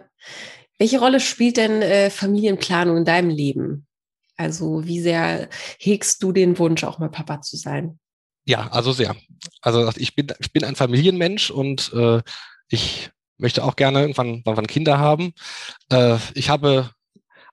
Welche 0.77 1.01
Rolle 1.01 1.21
spielt 1.21 1.57
denn 1.57 1.81
äh, 1.81 2.11
Familienplanung 2.11 2.99
in 2.99 3.05
deinem 3.07 3.31
Leben? 3.31 3.87
Also 4.37 4.85
wie 4.85 5.01
sehr 5.01 5.49
hegst 5.79 6.23
du 6.23 6.33
den 6.33 6.59
Wunsch, 6.59 6.85
auch 6.85 6.99
mal 6.99 7.09
Papa 7.09 7.41
zu 7.41 7.57
sein? 7.57 7.99
Ja, 8.45 8.69
also 8.69 8.93
sehr. 8.93 9.17
Also 9.63 9.91
ich 9.97 10.15
bin, 10.15 10.29
ich 10.39 10.53
bin 10.53 10.65
ein 10.65 10.77
Familienmensch 10.77 11.51
und 11.51 11.93
äh, 11.95 12.21
ich 12.69 13.11
möchte 13.39 13.65
auch 13.65 13.77
gerne 13.77 14.03
irgendwann, 14.03 14.43
irgendwann 14.45 14.67
Kinder 14.67 14.99
haben. 14.99 15.33
Äh, 15.91 16.19
ich 16.35 16.51
habe 16.51 16.91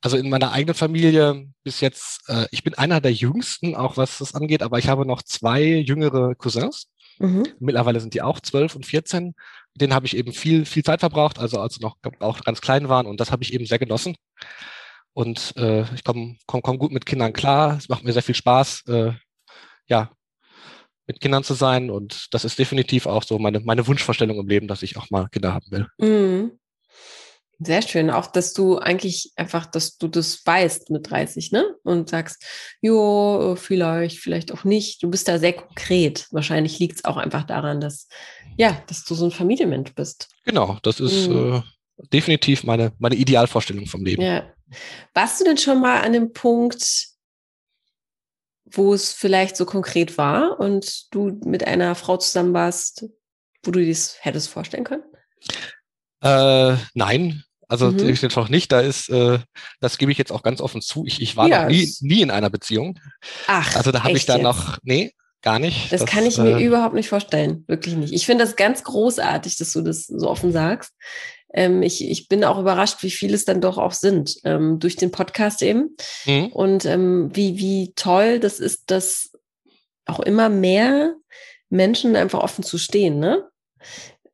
also 0.01 0.17
in 0.17 0.29
meiner 0.29 0.51
eigenen 0.51 0.75
Familie 0.75 1.47
bis 1.63 1.81
jetzt, 1.81 2.29
äh, 2.29 2.47
ich 2.51 2.63
bin 2.63 2.73
einer 2.75 3.01
der 3.01 3.13
jüngsten, 3.13 3.75
auch 3.75 3.97
was 3.97 4.19
das 4.19 4.35
angeht, 4.35 4.61
aber 4.61 4.79
ich 4.79 4.87
habe 4.87 5.05
noch 5.05 5.23
zwei 5.23 5.63
jüngere 5.63 6.35
Cousins. 6.35 6.87
Mhm. 7.19 7.47
Mittlerweile 7.59 7.99
sind 7.99 8.13
die 8.13 8.21
auch 8.21 8.39
zwölf 8.39 8.75
und 8.75 8.85
vierzehn. 8.85 9.33
Mit 9.73 9.81
denen 9.81 9.93
habe 9.93 10.05
ich 10.05 10.15
eben 10.15 10.33
viel, 10.33 10.65
viel 10.65 10.83
Zeit 10.83 10.99
verbraucht, 10.99 11.39
also 11.39 11.59
als 11.59 11.75
sie 11.75 11.81
noch 11.81 11.97
auch 12.19 12.41
ganz 12.41 12.61
klein 12.61 12.89
waren 12.89 13.05
und 13.05 13.19
das 13.19 13.31
habe 13.31 13.43
ich 13.43 13.53
eben 13.53 13.65
sehr 13.65 13.79
genossen. 13.79 14.15
Und 15.13 15.53
äh, 15.55 15.83
ich 15.95 16.03
komme 16.03 16.35
komm, 16.45 16.61
komm 16.61 16.77
gut 16.77 16.91
mit 16.91 17.05
Kindern 17.05 17.31
klar. 17.31 17.77
Es 17.77 17.87
macht 17.87 18.03
mir 18.03 18.11
sehr 18.11 18.21
viel 18.21 18.35
Spaß, 18.35 18.83
äh, 18.87 19.13
ja, 19.87 20.11
mit 21.07 21.21
Kindern 21.21 21.43
zu 21.43 21.53
sein. 21.53 21.89
Und 21.89 22.33
das 22.33 22.43
ist 22.43 22.59
definitiv 22.59 23.05
auch 23.05 23.23
so 23.23 23.39
meine, 23.39 23.61
meine 23.61 23.87
Wunschvorstellung 23.87 24.37
im 24.37 24.47
Leben, 24.47 24.67
dass 24.67 24.83
ich 24.83 24.97
auch 24.97 25.09
mal 25.09 25.29
Kinder 25.29 25.53
haben 25.53 25.71
will. 25.71 25.87
Mhm. 25.97 26.59
Sehr 27.59 27.81
schön, 27.81 28.09
auch 28.09 28.27
dass 28.27 28.53
du 28.53 28.77
eigentlich 28.77 29.31
einfach, 29.37 29.65
dass 29.65 29.97
du 29.97 30.09
das 30.09 30.45
weißt 30.45 30.89
mit 30.89 31.09
30, 31.09 31.51
ne? 31.53 31.75
Und 31.83 32.09
sagst, 32.09 32.43
jo, 32.81 33.55
vielleicht, 33.57 34.19
vielleicht 34.19 34.51
auch 34.51 34.65
nicht. 34.65 35.01
Du 35.01 35.09
bist 35.09 35.27
da 35.27 35.39
sehr 35.39 35.53
konkret. 35.53 36.27
Wahrscheinlich 36.31 36.79
liegt 36.79 36.97
es 36.97 37.05
auch 37.05 37.15
einfach 37.15 37.43
daran, 37.43 37.79
dass, 37.79 38.09
ja, 38.57 38.83
dass 38.87 39.05
du 39.05 39.15
so 39.15 39.25
ein 39.25 39.31
Familienmensch 39.31 39.93
bist. 39.95 40.27
Genau, 40.43 40.77
das 40.83 40.99
ist 40.99 41.29
mhm. 41.29 41.63
äh, 41.97 42.07
definitiv 42.11 42.63
meine, 42.63 42.91
meine 42.99 43.15
Idealvorstellung 43.15 43.85
vom 43.85 44.03
Leben. 44.03 44.21
Ja. 44.21 44.51
Warst 45.13 45.39
du 45.39 45.45
denn 45.45 45.57
schon 45.57 45.79
mal 45.79 46.01
an 46.01 46.11
dem 46.11 46.33
Punkt, 46.33 47.07
wo 48.65 48.93
es 48.93 49.13
vielleicht 49.13 49.55
so 49.55 49.65
konkret 49.65 50.17
war 50.17 50.59
und 50.59 51.13
du 51.13 51.39
mit 51.45 51.65
einer 51.65 51.95
Frau 51.95 52.17
zusammen 52.17 52.53
warst, 52.53 53.05
wo 53.63 53.71
du 53.71 53.79
dir 53.79 53.87
das 53.87 54.17
hättest 54.19 54.49
vorstellen 54.49 54.83
können? 54.83 55.03
Äh, 56.21 56.75
nein, 56.93 57.44
also 57.67 57.91
mhm. 57.91 58.09
ich 58.09 58.21
noch 58.21 58.49
nicht. 58.49 58.71
Da 58.71 58.79
ist, 58.79 59.09
äh, 59.09 59.39
das 59.79 59.97
gebe 59.97 60.11
ich 60.11 60.17
jetzt 60.17 60.31
auch 60.31 60.43
ganz 60.43 60.61
offen 60.61 60.81
zu. 60.81 61.05
Ich, 61.05 61.21
ich 61.21 61.35
war 61.37 61.47
ja. 61.47 61.63
noch 61.63 61.69
nie, 61.69 61.91
nie 62.01 62.21
in 62.21 62.31
einer 62.31 62.49
Beziehung. 62.49 62.99
Ach, 63.47 63.75
also 63.75 63.91
da 63.91 64.03
habe 64.03 64.17
ich 64.17 64.25
dann 64.25 64.41
noch, 64.41 64.77
nee, 64.83 65.13
gar 65.41 65.59
nicht. 65.59 65.91
Das, 65.91 66.01
das 66.01 66.09
kann 66.09 66.25
ich 66.25 66.37
mir 66.37 66.57
äh, 66.57 66.63
überhaupt 66.63 66.95
nicht 66.95 67.07
vorstellen, 67.07 67.63
wirklich 67.67 67.95
nicht. 67.95 68.13
Ich 68.13 68.25
finde 68.25 68.43
das 68.43 68.55
ganz 68.55 68.83
großartig, 68.83 69.57
dass 69.57 69.71
du 69.71 69.81
das 69.81 70.05
so 70.07 70.29
offen 70.29 70.51
sagst. 70.51 70.91
Ähm, 71.53 71.83
ich, 71.83 72.09
ich 72.09 72.27
bin 72.27 72.43
auch 72.43 72.59
überrascht, 72.59 73.03
wie 73.03 73.11
viele 73.11 73.35
es 73.35 73.45
dann 73.45 73.61
doch 73.61 73.77
auch 73.77 73.93
sind 73.93 74.37
ähm, 74.43 74.79
durch 74.79 74.95
den 74.95 75.11
Podcast 75.11 75.61
eben 75.61 75.95
mhm. 76.25 76.47
und 76.47 76.85
ähm, 76.85 77.29
wie 77.33 77.57
wie 77.57 77.93
toll 77.95 78.39
das 78.39 78.59
ist, 78.59 78.91
dass 78.91 79.31
auch 80.05 80.19
immer 80.19 80.49
mehr 80.49 81.15
Menschen 81.69 82.15
einfach 82.15 82.39
offen 82.39 82.63
zu 82.63 82.77
stehen, 82.77 83.19
ne? 83.19 83.47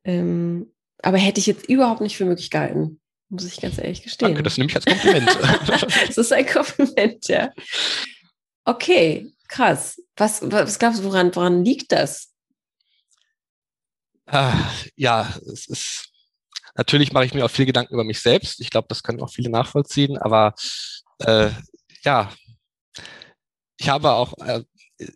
Ähm, 0.04 0.72
aber 1.02 1.18
hätte 1.18 1.40
ich 1.40 1.46
jetzt 1.46 1.68
überhaupt 1.68 2.00
nicht 2.00 2.16
für 2.16 2.24
möglich 2.24 2.50
gehalten, 2.50 3.00
muss 3.32 3.44
ich 3.44 3.60
ganz 3.60 3.78
ehrlich 3.78 4.02
gestehen. 4.02 4.28
Danke, 4.28 4.42
das 4.42 4.58
nehme 4.58 4.68
ich 4.68 4.76
als 4.76 4.84
Kompliment. 4.84 5.26
das 6.06 6.18
ist 6.18 6.32
ein 6.32 6.46
Kompliment, 6.46 7.26
ja. 7.28 7.50
Okay, 8.64 9.32
krass. 9.48 10.00
Was, 10.16 10.42
was 10.42 10.78
glaubst 10.78 11.00
du, 11.00 11.04
woran, 11.04 11.34
woran 11.34 11.64
liegt 11.64 11.92
das? 11.92 12.30
Ah, 14.26 14.70
ja, 14.96 15.34
es 15.52 15.66
ist 15.66 16.12
natürlich 16.74 17.12
mache 17.12 17.24
ich 17.24 17.34
mir 17.34 17.44
auch 17.44 17.50
viel 17.50 17.66
Gedanken 17.66 17.94
über 17.94 18.04
mich 18.04 18.20
selbst. 18.20 18.60
Ich 18.60 18.70
glaube, 18.70 18.88
das 18.88 19.02
können 19.02 19.20
auch 19.22 19.30
viele 19.30 19.50
nachvollziehen, 19.50 20.18
aber 20.18 20.54
äh, 21.20 21.50
ja, 22.04 22.32
ich 23.78 23.88
habe 23.88 24.12
auch, 24.12 24.34
äh, 24.38 24.62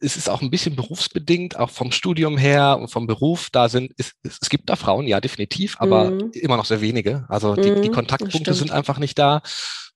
es 0.01 0.17
ist 0.17 0.29
auch 0.29 0.43
ein 0.43 0.51
bisschen 0.51 0.77
berufsbedingt, 0.77 1.57
auch 1.59 1.71
vom 1.71 1.93
Studium 1.93 2.39
her 2.39 2.79
und 2.81 2.89
vom 2.89 3.07
Beruf. 3.07 3.49
Da 3.51 3.69
sind, 3.69 3.93
es, 3.97 4.13
es 4.23 4.49
gibt 4.49 4.69
da 4.69 4.77
Frauen, 4.77 5.07
ja, 5.07 5.21
definitiv, 5.21 5.77
aber 5.79 6.11
mhm. 6.11 6.31
immer 6.33 6.57
noch 6.57 6.65
sehr 6.65 6.81
wenige. 6.81 7.25
Also 7.29 7.55
die, 7.55 7.71
mhm, 7.71 7.83
die 7.83 7.91
Kontaktpunkte 7.91 8.55
sind 8.55 8.71
einfach 8.71 8.99
nicht 8.99 9.19
da. 9.19 9.43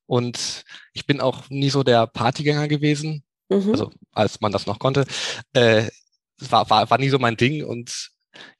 Und 0.06 0.64
ich 0.92 1.06
bin 1.06 1.20
auch 1.20 1.48
nie 1.50 1.70
so 1.70 1.82
der 1.82 2.06
Partygänger 2.06 2.68
gewesen, 2.68 3.22
mhm. 3.48 3.70
also 3.70 3.90
als 4.12 4.40
man 4.40 4.52
das 4.52 4.66
noch 4.66 4.78
konnte. 4.78 5.04
Äh, 5.52 5.88
es 6.40 6.50
war, 6.50 6.68
war, 6.70 6.90
war 6.90 6.98
nie 6.98 7.10
so 7.10 7.18
mein 7.18 7.36
Ding. 7.36 7.64
Und 7.64 8.10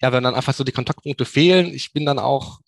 ja, 0.00 0.12
wenn 0.12 0.22
dann 0.22 0.34
einfach 0.34 0.54
so 0.54 0.64
die 0.64 0.72
Kontaktpunkte 0.72 1.24
fehlen, 1.24 1.72
ich 1.74 1.92
bin 1.92 2.06
dann 2.06 2.18
auch 2.18 2.60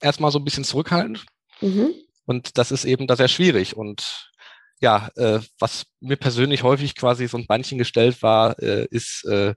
erstmal 0.00 0.30
so 0.30 0.38
ein 0.38 0.44
bisschen 0.44 0.64
zurückhaltend. 0.64 1.24
Mhm. 1.60 1.94
Und 2.26 2.58
das 2.58 2.72
ist 2.72 2.84
eben 2.84 3.06
da 3.06 3.16
sehr 3.16 3.28
schwierig. 3.28 3.76
Und 3.76 4.32
ja, 4.80 5.08
äh, 5.16 5.40
was 5.58 5.86
mir 6.00 6.16
persönlich 6.16 6.62
häufig 6.62 6.94
quasi 6.94 7.26
so 7.26 7.38
ein 7.38 7.46
Beinchen 7.46 7.78
gestellt 7.78 8.22
war, 8.22 8.58
äh, 8.60 8.86
ist, 8.90 9.24
äh, 9.24 9.54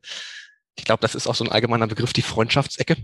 ich 0.78 0.86
glaube, 0.86 1.02
das 1.02 1.16
ist 1.16 1.28
auch 1.28 1.36
so 1.36 1.44
ein 1.44 1.52
allgemeiner 1.52 1.88
Begriff, 1.88 2.14
die 2.14 2.22
Freundschaftsecke. 2.22 2.96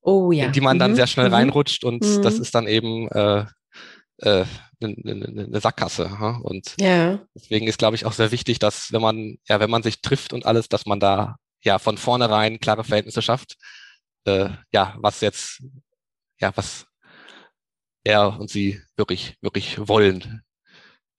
Oh 0.00 0.32
ja. 0.32 0.46
In 0.46 0.52
die 0.52 0.60
man 0.60 0.76
mhm. 0.76 0.80
dann 0.80 0.96
sehr 0.96 1.06
schnell 1.06 1.28
mhm. 1.28 1.34
reinrutscht 1.34 1.84
und 1.84 2.02
mhm. 2.04 2.22
das 2.22 2.38
ist 2.38 2.54
dann 2.54 2.66
eben 2.66 3.08
äh, 3.08 3.46
äh, 4.18 4.44
eine, 4.80 4.96
eine, 5.04 5.44
eine 5.46 5.60
Sackgasse. 5.60 6.04
Ja? 6.04 6.38
Und 6.42 6.74
ja. 6.80 7.20
deswegen 7.34 7.66
ist, 7.66 7.78
glaube 7.78 7.96
ich, 7.96 8.06
auch 8.06 8.12
sehr 8.12 8.30
wichtig, 8.30 8.58
dass 8.58 8.92
wenn 8.92 9.02
man, 9.02 9.36
ja, 9.48 9.60
wenn 9.60 9.70
man 9.70 9.82
sich 9.82 10.00
trifft 10.00 10.32
und 10.32 10.46
alles, 10.46 10.68
dass 10.68 10.86
man 10.86 11.00
da 11.00 11.36
ja 11.62 11.78
von 11.78 11.98
vornherein 11.98 12.60
klare 12.60 12.84
Verhältnisse 12.84 13.22
schafft. 13.22 13.56
Äh, 14.24 14.50
ja, 14.72 14.96
was 14.98 15.20
jetzt, 15.20 15.62
ja, 16.40 16.52
was 16.56 16.86
er 18.04 18.38
und 18.38 18.50
sie 18.50 18.80
wirklich, 18.96 19.36
wirklich 19.40 19.88
wollen 19.88 20.42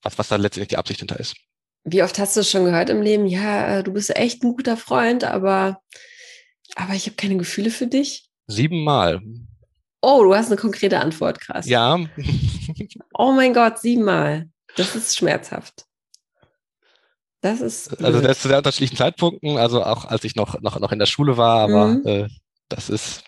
was, 0.01 0.17
was 0.17 0.27
da 0.27 0.35
letztendlich 0.35 0.69
die 0.69 0.77
Absicht 0.77 0.99
hinter 0.99 1.19
ist. 1.19 1.35
Wie 1.83 2.03
oft 2.03 2.19
hast 2.19 2.35
du 2.35 2.43
schon 2.43 2.65
gehört 2.65 2.89
im 2.89 3.01
Leben, 3.01 3.25
ja, 3.25 3.79
äh, 3.79 3.83
du 3.83 3.93
bist 3.93 4.15
echt 4.15 4.43
ein 4.43 4.53
guter 4.55 4.77
Freund, 4.77 5.23
aber, 5.23 5.81
aber 6.75 6.93
ich 6.93 7.05
habe 7.05 7.15
keine 7.15 7.37
Gefühle 7.37 7.71
für 7.71 7.87
dich? 7.87 8.29
Siebenmal. 8.47 9.21
Oh, 10.01 10.23
du 10.23 10.35
hast 10.35 10.47
eine 10.47 10.57
konkrete 10.57 10.99
Antwort, 10.99 11.39
krass. 11.39 11.67
Ja. 11.67 11.99
oh 13.13 13.31
mein 13.31 13.53
Gott, 13.53 13.79
siebenmal. 13.79 14.49
Das 14.75 14.95
ist 14.95 15.17
schmerzhaft. 15.17 15.85
Das 17.41 17.61
ist. 17.61 17.89
Blöd. 17.89 18.05
Also 18.05 18.21
das 18.21 18.41
zu 18.41 18.47
sehr 18.49 18.57
unterschiedlichen 18.57 18.97
Zeitpunkten, 18.97 19.57
also 19.57 19.83
auch 19.83 20.05
als 20.05 20.23
ich 20.23 20.35
noch, 20.35 20.61
noch, 20.61 20.79
noch 20.79 20.91
in 20.91 20.99
der 20.99 21.05
Schule 21.05 21.37
war, 21.37 21.61
aber 21.61 21.87
mhm. 21.87 22.05
äh, 22.05 22.27
das 22.67 22.89
ist. 22.89 23.23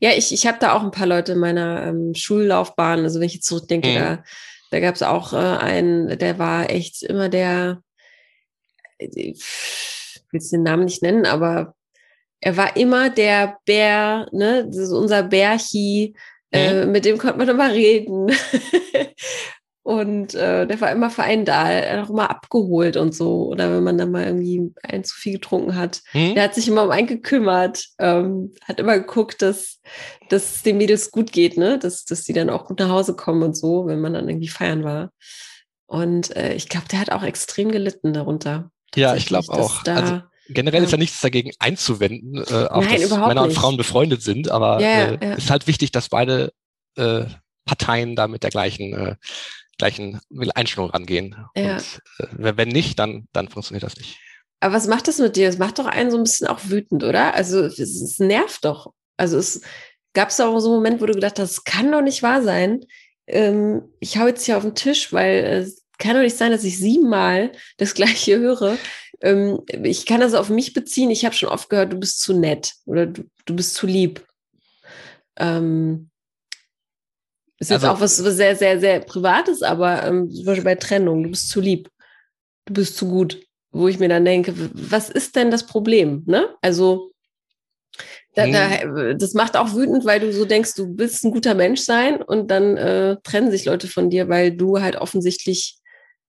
Ja, 0.00 0.12
ich, 0.12 0.32
ich 0.32 0.46
habe 0.46 0.58
da 0.60 0.72
auch 0.72 0.82
ein 0.82 0.90
paar 0.90 1.06
Leute 1.06 1.32
in 1.32 1.38
meiner 1.38 1.84
ähm, 1.86 2.14
Schullaufbahn, 2.14 3.00
also 3.00 3.18
wenn 3.18 3.26
ich 3.26 3.34
jetzt 3.34 3.46
zurückdenke, 3.46 3.88
mhm. 3.88 3.94
da 3.94 4.24
da 4.70 4.80
gab 4.80 4.94
es 4.94 5.02
auch 5.02 5.32
äh, 5.32 5.36
einen, 5.36 6.18
der 6.18 6.38
war 6.38 6.70
echt 6.70 7.02
immer 7.02 7.28
der, 7.28 7.82
ich 8.98 9.44
will 10.30 10.40
den 10.50 10.62
Namen 10.62 10.84
nicht 10.84 11.02
nennen, 11.02 11.26
aber 11.26 11.74
er 12.40 12.56
war 12.56 12.76
immer 12.76 13.10
der 13.10 13.58
Bär, 13.64 14.28
ne, 14.32 14.64
das 14.66 14.76
ist 14.76 14.92
unser 14.92 15.22
Bärchi, 15.22 16.14
äh, 16.52 16.84
mhm. 16.84 16.92
mit 16.92 17.04
dem 17.04 17.18
konnte 17.18 17.38
man 17.38 17.48
immer 17.48 17.72
reden. 17.72 18.30
und 19.88 20.34
äh, 20.34 20.66
der 20.66 20.80
war 20.82 20.92
immer 20.92 21.08
für 21.08 21.22
einen 21.22 21.46
da, 21.46 21.70
er 21.70 21.96
hat 21.96 22.04
auch 22.04 22.10
immer 22.10 22.28
abgeholt 22.28 22.98
und 22.98 23.14
so. 23.14 23.46
Oder 23.46 23.74
wenn 23.74 23.82
man 23.82 23.96
dann 23.96 24.10
mal 24.10 24.26
irgendwie 24.26 24.70
ein 24.82 25.02
zu 25.02 25.14
viel 25.14 25.32
getrunken 25.32 25.76
hat. 25.76 26.02
Mhm. 26.12 26.34
Der 26.34 26.44
hat 26.44 26.54
sich 26.54 26.68
immer 26.68 26.82
um 26.82 26.90
einen 26.90 27.06
gekümmert, 27.06 27.86
ähm, 27.98 28.52
hat 28.64 28.80
immer 28.80 28.98
geguckt, 28.98 29.40
dass, 29.40 29.80
dass 30.28 30.56
es 30.56 30.62
den 30.62 30.76
Mädels 30.76 31.10
gut 31.10 31.32
geht, 31.32 31.56
ne? 31.56 31.78
Dass, 31.78 32.04
dass 32.04 32.24
die 32.24 32.34
dann 32.34 32.50
auch 32.50 32.66
gut 32.66 32.80
nach 32.80 32.90
Hause 32.90 33.16
kommen 33.16 33.42
und 33.42 33.56
so, 33.56 33.86
wenn 33.86 34.02
man 34.02 34.12
dann 34.12 34.28
irgendwie 34.28 34.48
feiern 34.48 34.84
war. 34.84 35.10
Und 35.86 36.36
äh, 36.36 36.52
ich 36.52 36.68
glaube, 36.68 36.88
der 36.92 37.00
hat 37.00 37.10
auch 37.10 37.22
extrem 37.22 37.72
gelitten 37.72 38.12
darunter. 38.12 38.70
Ja, 38.94 39.16
ich 39.16 39.24
glaube 39.24 39.50
auch. 39.50 39.82
Da, 39.84 39.94
also 39.94 40.20
generell 40.50 40.80
ja. 40.80 40.84
ist 40.84 40.92
ja 40.92 40.98
nichts 40.98 41.22
dagegen 41.22 41.52
einzuwenden, 41.60 42.36
äh, 42.36 42.66
auch 42.66 42.84
Nein, 42.84 43.00
dass 43.00 43.10
Männer 43.10 43.42
und 43.42 43.54
Frauen 43.54 43.78
befreundet 43.78 44.20
sind, 44.20 44.50
aber 44.50 44.82
ja, 44.82 45.12
äh, 45.12 45.18
ja. 45.22 45.32
ist 45.32 45.50
halt 45.50 45.66
wichtig, 45.66 45.92
dass 45.92 46.10
beide 46.10 46.52
äh, 46.96 47.24
Parteien 47.64 48.16
da 48.16 48.28
mit 48.28 48.42
der 48.42 48.50
gleichen, 48.50 48.92
äh, 48.92 49.16
gleichen 49.78 50.20
Einstellung 50.54 50.90
rangehen. 50.90 51.36
Ja. 51.56 51.76
Und 51.76 52.00
äh, 52.18 52.56
wenn 52.56 52.68
nicht, 52.68 52.98
dann, 52.98 53.28
dann 53.32 53.48
funktioniert 53.48 53.84
das 53.84 53.96
nicht. 53.96 54.18
Aber 54.60 54.74
was 54.74 54.88
macht 54.88 55.08
das 55.08 55.18
mit 55.18 55.36
dir? 55.36 55.48
Es 55.48 55.58
macht 55.58 55.78
doch 55.78 55.86
einen 55.86 56.10
so 56.10 56.16
ein 56.16 56.24
bisschen 56.24 56.48
auch 56.48 56.60
wütend, 56.64 57.04
oder? 57.04 57.34
Also 57.34 57.60
es, 57.64 57.78
es 57.78 58.18
nervt 58.18 58.64
doch. 58.64 58.92
Also 59.16 59.38
es 59.38 59.62
gab 60.14 60.30
es 60.30 60.40
auch 60.40 60.58
so 60.58 60.68
einen 60.68 60.76
Moment, 60.76 61.00
wo 61.00 61.06
du 61.06 61.14
gedacht 61.14 61.38
hast, 61.38 61.58
das 61.58 61.64
kann 61.64 61.92
doch 61.92 62.02
nicht 62.02 62.22
wahr 62.22 62.42
sein. 62.42 62.84
Ähm, 63.26 63.82
ich 64.00 64.18
hau 64.18 64.26
jetzt 64.26 64.44
hier 64.44 64.56
auf 64.56 64.64
den 64.64 64.74
Tisch, 64.74 65.12
weil 65.12 65.44
es 65.44 65.84
kann 65.98 66.14
doch 66.14 66.22
nicht 66.22 66.36
sein, 66.36 66.50
dass 66.50 66.64
ich 66.64 66.78
siebenmal 66.78 67.52
das 67.76 67.94
gleiche 67.94 68.38
höre. 68.38 68.76
Ähm, 69.20 69.60
ich 69.82 70.06
kann 70.06 70.20
das 70.20 70.34
auf 70.34 70.48
mich 70.48 70.72
beziehen. 70.72 71.10
Ich 71.10 71.24
habe 71.24 71.34
schon 71.34 71.48
oft 71.48 71.68
gehört, 71.68 71.92
du 71.92 71.98
bist 71.98 72.20
zu 72.20 72.34
nett 72.34 72.74
oder 72.84 73.06
du, 73.06 73.24
du 73.44 73.54
bist 73.54 73.74
zu 73.74 73.86
lieb. 73.86 74.24
Ähm, 75.36 76.10
ist 77.58 77.70
jetzt 77.70 77.84
also, 77.84 77.96
auch 77.96 78.00
was 78.00 78.16
sehr, 78.16 78.56
sehr, 78.56 78.80
sehr 78.80 79.00
Privates, 79.00 79.62
aber 79.62 80.04
ähm, 80.04 80.30
zum 80.30 80.44
Beispiel 80.44 80.64
bei 80.64 80.76
Trennung, 80.76 81.24
du 81.24 81.30
bist 81.30 81.48
zu 81.48 81.60
lieb, 81.60 81.90
du 82.66 82.74
bist 82.74 82.96
zu 82.96 83.08
gut, 83.08 83.40
wo 83.72 83.88
ich 83.88 83.98
mir 83.98 84.08
dann 84.08 84.24
denke, 84.24 84.54
was 84.72 85.10
ist 85.10 85.36
denn 85.36 85.50
das 85.50 85.66
Problem? 85.66 86.22
Ne? 86.26 86.48
Also 86.62 87.12
da, 88.34 88.46
da, 88.46 88.80
hm. 88.80 89.18
das 89.18 89.34
macht 89.34 89.56
auch 89.56 89.74
wütend, 89.74 90.04
weil 90.04 90.20
du 90.20 90.32
so 90.32 90.44
denkst, 90.44 90.74
du 90.74 90.96
willst 90.96 91.24
ein 91.24 91.32
guter 91.32 91.54
Mensch 91.54 91.80
sein 91.80 92.22
und 92.22 92.48
dann 92.50 92.76
äh, 92.76 93.16
trennen 93.24 93.50
sich 93.50 93.64
Leute 93.64 93.88
von 93.88 94.10
dir, 94.10 94.28
weil 94.28 94.52
du 94.52 94.80
halt 94.80 94.96
offensichtlich 94.96 95.78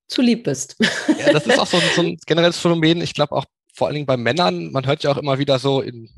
zu 0.07 0.23
lieb 0.23 0.45
bist. 0.45 0.75
Ja, 1.19 1.32
das 1.32 1.45
ist 1.45 1.59
auch 1.59 1.67
so 1.67 1.80
so 1.95 2.01
ein 2.01 2.17
generelles 2.25 2.57
Phänomen. 2.57 3.01
Ich 3.01 3.13
glaube 3.13 3.36
auch 3.36 3.45
vor 3.75 3.88
allen 3.88 3.93
Dingen 3.93 4.07
bei 4.07 4.17
Männern, 4.17 4.71
man 4.71 4.88
hört 4.88 5.03
ja 5.03 5.11
auch 5.11 5.17
immer 5.17 5.38
wieder 5.38 5.59
so 5.59 5.82
in 5.82 6.09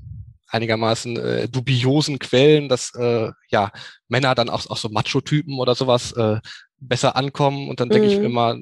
einigermaßen 0.52 1.18
äh, 1.18 1.50
dubiosen 1.50 2.20
Quellen, 2.20 2.70
dass 2.70 2.94
äh, 2.96 3.32
ja 3.50 3.72
Männer 4.08 4.36
dann 4.36 4.50
auch, 4.50 4.70
auch 4.70 4.78
so 4.78 4.90
Macho-Typen 4.90 5.60
oder 5.60 5.76
sowas 5.76 6.12
äh, 6.14 6.40
besser 6.78 7.16
ankommen. 7.16 7.70
Und 7.70 7.80
dann 7.80 7.90
denke 7.90 8.08
mhm. 8.08 8.14
ich 8.14 8.20
immer, 8.20 8.58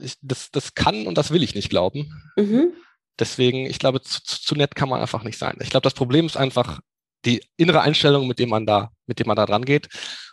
ich, 0.00 0.14
das, 0.20 0.50
das 0.50 0.74
kann 0.74 1.06
und 1.06 1.16
das 1.16 1.30
will 1.30 1.42
ich 1.42 1.54
nicht 1.54 1.70
glauben. 1.70 2.12
Mhm. 2.36 2.72
Deswegen, 3.18 3.66
ich 3.66 3.78
glaube, 3.78 4.00
zu, 4.02 4.20
zu, 4.22 4.54
nett 4.54 4.74
kann 4.74 4.88
man 4.88 5.00
einfach 5.00 5.24
nicht 5.24 5.38
sein. 5.38 5.56
Ich 5.60 5.70
glaube, 5.70 5.84
das 5.84 5.94
Problem 5.94 6.26
ist 6.26 6.36
einfach 6.36 6.80
die 7.24 7.40
innere 7.56 7.80
Einstellung, 7.80 8.28
mit 8.28 8.38
dem 8.38 8.48
man 8.48 8.66
da, 8.66 8.90
mit 9.06 9.18
dem 9.18 9.26
man 9.26 9.36
da 9.36 9.46
dran 9.46 9.64
geht. 9.64 9.88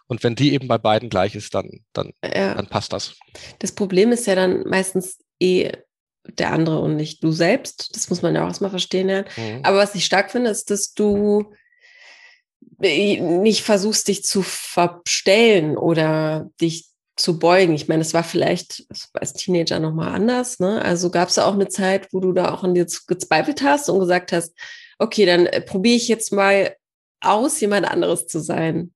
Und 0.08 0.24
wenn 0.24 0.36
die 0.36 0.54
eben 0.54 0.68
bei 0.68 0.78
beiden 0.78 1.10
gleich 1.10 1.34
ist, 1.34 1.56
dann, 1.56 1.84
dann, 1.94 2.12
ja. 2.24 2.54
dann 2.54 2.68
passt 2.68 2.94
das. 2.94 3.16
Das 3.60 3.72
Problem 3.72 4.12
ist 4.12 4.28
ja 4.28 4.36
dann 4.36 4.64
meistens 4.68 5.20
eh 5.40 5.72
der 6.28 6.52
andere 6.52 6.80
und 6.80 6.96
nicht 6.96 7.24
du 7.24 7.32
selbst. 7.32 7.96
Das 7.96 8.10
muss 8.10 8.22
man 8.22 8.36
ja 8.36 8.44
auch 8.44 8.48
erstmal 8.48 8.70
verstehen 8.70 9.08
lernen. 9.08 9.28
Mhm. 9.38 9.60
Aber 9.64 9.78
was 9.78 9.96
ich 9.96 10.06
stark 10.06 10.32
finde, 10.32 10.50
ist, 10.50 10.72
dass 10.72 10.94
du 10.94 11.54
nicht 12.80 13.64
versuchst, 13.64 14.08
dich 14.08 14.24
zu 14.24 14.42
verstellen 14.42 15.78
oder 15.78 16.50
dich 16.60 16.90
zu 17.16 17.40
beugen. 17.40 17.74
Ich 17.74 17.88
meine, 17.88 18.02
es 18.02 18.14
war 18.14 18.24
vielleicht 18.24 18.84
als 19.14 19.34
Teenager 19.34 19.80
nochmal 19.80 20.14
anders. 20.14 20.60
Ne? 20.60 20.82
Also 20.82 21.10
gab 21.10 21.30
es 21.30 21.38
ja 21.38 21.46
auch 21.46 21.54
eine 21.54 21.70
Zeit, 21.70 22.10
wo 22.12 22.20
du 22.20 22.34
da 22.34 22.54
auch 22.54 22.64
an 22.64 22.74
dir 22.74 22.86
gezweifelt 23.08 23.62
hast 23.62 23.90
und 23.90 24.00
gesagt 24.00 24.34
hast, 24.34 24.54
okay, 25.00 25.26
dann 25.26 25.46
äh, 25.46 25.62
probiere 25.62 25.96
ich 25.96 26.08
jetzt 26.08 26.34
mal 26.34 26.76
aus, 27.22 27.60
jemand 27.62 27.88
anderes 27.88 28.28
zu 28.28 28.40
sein. 28.40 28.94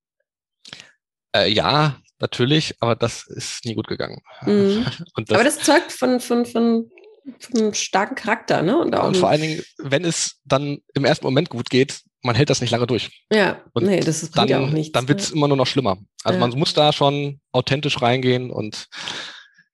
Äh, 1.34 1.50
ja, 1.50 1.98
natürlich, 2.20 2.76
aber 2.82 2.96
das 2.96 3.26
ist 3.28 3.64
nie 3.66 3.76
gut 3.76 3.88
gegangen. 3.88 4.22
Mhm. 4.42 4.86
Das, 5.16 5.36
aber 5.36 5.44
das 5.44 5.60
zeugt 5.60 5.92
von, 5.92 6.20
von, 6.20 6.46
von 6.46 6.90
einen 7.56 7.74
starken 7.74 8.16
Charakter, 8.16 8.62
ne? 8.62 8.78
Und, 8.78 8.96
auch 8.96 9.08
und 9.08 9.18
vor 9.18 9.30
allen 9.30 9.42
Dingen, 9.42 9.64
wenn 9.78 10.06
es 10.06 10.40
dann 10.46 10.80
im 10.94 11.06
ersten 11.06 11.26
Moment 11.26 11.50
gut 11.50 11.70
geht, 11.70 12.02
man 12.22 12.36
hält 12.36 12.50
das 12.50 12.62
nicht 12.62 12.72
lange 12.72 12.88
durch. 12.88 13.24
Ja, 13.32 13.64
und 13.74 13.86
nee, 13.86 14.00
das 14.00 14.24
ist 14.24 14.38
dann, 14.38 14.48
ja 14.48 14.60
auch 14.60 14.70
nichts. 14.70 14.92
Dann 14.92 15.08
wird 15.08 15.22
es 15.22 15.32
immer 15.32 15.48
nur 15.48 15.58
noch 15.58 15.68
schlimmer. 15.68 15.98
Also 16.24 16.40
ja. 16.40 16.46
man 16.46 16.58
muss 16.58 16.74
da 16.74 16.92
schon 16.92 17.40
authentisch 17.52 18.02
reingehen 18.02 18.52
und 18.52 18.88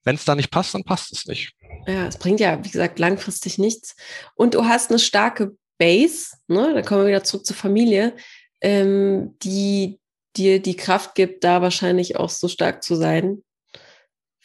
wenn 0.04 0.14
es 0.14 0.24
da 0.24 0.36
nicht 0.36 0.50
passt, 0.50 0.72
dann 0.74 0.84
passt 0.84 1.12
es 1.12 1.26
nicht. 1.26 1.52
Ja, 1.86 2.06
es 2.06 2.16
bringt 2.16 2.38
ja, 2.38 2.64
wie 2.64 2.70
gesagt, 2.70 2.98
langfristig 2.98 3.58
nichts. 3.58 3.96
Und 4.36 4.54
du 4.54 4.64
hast 4.64 4.90
eine 4.90 5.00
starke 5.00 5.56
Base, 5.78 6.36
ne? 6.46 6.72
Da 6.74 6.82
kommen 6.82 7.02
wir 7.02 7.08
wieder 7.08 7.24
zurück 7.24 7.44
zur 7.44 7.56
Familie, 7.56 8.14
ähm, 8.60 9.36
die 9.42 9.98
dir 10.36 10.62
die 10.62 10.76
Kraft 10.76 11.14
gibt, 11.14 11.44
da 11.44 11.62
wahrscheinlich 11.62 12.16
auch 12.16 12.30
so 12.30 12.46
stark 12.48 12.82
zu 12.82 12.94
sein. 12.94 13.42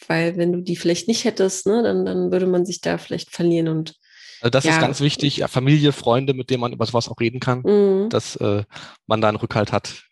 Weil 0.08 0.38
wenn 0.38 0.52
du 0.52 0.62
die 0.62 0.76
vielleicht 0.76 1.08
nicht 1.08 1.26
hättest, 1.26 1.68
ne, 1.68 1.84
dann, 1.84 2.06
dann 2.06 2.32
würde 2.32 2.47
man 2.47 2.66
sich 2.66 2.82
da 2.82 2.97
vielleicht 2.97 3.32
verlieren 3.32 3.68
und 3.68 3.95
Also 4.41 4.49
das 4.49 4.64
ja. 4.64 4.72
ist 4.72 4.80
ganz 4.82 4.99
wichtig. 4.99 5.43
Familie, 5.47 5.91
Freunde, 5.91 6.34
mit 6.34 6.49
denen 6.49 6.62
man 6.62 6.74
über 6.74 6.86
sowas 6.86 7.08
auch 7.08 7.20
reden 7.20 7.39
kann, 7.39 7.62
mhm. 7.62 8.10
dass 8.10 8.36
äh, 8.38 8.64
man 9.08 9.22
da 9.22 9.30
einen 9.30 9.38
Rückhalt 9.38 9.72
hat. 9.72 10.04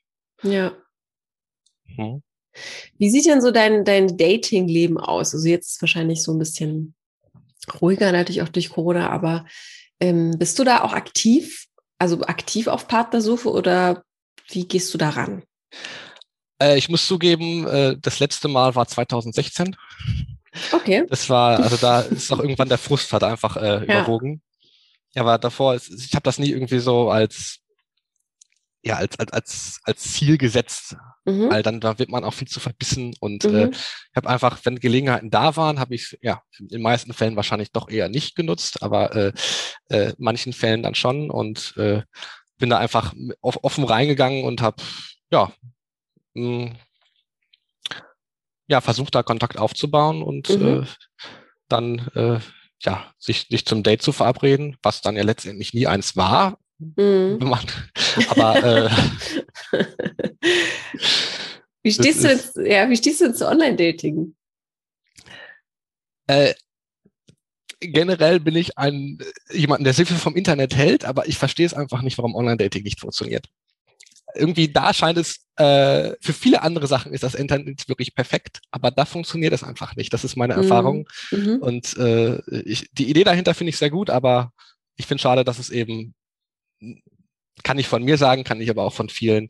Ja. 0.43 0.73
Hm. 1.95 2.21
Wie 2.97 3.09
sieht 3.09 3.25
denn 3.25 3.41
so 3.41 3.51
dein, 3.51 3.85
dein 3.85 4.17
Dating-Leben 4.17 4.97
aus? 4.97 5.33
Also 5.33 5.47
jetzt 5.47 5.71
ist 5.71 5.81
wahrscheinlich 5.81 6.21
so 6.21 6.33
ein 6.33 6.39
bisschen 6.39 6.95
ruhiger, 7.81 8.11
natürlich 8.11 8.41
auch 8.41 8.49
durch 8.49 8.69
Corona, 8.69 9.09
aber 9.09 9.45
ähm, 9.99 10.31
bist 10.37 10.57
du 10.59 10.63
da 10.63 10.81
auch 10.81 10.93
aktiv? 10.93 11.65
Also 11.97 12.21
aktiv 12.21 12.67
auf 12.67 12.87
Partnersuche 12.87 13.49
oder 13.49 14.03
wie 14.49 14.67
gehst 14.67 14.93
du 14.93 14.97
daran? 14.97 15.43
Äh, 16.61 16.77
ich 16.77 16.89
muss 16.89 17.07
zugeben, 17.07 17.67
äh, 17.67 17.97
das 17.99 18.19
letzte 18.19 18.47
Mal 18.47 18.75
war 18.75 18.87
2016. 18.87 19.75
Okay. 20.71 21.05
Das 21.09 21.29
war, 21.29 21.59
also 21.59 21.77
da 21.77 22.01
ist 22.01 22.31
auch 22.31 22.39
irgendwann 22.39 22.69
der 22.69 22.77
Frust 22.77 23.13
hat 23.13 23.23
einfach 23.23 23.57
äh, 23.57 23.85
ja. 23.85 24.01
überwogen. 24.01 24.41
Aber 25.15 25.37
davor, 25.37 25.75
ich 25.75 26.13
habe 26.13 26.23
das 26.23 26.39
nie 26.39 26.49
irgendwie 26.49 26.79
so 26.79 27.09
als 27.09 27.59
ja, 28.81 28.95
als, 28.95 29.19
als, 29.19 29.31
als, 29.33 29.79
als 29.83 30.13
Ziel 30.13 30.37
gesetzt, 30.37 30.95
mhm. 31.25 31.49
weil 31.49 31.63
dann 31.63 31.81
da 31.81 31.99
wird 31.99 32.09
man 32.09 32.23
auch 32.23 32.33
viel 32.33 32.47
zu 32.47 32.59
verbissen 32.59 33.13
und 33.19 33.43
mhm. 33.43 33.55
äh, 33.55 33.69
ich 33.71 34.15
habe 34.15 34.29
einfach, 34.29 34.57
wenn 34.63 34.79
Gelegenheiten 34.79 35.29
da 35.29 35.55
waren, 35.57 35.79
habe 35.79 35.95
ich 35.95 36.17
ja 36.21 36.41
in 36.57 36.69
den 36.69 36.81
meisten 36.81 37.13
Fällen 37.13 37.35
wahrscheinlich 37.35 37.71
doch 37.71 37.89
eher 37.89 38.07
nicht 38.07 38.35
genutzt, 38.35 38.81
aber 38.81 39.15
äh, 39.15 39.33
äh, 39.89 40.13
manchen 40.17 40.53
Fällen 40.53 40.81
dann 40.81 40.95
schon 40.95 41.29
und 41.29 41.73
äh, 41.77 42.03
bin 42.57 42.69
da 42.69 42.77
einfach 42.77 43.13
offen 43.41 43.83
reingegangen 43.83 44.43
und 44.45 44.61
habe 44.61 44.81
ja 45.31 45.51
ja 48.67 48.81
versucht 48.81 49.15
da 49.15 49.23
Kontakt 49.23 49.57
aufzubauen 49.57 50.21
und 50.21 50.49
mhm. 50.49 50.83
äh, 50.83 50.85
dann 51.67 52.07
äh, 52.15 52.39
ja 52.81 53.13
sich, 53.17 53.47
sich 53.49 53.65
zum 53.65 53.83
Date 53.83 54.01
zu 54.01 54.11
verabreden, 54.11 54.77
was 54.83 55.01
dann 55.01 55.15
ja 55.15 55.23
letztendlich 55.23 55.73
nie 55.73 55.87
eins 55.87 56.15
war, 56.15 56.57
Mhm. 56.79 57.39
Aber 58.29 58.63
äh, 58.63 58.89
wie 61.83 61.91
stehst 61.91 62.23
du 62.23 62.29
jetzt, 62.29 62.55
ja, 62.55 62.89
wie 62.89 62.95
stehst 62.95 63.21
du 63.21 63.25
jetzt 63.25 63.39
zu 63.39 63.47
Online-Dating? 63.47 64.33
Äh, 66.27 66.53
generell 67.81 68.39
bin 68.39 68.55
ich 68.55 68.77
ein 68.77 69.19
jemand, 69.51 69.85
der 69.85 69.93
sehr 69.93 70.05
viel 70.05 70.17
vom 70.17 70.35
Internet 70.35 70.75
hält, 70.75 71.05
aber 71.05 71.27
ich 71.27 71.37
verstehe 71.37 71.65
es 71.65 71.73
einfach 71.73 72.01
nicht, 72.01 72.17
warum 72.17 72.35
Online-Dating 72.35 72.83
nicht 72.83 72.99
funktioniert. 72.99 73.47
Irgendwie 74.35 74.71
da 74.71 74.93
scheint 74.93 75.17
es, 75.17 75.45
äh, 75.55 76.13
für 76.21 76.33
viele 76.33 76.61
andere 76.61 76.87
Sachen 76.87 77.13
ist 77.13 77.23
das 77.23 77.35
Internet 77.35 77.89
wirklich 77.89 78.15
perfekt, 78.15 78.61
aber 78.71 78.91
da 78.91 79.05
funktioniert 79.05 79.53
es 79.53 79.63
einfach 79.63 79.95
nicht. 79.95 80.13
Das 80.13 80.23
ist 80.23 80.35
meine 80.35 80.55
mhm. 80.55 80.63
Erfahrung. 80.63 81.07
Mhm. 81.31 81.57
Und 81.61 81.97
äh, 81.97 82.39
ich, 82.61 82.89
die 82.91 83.09
Idee 83.09 83.23
dahinter 83.23 83.53
finde 83.53 83.69
ich 83.69 83.77
sehr 83.77 83.89
gut, 83.89 84.09
aber 84.09 84.51
ich 84.97 85.07
finde 85.07 85.21
schade, 85.21 85.43
dass 85.43 85.59
es 85.59 85.69
eben 85.69 86.13
kann 87.63 87.77
ich 87.77 87.87
von 87.87 88.03
mir 88.03 88.17
sagen, 88.17 88.43
kann 88.43 88.61
ich 88.61 88.69
aber 88.69 88.83
auch 88.83 88.93
von 88.93 89.09
vielen, 89.09 89.49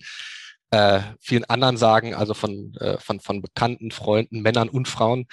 äh, 0.72 1.02
vielen 1.20 1.46
anderen 1.46 1.78
sagen, 1.78 2.14
also 2.14 2.34
von, 2.34 2.76
äh, 2.80 2.98
von, 2.98 3.20
von 3.20 3.42
bekannten 3.42 3.92
Freunden, 3.92 4.42
Männern 4.42 4.70
und 4.70 4.88
Frauen, 4.88 5.28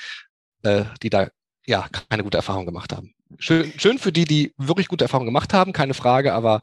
äh, 0.62 0.84
die 1.02 1.10
da 1.10 1.28
ja 1.66 1.88
keine 2.08 2.22
gute 2.22 2.36
Erfahrung 2.36 2.66
gemacht 2.66 2.92
haben. 2.94 3.12
Schön, 3.38 3.72
schön 3.76 3.98
für 3.98 4.12
die, 4.12 4.24
die 4.24 4.54
wirklich 4.56 4.88
gute 4.88 5.04
Erfahrungen 5.04 5.26
gemacht 5.26 5.52
haben, 5.52 5.72
keine 5.72 5.94
Frage, 5.94 6.32
aber 6.32 6.60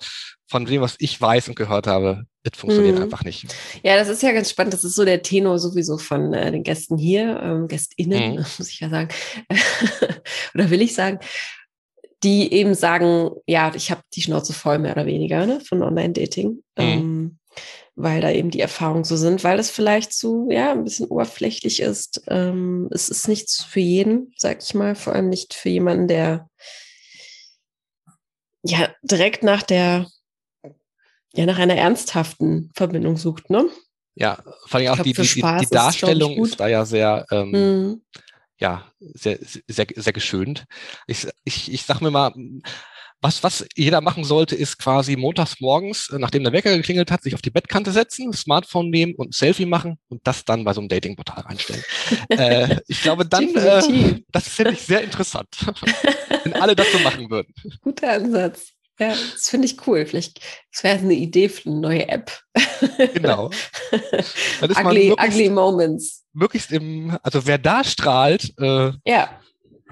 von 0.48 0.66
dem, 0.66 0.82
was 0.82 0.96
ich 1.00 1.20
weiß 1.20 1.50
und 1.50 1.56
gehört 1.56 1.88
habe, 1.88 2.26
das 2.44 2.58
funktioniert 2.58 2.98
mhm. 2.98 3.04
einfach 3.04 3.24
nicht. 3.24 3.54
Ja, 3.84 3.98
das 3.98 4.10
ist 4.10 4.24
ja 4.24 4.32
ganz 4.32 4.50
spannend. 4.50 4.74
Das 4.74 4.84
ist 4.84 4.96
so 4.96 5.06
der 5.06 5.22
Tenor 5.22 5.60
sowieso 5.60 5.98
von 5.98 6.34
äh, 6.34 6.52
den 6.52 6.64
Gästen 6.64 6.98
hier, 6.98 7.40
ähm, 7.42 7.68
GästInnen, 7.68 8.32
mhm. 8.32 8.38
muss 8.58 8.70
ich 8.70 8.80
ja 8.80 8.90
sagen. 8.90 9.10
Oder 10.54 10.70
will 10.70 10.82
ich 10.82 10.96
sagen 10.96 11.20
die 12.24 12.54
eben 12.54 12.74
sagen, 12.74 13.32
ja, 13.46 13.72
ich 13.76 13.92
habe 13.92 14.02
die 14.14 14.22
Schnauze 14.22 14.54
voll 14.54 14.80
mehr 14.80 14.94
oder 14.94 15.06
weniger 15.06 15.46
ne, 15.46 15.60
von 15.60 15.84
Online-Dating, 15.84 16.50
mhm. 16.50 16.62
ähm, 16.78 17.13
weil 17.96 18.22
da 18.22 18.32
eben 18.32 18.50
die 18.50 18.60
Erfahrungen 18.60 19.04
so 19.04 19.16
sind, 19.16 19.44
weil 19.44 19.60
es 19.60 19.70
vielleicht 19.70 20.14
so, 20.14 20.50
ja, 20.50 20.72
ein 20.72 20.84
bisschen 20.84 21.08
oberflächlich 21.08 21.82
ist. 21.82 22.24
Ähm, 22.28 22.90
es 22.92 23.10
ist 23.10 23.28
nichts 23.28 23.64
für 23.64 23.80
jeden, 23.80 24.34
sag 24.38 24.64
ich 24.64 24.74
mal, 24.74 24.96
vor 24.96 25.14
allem 25.14 25.30
nicht 25.30 25.54
für 25.54 25.70
jemanden, 25.70 26.08
der 26.08 26.50
ja 28.64 28.90
direkt 29.04 29.44
nach 29.44 29.62
der, 29.62 30.08
ja, 31.34 31.46
nach 31.46 31.60
einer 31.60 31.76
ernsthaften 31.76 32.72
Verbindung 32.76 33.18
sucht, 33.18 33.50
ne? 33.50 33.70
Ja, 34.16 34.44
vor 34.68 34.80
allem 34.80 34.90
auch 34.90 34.96
glaub, 34.96 35.06
die, 35.06 35.14
die, 35.14 35.42
die, 35.42 35.68
Darstellung 35.72 36.38
ist, 36.44 36.52
ist, 36.52 36.60
da 36.60 36.68
ja 36.68 36.86
sehr, 36.86 37.26
ähm, 37.32 37.52
mhm 37.52 38.02
ja, 38.64 38.86
sehr, 39.00 39.40
sehr, 39.42 39.88
sehr 39.94 40.14
geschönt. 40.14 40.66
Ich, 41.06 41.28
ich, 41.44 41.72
ich 41.72 41.84
sag 41.84 42.00
mir 42.00 42.12
mal, 42.12 42.34
was, 43.24 43.42
was 43.42 43.66
jeder 43.76 44.02
machen 44.02 44.26
sollte, 44.26 44.56
ist 44.56 44.78
quasi 44.78 45.16
montags 45.16 45.60
morgens, 45.60 46.10
äh, 46.10 46.20
nachdem 46.20 46.44
der 46.44 46.52
Wecker 46.52 46.76
geklingelt 46.76 47.10
hat, 47.10 47.24
sich 47.24 47.34
auf 47.34 47.42
die 47.42 47.50
Bettkante 47.50 47.92
setzen, 47.92 48.34
Smartphone 48.34 48.90
nehmen 48.90 49.16
und 49.16 49.30
ein 49.30 49.32
Selfie 49.32 49.66
machen 49.66 49.98
und 50.10 50.22
das 50.28 50.44
dann 50.44 50.66
bei 50.66 50.74
so 50.74 50.82
einem 50.82 50.90
Datingportal 50.90 51.46
einstellen. 51.48 51.84
äh, 52.30 52.78
ich 52.88 53.02
glaube, 53.02 53.26
dann, 53.26 53.56
äh, 53.56 54.22
das 54.32 54.48
finde 54.50 54.74
ich 54.74 54.82
sehr 54.82 55.02
interessant, 55.04 55.48
wenn 56.44 56.54
alle 56.54 56.76
das 56.76 56.92
so 56.92 57.00
machen 57.00 57.30
würden. 57.30 57.54
Guter 57.82 58.12
Ansatz. 58.12 58.74
Ja, 59.00 59.10
das 59.10 59.50
finde 59.50 59.66
ich 59.66 59.88
cool. 59.88 60.06
Vielleicht 60.06 60.40
das 60.72 60.84
wäre 60.84 61.00
eine 61.00 61.16
Idee 61.16 61.50
für 61.50 61.68
eine 61.68 61.80
neue 61.80 62.08
App. 62.08 62.32
Genau. 63.16 63.50
ugly, 64.62 65.12
ugly 65.14 65.50
Moments. 65.50 66.24
Möglichst 66.32 66.72
im, 66.72 67.18
also 67.24 67.46
wer 67.48 67.58
da 67.58 67.84
strahlt, 67.84 68.54
äh, 68.60 68.92
ja. 69.06 69.40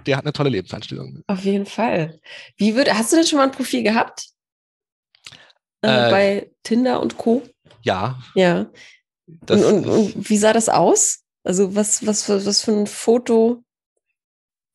Der 0.05 0.17
hat 0.17 0.25
eine 0.25 0.33
tolle 0.33 0.49
Lebenseinstellung. 0.49 1.23
Auf 1.27 1.43
jeden 1.43 1.65
Fall. 1.65 2.19
Wie 2.57 2.75
würde, 2.75 2.97
hast 2.97 3.11
du 3.11 3.17
denn 3.17 3.25
schon 3.25 3.37
mal 3.37 3.43
ein 3.43 3.51
Profil 3.51 3.83
gehabt? 3.83 4.27
Äh, 5.83 6.07
äh, 6.07 6.11
bei 6.11 6.51
Tinder 6.63 7.01
und 7.01 7.17
Co. 7.17 7.43
Ja. 7.81 8.19
Ja. 8.35 8.69
Und, 9.49 9.63
und, 9.63 9.85
und, 9.85 10.29
wie 10.29 10.37
sah 10.37 10.53
das 10.53 10.69
aus? 10.69 11.23
Also 11.43 11.75
was, 11.75 12.05
was, 12.05 12.29
was 12.29 12.61
für 12.61 12.71
ein 12.71 12.87
Foto 12.87 13.63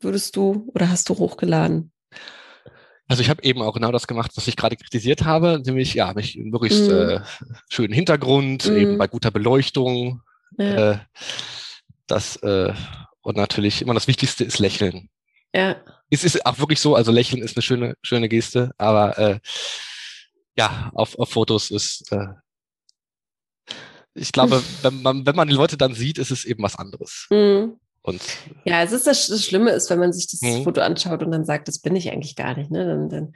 würdest 0.01 0.37
du 0.37 0.71
oder 0.75 0.91
hast 0.91 1.09
du 1.09 1.17
hochgeladen? 1.19 1.93
Also 3.09 3.23
ich 3.23 3.31
habe 3.31 3.45
eben 3.45 3.63
auch 3.63 3.75
genau 3.75 3.93
das 3.93 4.09
gemacht, 4.09 4.33
was 4.35 4.49
ich 4.49 4.57
gerade 4.57 4.77
kritisiert 4.77 5.25
habe, 5.25 5.63
nämlich 5.65 5.95
ja, 5.95 6.13
mich 6.13 6.37
möglichst 6.37 6.89
mm. 6.89 6.93
äh, 6.93 7.21
schönen 7.71 7.93
Hintergrund, 7.93 8.67
mm. 8.67 8.77
eben 8.77 8.99
bei 8.99 9.07
guter 9.07 9.31
Beleuchtung. 9.31 10.23
Ja. 10.59 10.93
Äh, 10.93 10.99
das 12.09 12.37
äh, 12.37 12.73
und 13.21 13.37
natürlich 13.37 13.83
immer 13.83 13.95
das 13.95 14.09
Wichtigste 14.09 14.45
ist 14.45 14.59
Lächeln. 14.59 15.09
Ja. 15.57 15.77
Es 16.11 16.23
ist 16.23 16.45
auch 16.45 16.59
wirklich 16.59 16.81
so, 16.81 16.95
also 16.95 17.11
Lächeln 17.11 17.43
ist 17.43 17.57
eine 17.57 17.63
schöne, 17.63 17.95
schöne 18.03 18.29
Geste, 18.29 18.73
aber 18.79 19.19
äh, 19.19 19.41
ja, 20.57 20.91
auf, 20.95 21.19
auf 21.19 21.31
Fotos 21.31 21.71
ist 21.71 22.13
äh, 22.13 22.29
ich 24.17 24.33
glaube, 24.33 24.63
wenn 24.83 25.03
man, 25.03 25.27
wenn 25.27 25.37
man 25.37 25.49
die 25.49 25.55
Leute 25.55 25.77
dann 25.77 25.95
sieht, 25.95 26.19
ist 26.19 26.31
es 26.31 26.45
eben 26.45 26.63
was 26.63 26.77
anderes. 26.77 27.27
Mm. 27.31 27.75
Und 28.03 28.23
ja, 28.65 28.83
es 28.83 28.93
ist 28.93 29.07
das, 29.07 29.27
das 29.27 29.45
Schlimme 29.45 29.71
ist, 29.71 29.91
wenn 29.91 29.99
man 29.99 30.13
sich 30.13 30.29
das 30.29 30.41
mhm. 30.41 30.63
Foto 30.63 30.81
anschaut 30.81 31.25
und 31.25 31.33
dann 31.33 31.45
sagt, 31.45 31.67
das 31.67 31.81
bin 31.81 31.97
ich 31.97 32.13
eigentlich 32.13 32.37
gar 32.37 32.57
nicht, 32.57 32.71
ne? 32.71 32.87
Dann, 32.87 33.09
dann, 33.09 33.33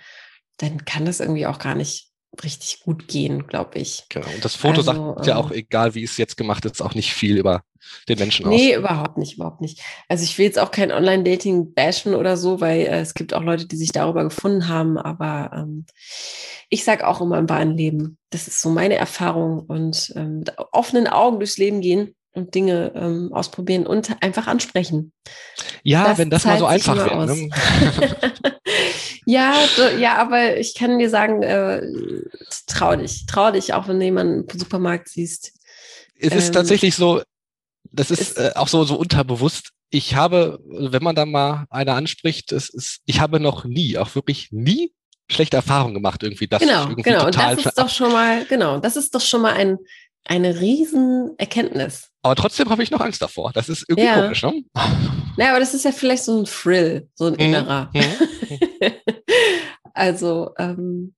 dann 0.58 0.84
kann 0.84 1.04
das 1.04 1.18
irgendwie 1.18 1.46
auch 1.46 1.58
gar 1.58 1.74
nicht 1.74 2.10
richtig 2.44 2.78
gut 2.84 3.08
gehen, 3.08 3.48
glaube 3.48 3.80
ich. 3.80 4.04
Genau. 4.10 4.28
Und 4.32 4.44
das 4.44 4.54
Foto 4.54 4.76
also, 4.76 4.92
sagt 4.92 5.26
ja 5.26 5.36
auch, 5.36 5.50
ähm, 5.50 5.56
egal 5.56 5.96
wie 5.96 6.04
es 6.04 6.16
jetzt 6.18 6.36
gemacht 6.36 6.64
ist, 6.66 6.80
auch 6.82 6.94
nicht 6.94 7.12
viel 7.12 7.36
über 7.36 7.64
den 8.08 8.18
Menschen 8.18 8.46
aus. 8.46 8.52
Nee, 8.52 8.74
überhaupt 8.74 9.18
nicht, 9.18 9.36
überhaupt 9.36 9.60
nicht. 9.60 9.80
Also 10.08 10.24
ich 10.24 10.36
will 10.38 10.46
jetzt 10.46 10.58
auch 10.58 10.70
kein 10.70 10.92
Online-Dating 10.92 11.74
bashen 11.74 12.14
oder 12.14 12.36
so, 12.36 12.60
weil 12.60 12.80
äh, 12.80 13.00
es 13.00 13.14
gibt 13.14 13.34
auch 13.34 13.42
Leute, 13.42 13.66
die 13.66 13.76
sich 13.76 13.92
darüber 13.92 14.24
gefunden 14.24 14.68
haben, 14.68 14.98
aber 14.98 15.50
ähm, 15.54 15.86
ich 16.68 16.84
sage 16.84 17.06
auch 17.06 17.20
immer 17.20 17.38
im 17.38 17.48
wahren 17.48 17.76
Leben, 17.76 18.16
das 18.30 18.46
ist 18.46 18.60
so 18.60 18.70
meine 18.70 18.94
Erfahrung 18.94 19.60
und 19.60 20.12
ähm, 20.16 20.40
mit 20.40 20.54
offenen 20.72 21.08
Augen 21.08 21.38
durchs 21.38 21.58
Leben 21.58 21.80
gehen 21.80 22.14
und 22.32 22.54
Dinge 22.54 22.92
ähm, 22.94 23.32
ausprobieren 23.32 23.86
und 23.86 24.22
einfach 24.22 24.46
ansprechen. 24.46 25.12
Ja, 25.82 26.04
das 26.08 26.18
wenn 26.18 26.30
das 26.30 26.44
mal 26.44 26.58
so 26.58 26.66
einfach 26.66 26.96
wäre. 26.96 27.26
Ne? 27.26 27.50
ja, 29.26 29.54
du, 29.76 29.98
ja, 29.98 30.16
aber 30.18 30.56
ich 30.58 30.74
kann 30.74 30.98
dir 30.98 31.10
sagen, 31.10 31.42
äh, 31.42 31.82
trau 32.66 32.94
dich, 32.94 33.26
trau 33.26 33.50
dich, 33.50 33.74
auch 33.74 33.88
wenn 33.88 33.98
du 33.98 34.04
jemanden 34.04 34.48
im 34.48 34.58
Supermarkt 34.58 35.08
siehst. 35.08 35.52
Es 36.18 36.34
ist 36.34 36.48
ähm, 36.48 36.52
tatsächlich 36.52 36.94
so, 36.94 37.22
das 37.92 38.10
ist, 38.10 38.20
ist 38.20 38.38
äh, 38.38 38.52
auch 38.54 38.68
so, 38.68 38.84
so 38.84 38.96
unterbewusst. 38.96 39.70
Ich 39.90 40.14
habe, 40.14 40.60
wenn 40.64 41.02
man 41.02 41.16
da 41.16 41.26
mal 41.26 41.66
einer 41.70 41.94
anspricht, 41.94 42.52
es 42.52 42.68
ist, 42.68 43.00
ich 43.06 43.20
habe 43.20 43.40
noch 43.40 43.64
nie, 43.64 43.98
auch 43.98 44.14
wirklich 44.14 44.48
nie 44.52 44.92
schlechte 45.28 45.56
Erfahrungen 45.56 45.94
gemacht, 45.94 46.22
irgendwie 46.22 46.46
das 46.46 46.60
genau, 46.60 46.82
irgendwie 46.82 47.02
genau. 47.02 47.26
Und 47.26 47.36
das 47.36 47.66
ist 47.66 47.78
doch 47.78 47.88
schon 47.88 48.12
mal, 48.12 48.44
genau, 48.46 48.78
das 48.78 48.96
ist 48.96 49.14
doch 49.14 49.20
schon 49.20 49.42
mal 49.42 49.52
ein, 49.52 49.78
eine 50.24 50.60
riesen 50.60 51.34
Erkenntnis. 51.38 52.10
Aber 52.22 52.36
trotzdem 52.36 52.68
habe 52.68 52.82
ich 52.82 52.90
noch 52.90 53.00
Angst 53.00 53.22
davor. 53.22 53.52
Das 53.52 53.68
ist 53.68 53.84
irgendwie 53.88 54.08
ja. 54.08 54.22
komisch, 54.22 54.42
ne? 54.42 54.64
Naja, 55.36 55.50
aber 55.52 55.60
das 55.60 55.74
ist 55.74 55.84
ja 55.84 55.92
vielleicht 55.92 56.24
so 56.24 56.38
ein 56.38 56.44
Thrill, 56.44 57.08
so 57.14 57.26
ein 57.26 57.34
mhm. 57.34 57.38
innerer. 57.38 57.90
Mhm. 57.94 58.92
also, 59.94 60.50
ähm, 60.58 61.14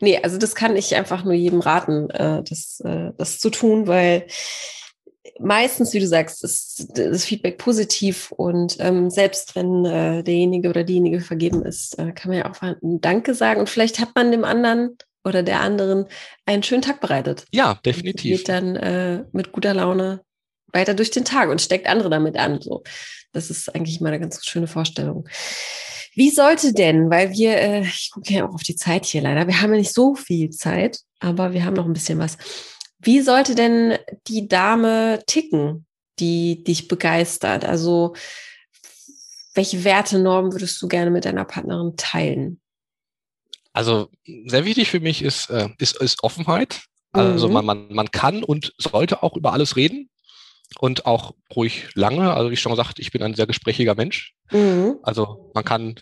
nee, 0.00 0.18
also 0.20 0.38
das 0.38 0.54
kann 0.54 0.76
ich 0.76 0.96
einfach 0.96 1.22
nur 1.22 1.34
jedem 1.34 1.60
raten, 1.60 2.10
äh, 2.10 2.42
das, 2.42 2.80
äh, 2.84 3.12
das 3.16 3.38
zu 3.38 3.50
tun, 3.50 3.86
weil 3.86 4.26
meistens, 5.42 5.92
wie 5.92 6.00
du 6.00 6.06
sagst, 6.06 6.44
ist 6.44 6.86
das 6.94 7.24
Feedback 7.24 7.58
positiv 7.58 8.32
und 8.32 8.76
ähm, 8.80 9.10
selbst 9.10 9.54
wenn 9.54 9.84
äh, 9.84 10.22
derjenige 10.22 10.68
oder 10.68 10.84
diejenige 10.84 11.20
vergeben 11.20 11.62
ist, 11.62 11.98
äh, 11.98 12.12
kann 12.12 12.30
man 12.30 12.38
ja 12.38 12.50
auch 12.50 12.62
ein 12.62 13.00
Danke 13.00 13.34
sagen 13.34 13.60
und 13.60 13.68
vielleicht 13.68 13.98
hat 13.98 14.10
man 14.14 14.30
dem 14.30 14.44
anderen 14.44 14.96
oder 15.24 15.42
der 15.42 15.60
anderen 15.60 16.06
einen 16.46 16.62
schönen 16.62 16.82
Tag 16.82 17.00
bereitet. 17.00 17.46
Ja, 17.52 17.78
definitiv. 17.84 18.38
Geht 18.38 18.48
dann 18.48 18.76
äh, 18.76 19.24
mit 19.32 19.52
guter 19.52 19.74
Laune 19.74 20.20
weiter 20.72 20.94
durch 20.94 21.10
den 21.10 21.24
Tag 21.24 21.48
und 21.50 21.60
steckt 21.60 21.86
andere 21.86 22.10
damit 22.10 22.36
an. 22.36 22.60
So, 22.60 22.82
das 23.32 23.50
ist 23.50 23.74
eigentlich 23.74 24.00
mal 24.00 24.08
eine 24.08 24.20
ganz 24.20 24.44
schöne 24.44 24.66
Vorstellung. 24.66 25.28
Wie 26.14 26.30
sollte 26.30 26.74
denn, 26.74 27.08
weil 27.10 27.32
wir, 27.32 27.56
äh, 27.56 27.80
ich 27.82 28.10
gucke 28.12 28.32
ja 28.32 28.46
auch 28.46 28.54
auf 28.54 28.62
die 28.62 28.76
Zeit 28.76 29.06
hier 29.06 29.22
leider, 29.22 29.46
wir 29.46 29.60
haben 29.60 29.72
ja 29.72 29.78
nicht 29.78 29.94
so 29.94 30.14
viel 30.14 30.50
Zeit, 30.50 31.00
aber 31.20 31.52
wir 31.52 31.64
haben 31.64 31.74
noch 31.74 31.86
ein 31.86 31.94
bisschen 31.94 32.18
was. 32.18 32.36
Wie 33.02 33.20
sollte 33.20 33.54
denn 33.54 33.98
die 34.28 34.48
Dame 34.48 35.22
ticken, 35.26 35.86
die 36.18 36.62
dich 36.62 36.88
begeistert? 36.88 37.64
Also, 37.64 38.14
welche 39.54 39.84
Wertenormen 39.84 40.52
würdest 40.52 40.80
du 40.80 40.88
gerne 40.88 41.10
mit 41.10 41.24
deiner 41.24 41.44
Partnerin 41.44 41.96
teilen? 41.96 42.60
Also, 43.72 44.08
sehr 44.46 44.64
wichtig 44.64 44.88
für 44.88 45.00
mich 45.00 45.22
ist, 45.22 45.50
äh, 45.50 45.68
ist, 45.78 46.00
ist 46.00 46.22
Offenheit. 46.22 46.82
Also, 47.10 47.48
mhm. 47.48 47.54
man, 47.54 47.64
man, 47.66 47.92
man 47.92 48.10
kann 48.10 48.44
und 48.44 48.72
sollte 48.78 49.22
auch 49.22 49.36
über 49.36 49.52
alles 49.52 49.76
reden 49.76 50.08
und 50.78 51.04
auch 51.04 51.34
ruhig 51.54 51.88
lange. 51.94 52.32
Also, 52.32 52.50
wie 52.50 52.54
ich 52.54 52.60
schon 52.60 52.72
gesagt, 52.72 53.00
ich 53.00 53.10
bin 53.10 53.22
ein 53.22 53.34
sehr 53.34 53.46
gesprächiger 53.46 53.96
Mensch. 53.96 54.34
Mhm. 54.52 54.98
Also, 55.02 55.50
man 55.54 55.64
kann 55.64 55.96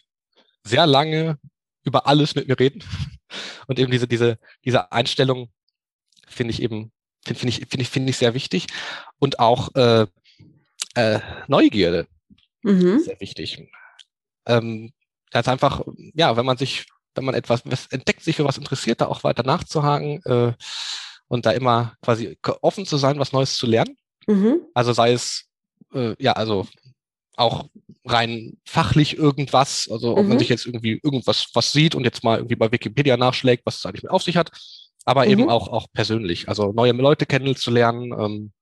sehr 0.65 0.87
lange 0.87 1.39
über 1.83 2.07
alles 2.07 2.35
mit 2.35 2.47
mir 2.47 2.59
reden. 2.59 2.85
Und 3.67 3.79
eben 3.79 3.91
diese, 3.91 4.09
diese, 4.09 4.39
diese 4.65 4.91
Einstellung, 4.93 5.51
finde 6.31 6.53
ich 6.53 6.63
eben, 6.63 6.93
finde 7.25 7.41
find 7.41 7.51
ich, 7.51 7.69
finde 7.69 7.83
ich, 7.83 7.89
finde 7.89 8.11
ich 8.11 8.17
sehr 8.17 8.35
wichtig. 8.35 8.67
Und 9.19 9.39
auch 9.39 9.75
äh, 9.75 10.07
äh, 10.95 11.21
Neugierde 11.49 12.07
mhm. 12.63 13.01
sehr 13.01 13.21
wichtig. 13.21 13.69
Ähm, 14.47 14.93
das 15.31 15.43
ist 15.43 15.49
einfach, 15.49 15.83
ja, 16.15 16.37
wenn 16.37 16.47
man 16.47 16.57
sich, 16.57 16.87
wenn 17.15 17.25
man 17.25 17.35
etwas 17.35 17.63
entdeckt, 17.91 18.23
sich 18.23 18.37
für 18.37 18.45
was 18.45 18.59
interessiert, 18.59 19.01
da 19.01 19.07
auch 19.07 19.25
weiter 19.25 19.43
nachzuhaken 19.43 20.23
äh, 20.25 20.53
und 21.29 21.47
da 21.47 21.53
immer 21.53 21.95
quasi 22.03 22.39
offen 22.61 22.87
zu 22.87 22.97
sein, 22.97 23.19
was 23.19 23.33
Neues 23.33 23.55
zu 23.55 23.67
lernen. 23.67 23.97
Mhm. 24.27 24.61
Also 24.75 24.93
sei 24.93 25.13
es, 25.13 25.47
äh, 25.95 26.15
ja, 26.19 26.33
also 26.33 26.67
auch 27.37 27.69
rein 28.05 28.59
fachlich 28.65 29.17
irgendwas, 29.17 29.89
also 29.91 30.17
ob 30.17 30.23
mhm. 30.23 30.31
man 30.31 30.39
sich 30.39 30.49
jetzt 30.49 30.67
irgendwie 30.67 31.01
irgendwas 31.03 31.49
was 31.55 31.73
sieht 31.73 31.95
und 31.95 32.05
jetzt 32.05 32.25
mal 32.25 32.39
irgendwie 32.39 32.57
bei 32.57 32.71
Wikipedia 32.71 33.17
nachschlägt, 33.17 33.65
was 33.65 33.79
es 33.79 33.87
eigentlich 33.87 34.03
mit 34.03 34.13
auf 34.13 34.23
sich 34.23 34.37
hat, 34.37 34.51
aber 35.05 35.25
mhm. 35.25 35.31
eben 35.31 35.51
auch, 35.51 35.69
auch 35.69 35.87
persönlich, 35.93 36.49
also 36.49 36.73
neue 36.73 36.93
Leute 36.93 37.27
kennenzulernen 37.27 38.13
ähm, 38.13 38.53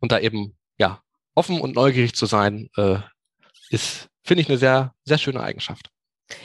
und 0.00 0.12
da 0.12 0.18
eben, 0.20 0.56
ja, 0.78 1.00
offen 1.34 1.60
und 1.60 1.74
neugierig 1.74 2.14
zu 2.14 2.26
sein, 2.26 2.68
äh, 2.76 2.98
ist, 3.70 4.08
finde 4.24 4.42
ich, 4.42 4.48
eine 4.48 4.58
sehr, 4.58 4.94
sehr 5.04 5.18
schöne 5.18 5.40
Eigenschaft. 5.40 5.90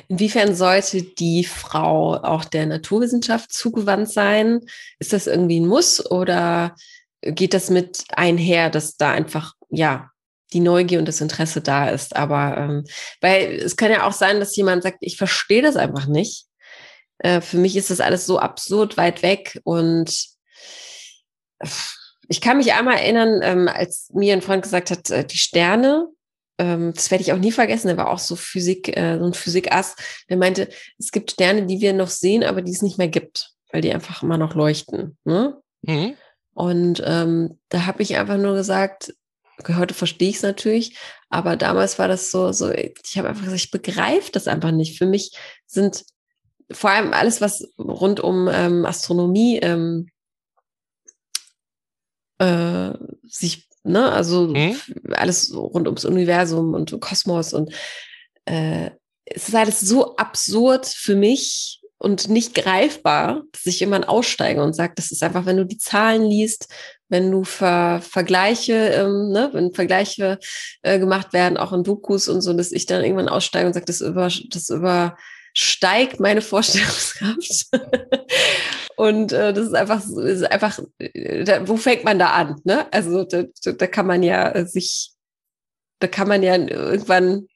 Inwiefern 0.08 0.56
sollte 0.56 1.02
die 1.02 1.44
Frau 1.44 2.16
auch 2.16 2.46
der 2.46 2.68
Naturwissenschaft 2.68 3.52
zugewandt 3.52 4.10
sein? 4.10 4.62
Ist 5.00 5.14
das 5.14 5.28
irgendwie 5.28 5.60
ein 5.60 5.68
Muss 5.68 6.06
oder 6.12 6.76
geht 7.22 7.54
das 7.54 7.70
mit 7.70 8.04
einher, 8.10 8.70
dass 8.70 8.98
da 8.98 9.12
einfach, 9.12 9.54
ja, 9.70 10.12
die 10.54 10.60
Neugier 10.60 11.00
und 11.00 11.08
das 11.08 11.22
Interesse 11.22 11.62
da 11.62 11.90
ist. 11.90 12.16
Aber 12.16 12.58
ähm, 12.58 12.84
weil 13.22 13.56
es 13.56 13.76
kann 13.76 13.92
ja 13.92 14.06
auch 14.06 14.12
sein, 14.12 14.40
dass 14.40 14.56
jemand 14.56 14.84
sagt, 14.84 14.98
ich 15.02 15.18
verstehe 15.18 15.62
das 15.62 15.78
einfach 15.78 16.08
nicht. 16.08 16.46
Äh, 17.22 17.42
für 17.42 17.58
mich 17.58 17.76
ist 17.78 17.90
das 17.90 18.00
alles 18.00 18.26
so 18.26 18.40
absurd 18.40 18.98
weit 18.98 19.22
weg 19.22 19.60
und 19.64 20.28
ich 22.28 22.42
kann 22.42 22.58
mich 22.58 22.74
einmal 22.74 22.98
erinnern, 22.98 23.42
ähm, 23.44 23.68
als 23.68 24.10
mir 24.14 24.34
ein 24.34 24.42
Freund 24.42 24.64
gesagt 24.64 24.90
hat, 24.90 25.10
äh, 25.12 25.26
die 25.26 25.38
Sterne, 25.38 26.08
ähm, 26.58 26.94
das 26.96 27.12
werde 27.12 27.24
ich 27.24 27.34
auch 27.34 27.38
nie 27.38 27.52
vergessen, 27.52 27.88
der 27.88 27.98
war 27.98 28.10
auch 28.10 28.20
so 28.20 28.36
Physik, 28.36 28.96
äh, 28.98 29.20
so 29.20 29.26
ein 29.26 29.34
Physikass, 29.34 29.96
der 30.30 30.38
meinte, 30.38 30.70
es 30.98 31.12
gibt 31.12 31.32
Sterne, 31.32 31.66
die 31.66 31.80
wir 31.80 31.94
noch 31.94 32.10
sehen, 32.10 32.44
aber 32.44 32.62
die 32.62 32.72
es 32.72 32.82
nicht 32.82 32.98
mehr 32.98 33.08
gibt, 33.08 33.52
weil 33.72 33.82
die 33.82 33.94
einfach 33.94 34.24
immer 34.24 34.38
noch 34.38 34.56
leuchten. 34.56 35.18
Ne? 35.24 35.62
Mhm. 35.84 36.16
Und 36.54 37.04
ähm, 37.06 37.60
da 37.70 37.86
habe 37.86 38.02
ich 38.02 38.18
einfach 38.18 38.38
nur 38.38 38.56
gesagt, 38.56 39.14
okay, 39.60 39.76
heute 39.78 39.94
verstehe 39.94 40.30
ich 40.30 40.38
es 40.38 40.42
natürlich, 40.42 40.98
aber 41.30 41.56
damals 41.56 42.00
war 42.00 42.08
das 42.08 42.32
so, 42.32 42.52
so 42.52 42.72
ich 42.72 43.18
habe 43.18 43.30
einfach 43.30 43.44
gesagt, 43.44 43.62
ich 43.62 43.72
begreife 43.72 44.32
das 44.32 44.48
einfach 44.48 44.72
nicht. 44.72 44.98
Für 44.98 45.06
mich 45.06 45.38
sind 45.68 46.04
vor 46.74 46.90
allem 46.90 47.14
alles, 47.14 47.42
was 47.42 47.68
rund 47.78 48.20
um 48.20 48.50
ähm, 48.52 48.86
Astronomie 48.86 49.60
ähm, 49.60 50.10
äh, 52.40 52.92
sich, 53.28 53.68
ne, 53.84 54.12
also 54.12 54.48
mhm. 54.48 54.76
alles 55.14 55.54
rund 55.54 55.88
ums 55.88 56.06
Universum 56.06 56.74
und 56.74 57.00
Kosmos 57.00 57.54
und 57.54 57.74
äh, 58.46 58.92
es 59.26 59.48
ist 59.48 59.56
alles 59.56 59.80
so 59.80 60.16
absurd 60.18 60.88
für 60.88 61.16
mich, 61.16 61.82
und 62.02 62.30
nicht 62.30 62.56
greifbar, 62.56 63.44
dass 63.52 63.68
ich 63.68 63.80
irgendwann 63.80 64.04
aussteige 64.04 64.64
und 64.64 64.74
sage, 64.74 64.94
das 64.96 65.12
ist 65.12 65.22
einfach, 65.22 65.46
wenn 65.46 65.58
du 65.58 65.68
die 65.68 65.78
Zahlen 65.78 66.24
liest, 66.24 66.68
wenn 67.10 67.30
du 67.30 67.44
Ver 67.44 68.02
Vergleiche, 68.02 68.74
ähm, 68.74 69.30
ne, 69.30 69.52
wenn 69.54 69.72
Vergleiche 69.72 70.40
äh, 70.82 70.98
gemacht 70.98 71.32
werden, 71.32 71.58
auch 71.58 71.74
in 71.74 71.84
Dokus 71.84 72.28
und 72.28 72.42
so, 72.42 72.54
dass 72.54 72.72
ich 72.72 72.88
dann 72.88 73.04
irgendwann 73.04 73.30
aussteige 73.30 73.68
und 73.68 73.74
sage, 73.74 73.86
das, 73.86 74.02
über, 74.02 74.30
das 74.50 74.70
übersteigt 75.52 76.20
meine 76.20 76.42
Vorstellungskraft. 76.42 77.68
und 78.96 79.32
äh, 79.32 79.54
das 79.54 79.68
ist 79.68 79.76
einfach, 79.76 80.04
ist 80.08 80.52
einfach 80.52 80.80
äh, 81.00 81.44
da, 81.44 81.68
wo 81.68 81.78
fängt 81.78 82.04
man 82.04 82.20
da 82.20 82.32
an? 82.32 82.62
Ne? 82.64 82.92
Also 82.92 83.24
da, 83.24 83.44
da 83.66 83.88
kann 83.88 84.08
man 84.08 84.24
ja 84.24 84.66
sich, 84.66 85.12
da 86.00 86.08
kann 86.08 86.28
man 86.28 86.44
ja 86.44 86.56
irgendwann 86.56 87.48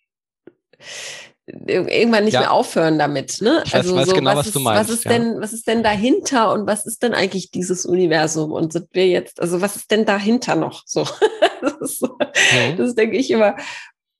irgendwann 1.48 2.26
nicht 2.26 2.34
ja. 2.34 2.40
mehr 2.40 2.52
aufhören 2.52 2.98
damit. 2.98 3.40
Ne? 3.40 3.62
Ich 3.66 3.76
also 3.76 3.96
weiß, 3.96 4.08
so, 4.08 4.16
genau, 4.16 4.32
was, 4.32 4.38
was, 4.38 4.48
ist, 4.48 4.60
meinst, 4.60 4.90
was 4.90 4.98
ist 4.98 5.06
ja. 5.06 5.12
denn, 5.12 5.42
was 5.42 5.54
ist 5.54 5.68
denn 5.68 5.84
dahinter 5.84 6.52
und 6.52 6.66
was 6.66 6.88
ist 6.88 7.04
denn 7.04 7.14
eigentlich 7.14 7.52
dieses 7.52 7.86
Universum? 7.86 8.52
Und 8.52 8.74
sind 8.74 8.88
wir 8.94 9.08
jetzt, 9.08 9.40
also 9.40 9.62
was 9.62 9.76
ist 9.76 9.92
denn 9.92 10.06
dahinter 10.06 10.56
noch? 10.56 10.82
So, 10.88 11.04
das, 11.62 11.74
ist, 11.82 12.02
mhm. 12.02 12.78
das 12.78 12.96
denke 12.96 13.18
ich 13.18 13.30
immer. 13.30 13.56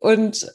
Und, 0.06 0.54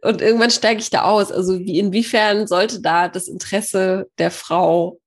und 0.00 0.22
irgendwann 0.22 0.50
steige 0.50 0.80
ich 0.80 0.88
da 0.88 1.02
aus. 1.02 1.30
Also 1.30 1.58
wie, 1.58 1.78
inwiefern 1.78 2.46
sollte 2.46 2.80
da 2.80 3.08
das 3.08 3.28
Interesse 3.28 4.08
der 4.16 4.30
Frau 4.30 4.98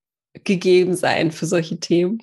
gegeben 0.43 0.95
sein 0.95 1.31
für 1.31 1.47
solche 1.47 1.79
Themen? 1.79 2.21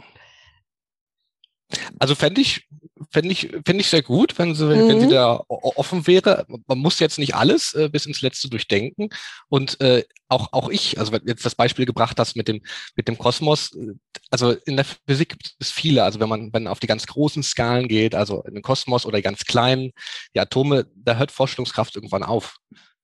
Also 1.98 2.14
fände 2.14 2.40
ich, 2.40 2.68
fände 3.10 3.30
ich, 3.30 3.50
fände 3.64 3.80
ich 3.80 3.88
sehr 3.88 4.02
gut, 4.02 4.38
wenn 4.38 4.54
sie, 4.54 4.66
mhm. 4.66 4.88
wenn 4.88 5.00
sie 5.00 5.06
mhm. 5.06 5.10
da 5.10 5.42
offen 5.48 6.06
wäre. 6.06 6.46
Man 6.66 6.78
muss 6.78 6.98
jetzt 6.98 7.18
nicht 7.18 7.34
alles 7.34 7.74
äh, 7.74 7.88
bis 7.88 8.06
ins 8.06 8.22
Letzte 8.22 8.48
durchdenken. 8.48 9.08
Und 9.48 9.80
äh, 9.80 10.04
auch, 10.28 10.52
auch 10.52 10.68
ich, 10.68 10.98
also 10.98 11.16
jetzt 11.24 11.44
das 11.44 11.54
Beispiel 11.54 11.86
gebracht 11.86 12.18
hast 12.18 12.36
mit 12.36 12.48
dem, 12.48 12.60
mit 12.96 13.08
dem 13.08 13.18
Kosmos, 13.18 13.72
äh, 13.72 13.94
also 14.30 14.52
in 14.66 14.76
der 14.76 14.86
Physik 15.06 15.30
gibt 15.30 15.54
es 15.58 15.70
viele. 15.70 16.04
Also 16.04 16.20
wenn 16.20 16.28
man, 16.28 16.52
wenn 16.52 16.66
auf 16.66 16.80
die 16.80 16.86
ganz 16.86 17.06
großen 17.06 17.42
Skalen 17.42 17.88
geht, 17.88 18.14
also 18.14 18.42
in 18.42 18.54
den 18.54 18.62
Kosmos 18.62 19.06
oder 19.06 19.18
die 19.18 19.22
ganz 19.22 19.44
kleinen, 19.44 19.92
die 20.34 20.40
Atome, 20.40 20.86
da 20.94 21.16
hört 21.16 21.30
Vorstellungskraft 21.30 21.96
irgendwann 21.96 22.22
auf. 22.22 22.56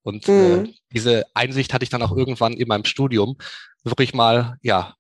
Und 0.02 0.28
äh, 0.28 0.32
mhm. 0.32 0.64
äh, 0.64 0.74
diese 0.92 1.24
Einsicht 1.34 1.74
hatte 1.74 1.82
ich 1.82 1.90
dann 1.90 2.02
auch 2.02 2.16
irgendwann 2.16 2.54
in 2.54 2.68
meinem 2.68 2.84
Studium, 2.84 3.36
wirklich 3.84 4.14
mal, 4.14 4.56
ja, 4.62 4.94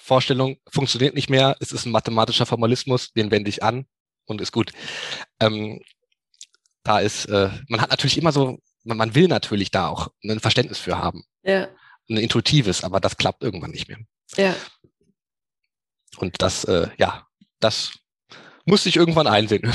Vorstellung 0.00 0.56
funktioniert 0.68 1.14
nicht 1.14 1.30
mehr, 1.30 1.56
es 1.60 1.72
ist 1.72 1.86
ein 1.86 1.92
mathematischer 1.92 2.46
Formalismus, 2.46 3.12
den 3.12 3.30
wende 3.30 3.50
ich 3.50 3.62
an 3.62 3.86
und 4.24 4.40
ist 4.40 4.52
gut. 4.52 4.72
Ähm, 5.38 5.80
da 6.82 7.00
ist, 7.00 7.26
äh, 7.26 7.50
man 7.68 7.80
hat 7.80 7.90
natürlich 7.90 8.18
immer 8.18 8.32
so, 8.32 8.58
man, 8.84 8.96
man, 8.96 9.14
will 9.14 9.28
natürlich 9.28 9.70
da 9.70 9.88
auch 9.88 10.08
ein 10.24 10.40
Verständnis 10.40 10.78
für 10.78 10.98
haben. 10.98 11.24
Ja. 11.42 11.68
Ein 12.08 12.16
intuitives, 12.16 12.82
aber 12.82 12.98
das 13.00 13.16
klappt 13.16 13.44
irgendwann 13.44 13.70
nicht 13.70 13.88
mehr. 13.88 13.98
Ja. 14.36 14.56
Und 16.16 16.40
das, 16.42 16.64
äh, 16.64 16.88
ja, 16.98 17.26
das 17.60 17.92
musste 18.64 18.88
ich 18.88 18.96
irgendwann 18.96 19.26
einsehen. 19.26 19.70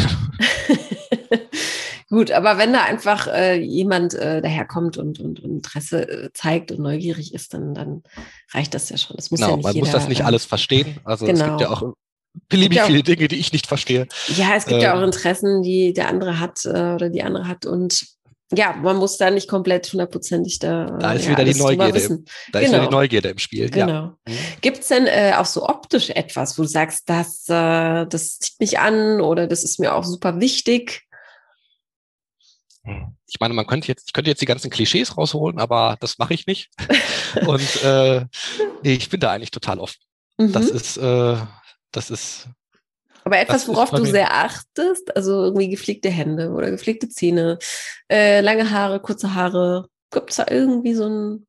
Gut, 2.10 2.32
aber 2.32 2.58
wenn 2.60 2.72
da 2.72 2.84
einfach 2.84 3.28
äh, 3.28 3.56
jemand 3.56 4.14
äh, 4.14 4.42
daherkommt 4.42 4.98
und, 4.98 5.20
und, 5.20 5.40
Interesse 5.40 6.08
äh, 6.08 6.30
zeigt 6.34 6.72
und 6.72 6.80
neugierig 6.80 7.34
ist, 7.34 7.54
dann, 7.54 7.74
dann 7.74 8.04
reicht 8.54 8.76
das 8.76 8.90
ja 8.90 8.98
schon. 8.98 9.16
Das 9.16 9.32
muss 9.32 9.40
genau, 9.40 9.52
ja 9.52 9.56
nicht 9.56 9.64
man 9.64 9.74
jeder, 9.74 9.86
muss 9.86 9.94
das 9.94 10.08
nicht 10.08 10.24
alles 10.24 10.46
verstehen. 10.46 11.00
Also 11.04 11.26
genau. 11.26 11.44
es 11.44 11.50
gibt 11.50 11.62
ja 11.62 11.70
auch 11.72 11.94
beliebig 12.48 12.82
viele 12.82 13.02
Dinge, 13.02 13.28
die 13.28 13.38
ich 13.38 13.52
nicht 13.54 13.66
verstehe. 13.66 14.08
Ja, 14.36 14.56
es 14.56 14.68
gibt 14.68 14.84
ja 14.84 14.94
auch 14.94 15.00
ähm. 15.00 15.06
Interessen, 15.06 15.64
die 15.64 15.94
der 15.94 16.10
andere 16.10 16.40
hat 16.40 16.66
äh, 16.66 16.94
oder 16.94 17.10
die 17.10 17.24
andere 17.24 17.48
hat 17.48 17.66
und 17.66 18.06
ja, 18.54 18.74
man 18.74 18.98
muss 18.98 19.18
da 19.18 19.32
nicht 19.32 19.50
komplett 19.50 19.92
hundertprozentig 19.92 20.60
da. 20.60 20.86
Da 21.00 21.14
ist 21.14 21.26
ja, 21.26 21.32
wieder 21.32 21.46
die 21.46 21.56
Neugierde. 21.56 22.00
Im, 22.00 22.26
da 22.52 22.60
genau. 22.60 22.66
ist 22.66 22.70
wieder 22.70 22.80
die 22.80 22.86
genau. 22.86 22.92
Neugierde 22.92 23.30
im 23.30 23.38
Spiel. 23.40 23.70
Genau. 23.72 23.88
Ja. 23.88 24.18
Mhm. 24.28 24.34
Gibt 24.62 24.80
es 24.80 24.88
denn 24.88 25.08
äh, 25.08 25.34
auch 25.36 25.46
so 25.46 25.68
optisch 25.68 26.12
etwas, 26.12 26.58
wo 26.58 26.62
du 26.62 26.70
sagst, 26.70 27.10
das, 27.10 27.50
äh, 27.50 28.06
das 28.06 28.38
zieht 28.38 28.60
mich 28.60 28.78
an 28.78 29.20
oder 29.20 29.48
das 29.48 29.64
ist 29.64 29.80
mir 29.80 29.96
auch 29.96 30.04
super 30.04 30.40
wichtig? 30.40 31.06
Ich 33.28 33.40
meine, 33.40 33.54
man 33.54 33.66
könnte 33.66 33.88
jetzt, 33.88 34.08
ich 34.08 34.14
könnte 34.14 34.30
jetzt 34.30 34.42
die 34.42 34.46
ganzen 34.46 34.70
Klischees 34.70 35.18
rausholen, 35.18 35.60
aber 35.60 35.98
das 36.00 36.18
mache 36.18 36.34
ich 36.34 36.46
nicht. 36.46 36.70
Und 37.48 37.84
äh, 37.84 38.26
ich 38.84 39.10
bin 39.10 39.20
da 39.20 39.32
eigentlich 39.32 39.52
total 39.52 39.80
offen. 39.80 40.00
Mhm. 40.38 40.52
Das 40.52 40.70
ist, 40.70 40.98
äh, 40.98 41.38
das 41.92 42.10
ist, 42.10 42.48
Aber 43.24 43.40
etwas, 43.40 43.68
worauf 43.68 43.90
du 43.90 44.06
sehr 44.06 44.34
achtest, 44.34 45.16
also 45.16 45.46
irgendwie 45.46 45.70
gepflegte 45.70 46.10
Hände 46.10 46.52
oder 46.52 46.70
gepflegte 46.70 47.10
Zähne, 47.10 47.58
äh, 48.12 48.42
lange 48.42 48.70
Haare, 48.70 49.00
kurze 49.00 49.34
Haare. 49.34 49.88
Gibt 50.12 50.30
es 50.30 50.38
da 50.38 50.46
irgendwie 50.50 50.94
so 50.94 51.08
ein 51.08 51.48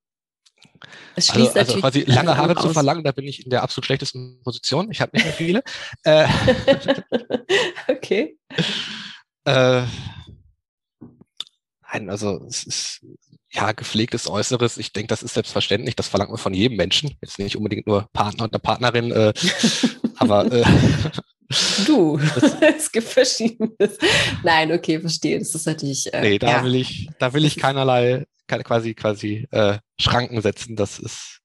es 1.15 1.31
also, 1.31 1.41
schließt 1.41 1.57
also, 1.57 1.73
also 1.73 1.81
quasi 1.81 2.01
lange 2.03 2.37
Haare 2.37 2.55
zu 2.57 2.69
verlangen, 2.71 3.05
da 3.05 3.13
bin 3.13 3.27
ich 3.27 3.45
in 3.45 3.51
der 3.51 3.63
absolut 3.63 3.87
schlechtesten 3.87 4.41
Position. 4.43 4.91
Ich 4.91 5.01
habe 5.01 5.13
nicht 5.15 5.25
mehr 5.25 5.33
viele. 5.33 5.63
äh, 6.05 6.27
okay. 7.89 8.39
Äh, 9.45 9.83
nein, 11.99 12.11
also 12.11 12.45
es 12.49 12.65
ist 12.65 13.07
ja 13.51 13.73
gepflegtes 13.73 14.29
Äußeres. 14.29 14.79
Ich 14.79 14.93
denke, 14.93 15.09
das 15.09 15.23
ist 15.23 15.35
selbstverständlich. 15.35 15.97
Das 15.97 16.09
verlangt 16.09 16.31
man 16.31 16.39
von 16.39 16.55
jedem 16.55 16.77
Menschen. 16.77 17.17
Jetzt 17.23 17.39
nicht 17.39 17.57
unbedingt 17.57 17.87
nur 17.87 18.09
Partner 18.13 18.45
und 18.45 18.63
Partnerin, 18.63 19.11
äh, 19.13 19.33
aber 20.19 20.51
äh, 20.53 20.65
Du, 21.87 22.19
es 22.77 22.91
gibt 22.91 23.07
verschiedenes. 23.07 23.99
Nein, 24.43 24.73
okay, 24.73 25.01
verstehe. 25.01 25.39
Das 25.39 25.55
ist 25.55 25.67
natürlich. 25.67 26.13
Äh, 26.13 26.21
nee, 26.21 26.39
da 26.39 26.49
ja. 26.49 26.65
will 26.65 26.75
ich, 26.75 27.09
da 27.19 27.33
will 27.33 27.45
ich 27.45 27.57
keinerlei 27.57 28.25
quasi, 28.49 28.95
quasi 28.95 29.47
äh, 29.51 29.79
Schranken 30.01 30.41
setzen. 30.41 30.77
Das 30.77 30.99
ist, 30.99 31.41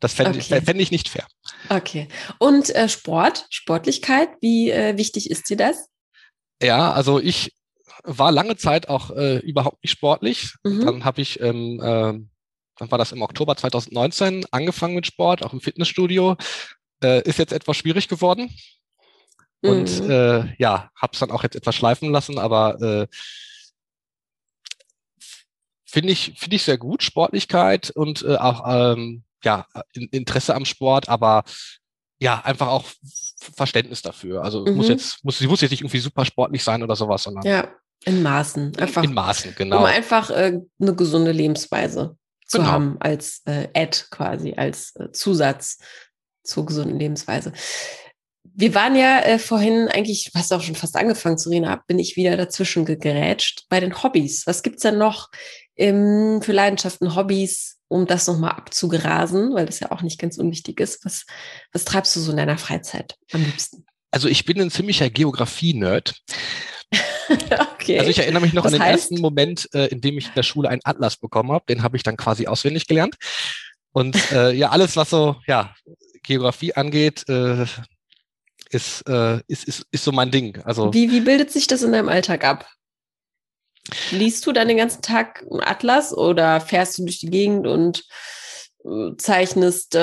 das 0.00 0.14
fände 0.14 0.38
okay. 0.38 0.62
fänd 0.62 0.80
ich 0.80 0.90
nicht 0.90 1.08
fair. 1.08 1.26
Okay. 1.68 2.08
Und 2.38 2.74
äh, 2.74 2.88
Sport, 2.88 3.46
Sportlichkeit, 3.50 4.30
wie 4.40 4.70
äh, 4.70 4.96
wichtig 4.96 5.30
ist 5.30 5.50
dir 5.50 5.56
das? 5.56 5.88
Ja, 6.62 6.92
also 6.92 7.20
ich 7.20 7.52
war 8.04 8.30
lange 8.30 8.56
Zeit 8.56 8.88
auch 8.88 9.10
äh, 9.10 9.38
überhaupt 9.38 9.82
nicht 9.82 9.92
sportlich. 9.92 10.54
Mhm. 10.62 10.84
Dann 10.84 11.04
habe 11.04 11.20
ich, 11.22 11.40
ähm, 11.40 11.80
äh, 11.80 12.20
dann 12.78 12.90
war 12.90 12.98
das 12.98 13.12
im 13.12 13.22
Oktober 13.22 13.56
2019 13.56 14.44
angefangen 14.50 14.94
mit 14.94 15.06
Sport, 15.06 15.44
auch 15.44 15.52
im 15.52 15.60
Fitnessstudio. 15.60 16.36
Äh, 17.02 17.22
ist 17.28 17.38
jetzt 17.38 17.52
etwas 17.52 17.76
schwierig 17.76 18.08
geworden. 18.08 18.54
Und 19.62 20.02
mhm. 20.02 20.10
äh, 20.10 20.54
ja, 20.58 20.90
habe 20.94 21.12
es 21.14 21.20
dann 21.20 21.30
auch 21.30 21.42
jetzt 21.42 21.56
etwas 21.56 21.74
schleifen 21.74 22.10
lassen, 22.10 22.38
aber 22.38 22.80
äh, 22.82 23.06
finde 25.86 26.12
ich, 26.12 26.34
finde 26.36 26.56
ich 26.56 26.62
sehr 26.62 26.76
gut, 26.76 27.02
Sportlichkeit 27.02 27.90
und 27.90 28.22
äh, 28.22 28.36
auch 28.36 28.64
ähm, 28.66 29.24
ja, 29.42 29.66
Interesse 29.94 30.54
am 30.54 30.66
Sport, 30.66 31.08
aber 31.08 31.44
ja, 32.20 32.40
einfach 32.44 32.68
auch 32.68 32.84
Verständnis 33.56 34.02
dafür. 34.02 34.42
Also 34.42 34.66
mhm. 34.66 34.74
muss 34.74 34.88
jetzt, 34.88 35.24
muss, 35.24 35.38
sie 35.38 35.46
muss 35.46 35.60
jetzt 35.62 35.70
nicht 35.70 35.80
irgendwie 35.80 35.98
super 35.98 36.24
sportlich 36.24 36.62
sein 36.62 36.82
oder 36.82 36.96
sowas, 36.96 37.22
sondern. 37.22 37.44
Ja, 37.46 37.74
in 38.04 38.22
Maßen. 38.22 38.76
Einfach. 38.76 39.02
In 39.02 39.14
Maßen, 39.14 39.54
genau. 39.56 39.78
Um 39.78 39.84
einfach 39.84 40.30
äh, 40.30 40.60
eine 40.80 40.94
gesunde 40.94 41.32
Lebensweise 41.32 42.16
zu 42.46 42.58
genau. 42.58 42.70
haben 42.70 42.96
als 43.00 43.42
äh, 43.46 43.68
Add 43.74 44.04
quasi, 44.10 44.54
als 44.56 44.94
äh, 44.96 45.10
Zusatz 45.12 45.78
zur 46.42 46.66
gesunden 46.66 46.98
Lebensweise. 46.98 47.52
Wir 48.56 48.74
waren 48.74 48.94
ja 48.94 49.20
äh, 49.20 49.38
vorhin 49.38 49.88
eigentlich, 49.88 50.30
hast 50.34 50.52
auch 50.52 50.62
schon 50.62 50.74
fast 50.74 50.96
angefangen 50.96 51.38
zu 51.38 51.48
reden, 51.48 51.74
bin 51.86 51.98
ich 51.98 52.16
wieder 52.16 52.36
dazwischen 52.36 52.84
gerätscht 52.84 53.64
bei 53.68 53.80
den 53.80 54.02
Hobbys. 54.02 54.46
Was 54.46 54.62
gibt's 54.62 54.82
denn 54.82 54.98
noch 54.98 55.30
ähm, 55.76 56.40
für 56.42 56.52
Leidenschaften, 56.52 57.16
Hobbys, 57.16 57.78
um 57.88 58.06
das 58.06 58.26
nochmal 58.26 58.52
abzugrasen, 58.52 59.54
weil 59.54 59.66
das 59.66 59.80
ja 59.80 59.90
auch 59.90 60.02
nicht 60.02 60.20
ganz 60.20 60.38
unwichtig 60.38 60.80
ist. 60.80 61.04
Was, 61.04 61.26
was 61.72 61.84
treibst 61.84 62.14
du 62.16 62.20
so 62.20 62.30
in 62.30 62.36
deiner 62.36 62.58
Freizeit 62.58 63.16
am 63.32 63.42
liebsten? 63.42 63.84
Also 64.10 64.28
ich 64.28 64.44
bin 64.44 64.60
ein 64.60 64.70
ziemlicher 64.70 65.10
Geografie-Nerd. 65.10 66.22
okay. 67.84 67.98
Also 67.98 68.10
ich 68.10 68.18
erinnere 68.18 68.42
mich 68.42 68.52
noch 68.52 68.64
das 68.64 68.72
an 68.72 68.80
den 68.80 68.86
heißt? 68.86 69.10
ersten 69.10 69.20
Moment, 69.20 69.68
äh, 69.74 69.86
in 69.86 70.00
dem 70.00 70.18
ich 70.18 70.28
in 70.28 70.34
der 70.34 70.42
Schule 70.42 70.68
einen 70.68 70.80
Atlas 70.84 71.16
bekommen 71.16 71.52
habe. 71.52 71.64
Den 71.68 71.82
habe 71.82 71.96
ich 71.96 72.02
dann 72.02 72.16
quasi 72.16 72.46
auswendig 72.46 72.86
gelernt. 72.86 73.16
Und 73.92 74.16
äh, 74.32 74.52
ja, 74.52 74.70
alles, 74.70 74.96
was 74.96 75.10
so 75.10 75.36
ja, 75.46 75.74
Geografie 76.22 76.74
angeht, 76.74 77.24
äh, 77.28 77.64
ist, 78.70 79.08
äh, 79.08 79.40
ist, 79.46 79.64
ist, 79.64 79.86
ist 79.90 80.04
so 80.04 80.12
mein 80.12 80.30
Ding. 80.30 80.60
Also, 80.64 80.92
wie, 80.92 81.10
wie 81.10 81.20
bildet 81.20 81.52
sich 81.52 81.66
das 81.66 81.82
in 81.82 81.92
deinem 81.92 82.08
Alltag 82.08 82.44
ab? 82.44 82.68
Liest 84.10 84.46
du 84.46 84.52
dann 84.52 84.68
den 84.68 84.78
ganzen 84.78 85.02
Tag 85.02 85.44
einen 85.48 85.60
Atlas 85.60 86.12
oder 86.12 86.60
fährst 86.60 86.98
du 86.98 87.04
durch 87.04 87.20
die 87.20 87.30
Gegend 87.30 87.66
und 87.66 88.04
äh, 88.84 89.16
zeichnest, 89.18 89.94
äh, 89.94 89.98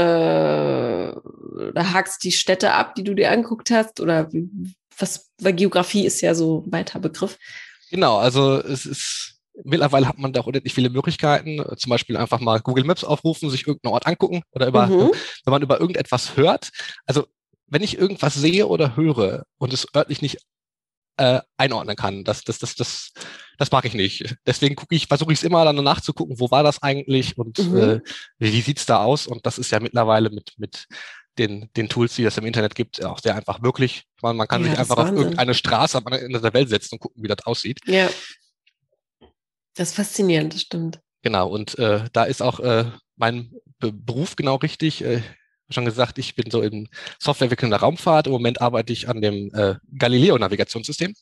oder 1.12 1.94
hakst 1.94 2.24
die 2.24 2.32
Städte 2.32 2.72
ab, 2.74 2.96
die 2.96 3.04
du 3.04 3.14
dir 3.16 3.32
angeguckt 3.32 3.72
hast? 3.72 4.00
Oder 4.00 4.30
was, 4.98 5.32
weil 5.40 5.54
Geografie 5.54 6.06
ist 6.06 6.22
ja 6.22 6.36
so 6.36 6.64
ein 6.66 6.72
weiter 6.72 7.00
Begriff. 7.00 7.38
Genau, 7.92 8.18
also 8.18 8.56
es 8.60 8.86
ist, 8.86 9.42
mittlerweile 9.66 10.08
hat 10.08 10.18
man 10.18 10.32
da 10.32 10.40
auch 10.40 10.48
unendlich 10.48 10.74
viele 10.74 10.90
Möglichkeiten. 10.90 11.62
Zum 11.78 11.90
Beispiel 11.90 12.18
einfach 12.18 12.40
mal 12.40 12.62
Google 12.62 12.86
Maps 12.86 13.04
aufrufen, 13.04 13.50
sich 13.50 13.68
irgendeinen 13.68 13.94
Ort 13.94 14.08
angucken 14.08 14.42
oder 14.52 14.68
über, 14.68 14.88
mhm. 14.88 15.12
wenn 15.44 15.52
man 15.52 15.62
über 15.62 15.80
irgendetwas 15.80 16.38
hört. 16.38 16.70
Also 17.06 17.28
wenn 17.68 17.84
ich 17.84 17.98
irgendwas 17.98 18.34
sehe 18.34 18.68
oder 18.68 18.96
höre 18.96 19.44
und 19.58 19.74
es 19.74 19.88
örtlich 19.94 20.22
nicht 20.22 20.40
äh, 21.18 21.42
einordnen 21.58 21.96
kann. 21.96 22.24
Das, 22.24 22.44
das, 22.44 22.60
das, 22.60 22.76
das, 22.76 23.12
das 23.58 23.72
mag 23.72 23.86
ich 23.86 23.94
nicht. 23.94 24.36
Deswegen 24.46 24.76
gucke 24.76 24.96
ich, 24.96 25.08
versuche 25.08 25.34
ich 25.34 25.40
es 25.40 25.44
immer 25.44 25.64
dann 25.66 25.76
nachzugucken, 25.76 26.40
wo 26.40 26.50
war 26.50 26.64
das 26.64 26.82
eigentlich 26.82 27.38
und 27.38 27.60
mhm. 27.60 27.78
äh, 27.78 28.02
wie 28.40 28.62
sieht's 28.62 28.86
da 28.86 29.04
aus? 29.04 29.28
Und 29.28 29.46
das 29.46 29.58
ist 29.58 29.72
ja 29.72 29.80
mittlerweile 29.80 30.30
mit, 30.30 30.54
mit 30.58 30.88
den, 31.38 31.70
den 31.76 31.90
Tools, 31.90 32.16
die 32.16 32.26
es 32.26 32.38
im 32.38 32.46
Internet 32.46 32.76
gibt, 32.76 33.04
auch 33.04 33.20
sehr 33.20 33.36
einfach 33.36 33.60
möglich. 33.60 34.04
Man, 34.22 34.36
man 34.36 34.48
kann 34.48 34.64
ja, 34.64 34.72
sich 34.72 34.80
einfach 34.80 34.98
auf 34.98 35.12
irgendeine 35.12 35.54
Straße 35.54 35.98
am 35.98 36.08
Ende 36.08 36.42
der 36.42 36.54
Welt 36.54 36.70
setzen 36.70 36.96
und 36.96 37.00
gucken, 37.00 37.24
wie 37.24 37.28
das 37.28 37.46
aussieht. 37.46 37.80
Ja. 37.86 38.10
Das 39.76 39.90
ist 39.90 39.96
faszinierend, 39.96 40.54
das 40.54 40.62
stimmt. 40.62 41.00
Genau, 41.22 41.50
und 41.50 41.78
äh, 41.80 42.04
da 42.12 42.24
ist 42.24 42.42
auch 42.42 42.60
äh, 42.60 42.86
mein 43.16 43.52
Be 43.80 43.94
Beruf 43.94 44.36
genau 44.36 44.56
richtig. 44.56 45.04
Äh, 45.04 45.22
schon 45.70 45.86
gesagt, 45.86 46.18
ich 46.18 46.36
bin 46.36 46.52
so 46.52 46.62
in 46.62 46.90
Softwareentwicklung 47.20 47.72
der 47.72 47.80
Raumfahrt. 47.80 48.28
Im 48.28 48.34
Moment 48.34 48.62
arbeite 48.62 48.92
ich 48.92 49.08
an 49.08 49.22
dem 49.22 49.54
äh, 49.54 49.76
Galileo-Navigationssystem. 49.98 51.14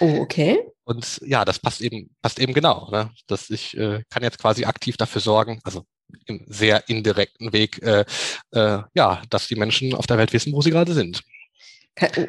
Oh, 0.00 0.18
okay. 0.20 0.60
Und 0.84 1.20
ja, 1.24 1.44
das 1.44 1.58
passt 1.58 1.80
eben, 1.80 2.10
passt 2.22 2.38
eben 2.38 2.54
genau. 2.54 2.90
Ne? 2.90 3.10
Dass 3.26 3.50
ich 3.50 3.76
äh, 3.76 4.02
kann 4.10 4.22
jetzt 4.22 4.38
quasi 4.38 4.64
aktiv 4.64 4.96
dafür 4.96 5.20
sorgen, 5.20 5.60
also 5.62 5.84
im 6.26 6.44
sehr 6.46 6.88
indirekten 6.88 7.52
Weg, 7.52 7.82
äh, 7.82 8.04
äh, 8.52 8.82
ja, 8.94 9.22
dass 9.30 9.48
die 9.48 9.56
Menschen 9.56 9.94
auf 9.94 10.06
der 10.06 10.18
Welt 10.18 10.32
wissen, 10.32 10.52
wo 10.52 10.62
sie 10.62 10.70
gerade 10.70 10.94
sind. 10.94 11.22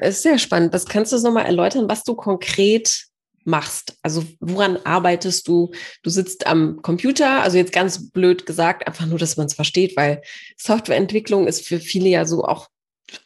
Ist 0.02 0.24
sehr 0.24 0.40
spannend. 0.40 0.74
Was 0.74 0.86
kannst 0.86 1.12
du 1.12 1.16
uns 1.16 1.24
nochmal 1.24 1.46
erläutern, 1.46 1.88
was 1.88 2.04
du 2.04 2.16
konkret 2.16 3.10
machst. 3.46 3.98
Also 4.02 4.24
woran 4.40 4.78
arbeitest 4.86 5.48
du? 5.48 5.72
Du 6.04 6.10
sitzt 6.10 6.48
am 6.48 6.82
Computer, 6.82 7.42
also 7.42 7.58
jetzt 7.58 7.74
ganz 7.74 8.12
blöd 8.12 8.46
gesagt, 8.46 8.88
einfach 8.88 9.06
nur, 9.06 9.20
dass 9.20 9.38
man 9.38 9.48
es 9.48 9.54
versteht, 9.54 9.98
weil 9.98 10.22
Softwareentwicklung 10.58 11.48
ist 11.48 11.68
für 11.68 11.80
viele 11.80 12.10
ja 12.10 12.26
so 12.26 12.44
auch 12.44 12.68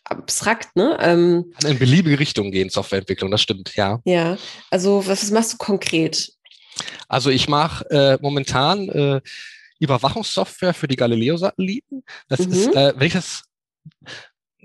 abstrakt, 0.06 0.76
ne? 0.76 0.98
Ähm, 1.02 1.54
Kann 1.60 1.72
in 1.72 1.80
beliebige 1.80 2.18
Richtungen 2.18 2.52
gehen, 2.52 2.70
Softwareentwicklung, 2.70 3.30
das 3.32 3.42
stimmt, 3.42 3.76
ja. 3.76 4.00
Ja, 4.06 4.38
also 4.72 5.06
was, 5.06 5.24
was 5.24 5.32
machst 5.32 5.54
du 5.54 5.58
konkret? 5.58 6.32
Also 7.08 7.30
ich 7.30 7.50
mache 7.50 7.86
äh, 7.90 8.18
momentan 8.22 8.88
äh, 8.90 9.22
Überwachungssoftware 9.84 10.74
für 10.74 10.88
die 10.88 10.96
Galileo-Satelliten. 10.96 12.04
Das 12.28 12.40
mhm. 12.40 12.54
ist, 12.54 12.76
äh, 12.76 12.94
wenn 12.96 13.08
ich 13.08 13.14
das 13.14 13.44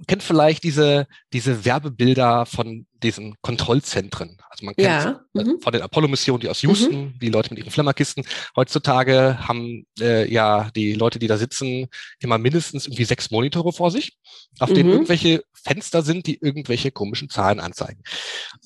kennt 0.06 0.22
vielleicht 0.22 0.62
diese, 0.64 1.06
diese 1.32 1.64
Werbebilder 1.64 2.46
von 2.46 2.86
diesen 2.92 3.34
Kontrollzentren. 3.42 4.38
Also 4.48 4.64
man 4.64 4.74
kennt 4.74 4.86
ja. 4.86 5.20
Äh, 5.34 5.44
mhm. 5.44 5.60
von 5.60 5.72
den 5.72 5.82
Apollo-Missionen, 5.82 6.40
die 6.40 6.48
aus 6.48 6.62
Houston, 6.62 7.06
mhm. 7.06 7.18
die 7.18 7.30
Leute 7.30 7.50
mit 7.50 7.58
ihren 7.58 7.70
Flimmerkisten. 7.70 8.24
Heutzutage 8.56 9.38
haben 9.46 9.86
äh, 10.00 10.30
ja 10.30 10.70
die 10.74 10.94
Leute, 10.94 11.18
die 11.18 11.26
da 11.26 11.36
sitzen, 11.36 11.88
immer 12.20 12.38
mindestens 12.38 12.86
irgendwie 12.86 13.04
sechs 13.04 13.30
Monitore 13.30 13.72
vor 13.72 13.90
sich, 13.90 14.16
auf 14.58 14.70
mhm. 14.70 14.74
denen 14.74 14.90
irgendwelche 14.90 15.42
Fenster 15.52 16.02
sind, 16.02 16.26
die 16.26 16.38
irgendwelche 16.40 16.92
komischen 16.92 17.28
Zahlen 17.28 17.60
anzeigen. 17.60 18.02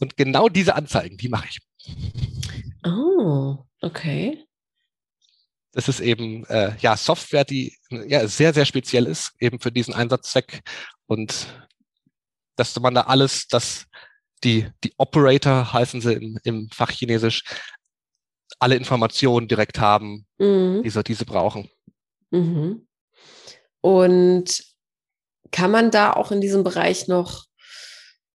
Und 0.01 0.17
genau 0.17 0.49
diese 0.49 0.75
Anzeigen, 0.75 1.17
die 1.17 1.29
mache 1.29 1.49
ich. 1.49 1.59
Oh, 2.85 3.59
okay. 3.81 4.45
Das 5.73 5.89
ist 5.89 6.01
eben 6.01 6.45
äh, 6.47 6.77
ja 6.79 6.97
Software, 6.97 7.45
die 7.45 7.77
ja 7.91 8.27
sehr 8.27 8.53
sehr 8.53 8.67
speziell 8.67 9.07
ist, 9.07 9.33
eben 9.41 9.59
für 9.59 9.73
diesen 9.73 9.95
Einsatzzweck 9.95 10.63
und 11.07 11.47
dass 12.57 12.79
man 12.79 12.95
da 12.95 13.03
alles, 13.03 13.47
dass 13.49 13.87
die 14.45 14.69
die 14.85 14.93
Operator 14.99 15.73
heißen 15.73 16.01
sie 16.01 16.13
im, 16.15 16.39
im 16.45 16.69
Fachchinesisch, 16.71 17.45
alle 18.59 18.77
Informationen 18.77 19.49
direkt 19.49 19.79
haben, 19.79 20.27
mhm. 20.39 20.83
die 20.85 20.91
sie 20.91 21.03
diese 21.03 21.25
brauchen. 21.25 21.69
Mhm. 22.31 22.87
Und 23.81 24.65
kann 25.51 25.71
man 25.71 25.91
da 25.91 26.13
auch 26.13 26.31
in 26.31 26.41
diesem 26.41 26.65
Bereich 26.65 27.09
noch 27.09 27.45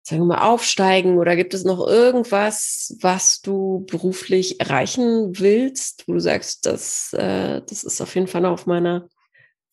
sagen 0.07 0.21
wir 0.21 0.37
mal, 0.37 0.47
aufsteigen 0.47 1.17
oder 1.17 1.35
gibt 1.35 1.53
es 1.53 1.65
noch 1.65 1.85
irgendwas, 1.85 2.95
was 3.01 3.41
du 3.41 3.85
beruflich 3.89 4.61
erreichen 4.61 5.37
willst, 5.37 6.07
wo 6.07 6.13
du 6.13 6.21
sagst, 6.21 6.65
das, 6.65 7.11
äh, 7.11 7.61
das 7.67 7.83
ist 7.83 7.99
auf 7.99 8.15
jeden 8.15 8.27
Fall 8.27 8.39
noch 8.39 8.51
auf 8.51 8.65
meiner 8.67 9.09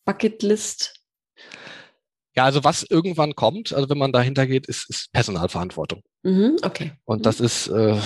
Bucketlist? 0.03 0.99
Ja, 2.35 2.43
also 2.43 2.65
was 2.65 2.83
irgendwann 2.83 3.35
kommt, 3.35 3.71
also 3.71 3.89
wenn 3.89 3.97
man 3.97 4.11
dahinter 4.11 4.45
geht, 4.45 4.67
ist, 4.67 4.89
ist 4.89 5.09
Personalverantwortung. 5.13 6.01
Mhm, 6.23 6.57
okay. 6.63 6.91
Und 7.05 7.19
mhm. 7.19 7.23
das 7.23 7.39
ist, 7.39 7.67
äh, 7.67 7.97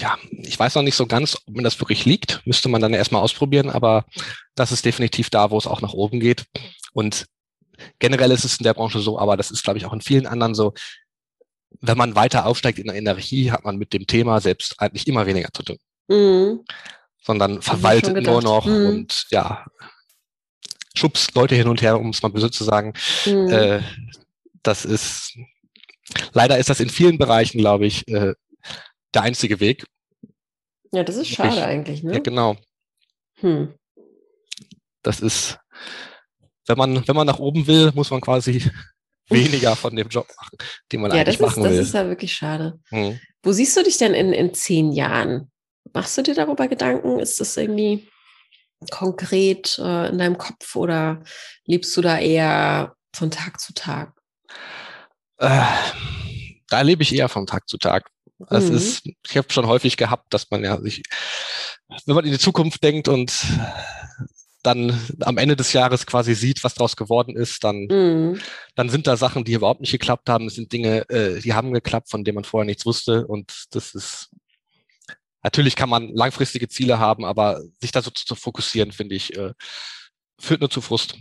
ja, 0.00 0.18
ich 0.30 0.58
weiß 0.58 0.74
noch 0.74 0.82
nicht 0.82 0.96
so 0.96 1.06
ganz, 1.06 1.38
ob 1.46 1.54
mir 1.54 1.62
das 1.62 1.78
wirklich 1.78 2.04
liegt, 2.04 2.44
müsste 2.46 2.68
man 2.68 2.82
dann 2.82 2.94
erstmal 2.94 3.22
ausprobieren, 3.22 3.70
aber 3.70 4.06
das 4.56 4.72
ist 4.72 4.84
definitiv 4.84 5.30
da, 5.30 5.52
wo 5.52 5.58
es 5.58 5.68
auch 5.68 5.82
nach 5.82 5.92
oben 5.92 6.18
geht. 6.18 6.46
Und 6.92 7.26
generell 8.00 8.32
ist 8.32 8.44
es 8.44 8.58
in 8.58 8.64
der 8.64 8.74
Branche 8.74 8.98
so, 8.98 9.20
aber 9.20 9.36
das 9.36 9.52
ist, 9.52 9.62
glaube 9.62 9.78
ich, 9.78 9.86
auch 9.86 9.92
in 9.92 10.00
vielen 10.00 10.26
anderen 10.26 10.56
so, 10.56 10.74
wenn 11.80 11.98
man 11.98 12.14
weiter 12.14 12.46
aufsteigt 12.46 12.78
in 12.78 12.86
der 12.86 12.96
Energie, 12.96 13.50
hat 13.50 13.64
man 13.64 13.76
mit 13.76 13.92
dem 13.92 14.06
Thema 14.06 14.40
selbst 14.40 14.74
eigentlich 14.78 15.06
immer 15.06 15.26
weniger 15.26 15.48
zu 15.52 15.62
tun. 15.62 15.78
Mhm. 16.08 16.64
Sondern 17.22 17.62
verwaltet 17.62 18.24
nur 18.24 18.42
noch 18.42 18.66
mhm. 18.66 18.86
und 18.86 19.26
ja, 19.30 19.64
schubst 20.94 21.34
Leute 21.34 21.54
hin 21.54 21.68
und 21.68 21.82
her, 21.82 21.98
um 21.98 22.10
es 22.10 22.22
mal 22.22 22.30
böse 22.30 22.50
zu 22.50 22.64
sagen. 22.64 22.92
Mhm. 23.26 23.48
Äh, 23.48 23.80
das 24.62 24.84
ist, 24.84 25.36
leider 26.32 26.58
ist 26.58 26.70
das 26.70 26.80
in 26.80 26.90
vielen 26.90 27.18
Bereichen, 27.18 27.58
glaube 27.58 27.86
ich, 27.86 28.06
äh, 28.08 28.34
der 29.14 29.22
einzige 29.22 29.60
Weg. 29.60 29.86
Ja, 30.92 31.02
das 31.02 31.16
ist 31.16 31.28
schade 31.28 31.56
ich, 31.56 31.62
eigentlich, 31.62 32.02
ne? 32.02 32.14
Ja, 32.14 32.18
genau. 32.20 32.56
Hm. 33.36 33.74
Das 35.02 35.20
ist, 35.20 35.58
wenn 36.66 36.78
man, 36.78 37.06
wenn 37.08 37.16
man 37.16 37.26
nach 37.26 37.38
oben 37.38 37.66
will, 37.66 37.92
muss 37.94 38.10
man 38.10 38.20
quasi 38.20 38.70
weniger 39.28 39.76
von 39.76 39.94
dem 39.96 40.08
Job 40.08 40.26
machen, 40.36 40.58
den 40.90 41.00
man 41.00 41.10
ja, 41.10 41.18
eigentlich 41.18 41.38
das 41.38 41.50
ist, 41.50 41.56
machen 41.56 41.64
will. 41.64 41.72
Ja, 41.72 41.78
das 41.78 41.88
ist 41.88 41.94
ja 41.94 42.08
wirklich 42.08 42.32
schade. 42.32 42.80
Hm. 42.90 43.18
Wo 43.42 43.52
siehst 43.52 43.76
du 43.76 43.82
dich 43.82 43.98
denn 43.98 44.14
in, 44.14 44.32
in 44.32 44.54
zehn 44.54 44.92
Jahren? 44.92 45.50
Machst 45.92 46.16
du 46.16 46.22
dir 46.22 46.34
darüber 46.34 46.68
Gedanken? 46.68 47.18
Ist 47.18 47.40
das 47.40 47.56
irgendwie 47.56 48.08
konkret 48.90 49.78
äh, 49.78 50.08
in 50.08 50.18
deinem 50.18 50.38
Kopf 50.38 50.76
oder 50.76 51.22
lebst 51.66 51.96
du 51.96 52.00
da 52.00 52.18
eher 52.18 52.94
von 53.14 53.30
Tag 53.30 53.60
zu 53.60 53.72
Tag? 53.74 54.12
Äh, 55.38 55.62
da 56.68 56.80
lebe 56.80 57.02
ich 57.02 57.14
eher 57.14 57.28
von 57.28 57.46
Tag 57.46 57.68
zu 57.68 57.78
Tag. 57.78 58.08
Es 58.50 58.68
mhm. 58.68 58.76
ist, 58.76 59.08
ich 59.28 59.36
habe 59.36 59.52
schon 59.52 59.66
häufig 59.66 59.96
gehabt, 59.96 60.32
dass 60.34 60.50
man 60.50 60.64
ja 60.64 60.80
sich, 60.80 61.02
wenn 62.06 62.14
man 62.14 62.24
in 62.24 62.32
die 62.32 62.38
Zukunft 62.38 62.82
denkt 62.82 63.08
und 63.08 63.32
dann 64.62 64.98
am 65.20 65.38
Ende 65.38 65.56
des 65.56 65.72
Jahres 65.72 66.06
quasi 66.06 66.34
sieht, 66.34 66.62
was 66.62 66.74
daraus 66.74 66.96
geworden 66.96 67.36
ist, 67.36 67.64
dann, 67.64 67.86
mhm. 67.90 68.40
dann 68.74 68.88
sind 68.88 69.06
da 69.06 69.16
Sachen, 69.16 69.44
die 69.44 69.54
überhaupt 69.54 69.80
nicht 69.80 69.92
geklappt 69.92 70.28
haben. 70.28 70.46
Es 70.46 70.54
sind 70.54 70.72
Dinge, 70.72 71.08
äh, 71.08 71.40
die 71.40 71.54
haben 71.54 71.72
geklappt, 71.72 72.10
von 72.10 72.24
denen 72.24 72.36
man 72.36 72.44
vorher 72.44 72.66
nichts 72.66 72.86
wusste. 72.86 73.26
Und 73.26 73.66
das 73.72 73.94
ist, 73.94 74.30
natürlich 75.42 75.76
kann 75.76 75.88
man 75.88 76.08
langfristige 76.14 76.68
Ziele 76.68 76.98
haben, 76.98 77.24
aber 77.24 77.60
sich 77.80 77.90
da 77.90 78.02
so 78.02 78.10
zu 78.10 78.34
fokussieren, 78.34 78.92
finde 78.92 79.16
ich, 79.16 79.36
äh, 79.36 79.52
führt 80.38 80.60
nur 80.60 80.70
zu 80.70 80.80
Frust. 80.80 81.16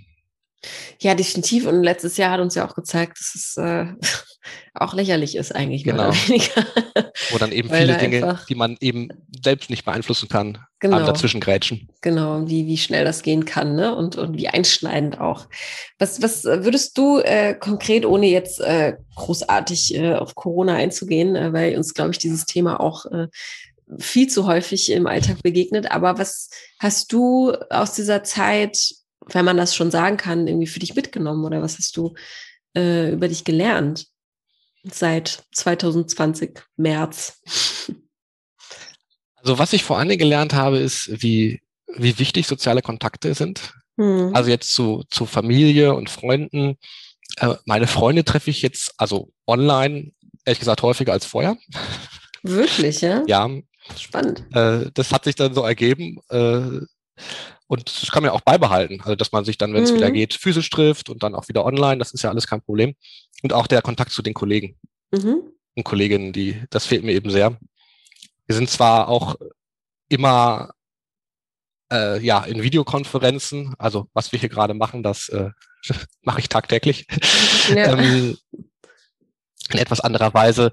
Ja, 1.00 1.16
definitiv. 1.16 1.66
Und 1.66 1.84
letztes 1.84 2.18
Jahr 2.18 2.32
hat 2.32 2.40
uns 2.40 2.56
ja 2.56 2.68
auch 2.68 2.76
gezeigt, 2.76 3.20
dass 3.20 3.34
es 3.36 3.58
äh, 3.58 3.88
auch 4.74 4.94
lächerlich 4.94 5.36
ist 5.36 5.54
eigentlich. 5.56 5.84
Genau. 5.84 6.12
Wo 7.32 7.38
dann 7.38 7.52
eben 7.52 7.70
viele 7.70 7.98
Dinge, 7.98 8.40
die 8.48 8.56
man 8.56 8.78
eben 8.80 9.10
selbst 9.44 9.70
nicht 9.70 9.86
beeinflussen 9.86 10.30
kann, 10.30 10.60
genau. 10.80 11.00
dazwischen 11.00 11.42
grätschen. 11.42 11.90
Genau, 12.02 12.48
wie, 12.48 12.68
wie 12.68 12.78
schnell 12.78 13.06
das 13.06 13.24
gehen 13.24 13.46
kann 13.46 13.76
ne? 13.76 13.96
und, 13.96 14.18
und 14.18 14.38
wie 14.38 14.48
einschneidend 14.48 15.20
auch. 15.20 15.48
Was, 15.98 16.22
was 16.22 16.44
würdest 16.44 16.98
du 16.98 17.20
äh, 17.20 17.56
konkret, 17.56 18.06
ohne 18.06 18.28
jetzt 18.28 18.60
äh, 18.62 18.94
großartig 19.16 19.96
äh, 19.96 20.14
auf 20.14 20.36
Corona 20.36 20.76
einzugehen, 20.76 21.36
äh, 21.36 21.54
weil 21.54 21.76
uns, 21.76 21.94
glaube 21.94 22.12
ich, 22.12 22.20
dieses 22.20 22.46
Thema 22.46 22.80
auch 22.80 23.06
äh, 23.08 23.28
viel 23.98 24.28
zu 24.28 24.48
häufig 24.48 24.92
im 24.92 25.08
Alltag 25.08 25.42
begegnet, 25.44 25.92
aber 25.92 26.18
was 26.18 26.50
hast 26.80 27.12
du 27.12 27.52
aus 27.70 27.94
dieser 27.94 28.24
Zeit 28.24 28.94
wenn 29.28 29.46
man 29.46 29.58
das 29.58 29.76
schon 29.76 29.92
sagen 29.92 30.18
kann, 30.18 30.48
irgendwie 30.48 30.68
für 30.68 30.80
dich 30.80 30.96
mitgenommen 30.96 31.46
oder 31.46 31.62
was 31.62 31.78
hast 31.78 31.96
du 31.98 32.14
äh, 32.76 33.12
über 33.12 33.28
dich 33.28 33.44
gelernt 33.44 34.08
seit 34.84 35.44
2020 35.54 36.60
März? 36.78 37.42
Also 39.44 39.58
was 39.58 39.74
ich 39.74 39.84
vor 39.84 40.00
Dingen 40.00 40.20
gelernt 40.20 40.54
habe, 40.54 40.78
ist, 40.78 41.24
wie, 41.24 41.62
wie 41.88 42.20
wichtig 42.20 42.46
soziale 42.46 42.84
Kontakte 42.84 43.34
sind. 43.34 43.74
Hm. 43.98 44.36
Also 44.36 44.52
jetzt 44.52 44.72
zu, 44.72 45.04
zu 45.10 45.26
Familie 45.26 45.96
und 45.96 46.12
Freunden. 46.12 46.78
Äh, 47.38 47.56
meine 47.66 47.88
Freunde 47.88 48.24
treffe 48.24 48.52
ich 48.52 48.62
jetzt 48.62 48.94
also 48.98 49.32
online, 49.48 50.12
ehrlich 50.46 50.60
gesagt, 50.60 50.84
häufiger 50.84 51.14
als 51.14 51.26
vorher. 51.26 51.58
Wirklich, 52.44 53.02
ja? 53.02 53.24
Ja. 53.26 53.50
Spannend. 53.98 54.46
Äh, 54.54 54.92
das 54.94 55.12
hat 55.12 55.24
sich 55.24 55.34
dann 55.34 55.56
so 55.56 55.64
ergeben. 55.64 56.20
Und 57.72 57.88
das 58.02 58.12
kann 58.12 58.22
man 58.22 58.34
ja 58.34 58.36
auch 58.36 58.42
beibehalten, 58.42 59.00
also 59.00 59.16
dass 59.16 59.32
man 59.32 59.46
sich 59.46 59.58
dann, 59.58 59.74
wenn 59.74 59.84
es 59.84 59.94
mhm. 59.94 59.96
wieder 59.96 60.12
geht, 60.12 60.34
physisch 60.34 60.70
trifft 60.70 61.10
und 61.10 61.24
dann 61.24 61.34
auch 61.34 61.48
wieder 61.48 61.64
online, 61.64 62.00
das 62.00 62.12
ist 62.12 62.22
ja 62.22 62.30
alles 62.30 62.46
kein 62.46 62.62
Problem. 62.62 62.96
Und 63.44 63.54
auch 63.54 63.66
der 63.66 63.82
Kontakt 63.82 64.12
zu 64.12 64.22
den 64.22 64.34
Kollegen 64.34 64.78
mhm. 65.12 65.54
und 65.76 65.84
Kolleginnen, 65.86 66.34
die, 66.34 66.62
das 66.70 66.86
fehlt 66.86 67.06
mir 67.06 67.14
eben 67.14 67.30
sehr. 67.30 67.58
Wir 68.46 68.56
sind 68.58 68.70
zwar 68.70 69.08
auch 69.08 69.38
immer 70.10 70.74
äh, 71.94 72.22
ja 72.22 72.44
in 72.44 72.62
Videokonferenzen, 72.62 73.74
also 73.78 74.10
was 74.12 74.34
wir 74.34 74.40
hier 74.40 74.50
gerade 74.50 74.74
machen, 74.74 75.02
das 75.02 75.30
äh, 75.30 75.52
mache 76.24 76.42
ich 76.42 76.50
tagtäglich. 76.50 77.08
Ja. 77.70 77.98
ähm, 77.98 78.38
in 79.70 79.78
etwas 79.78 80.02
anderer 80.02 80.34
Weise. 80.34 80.72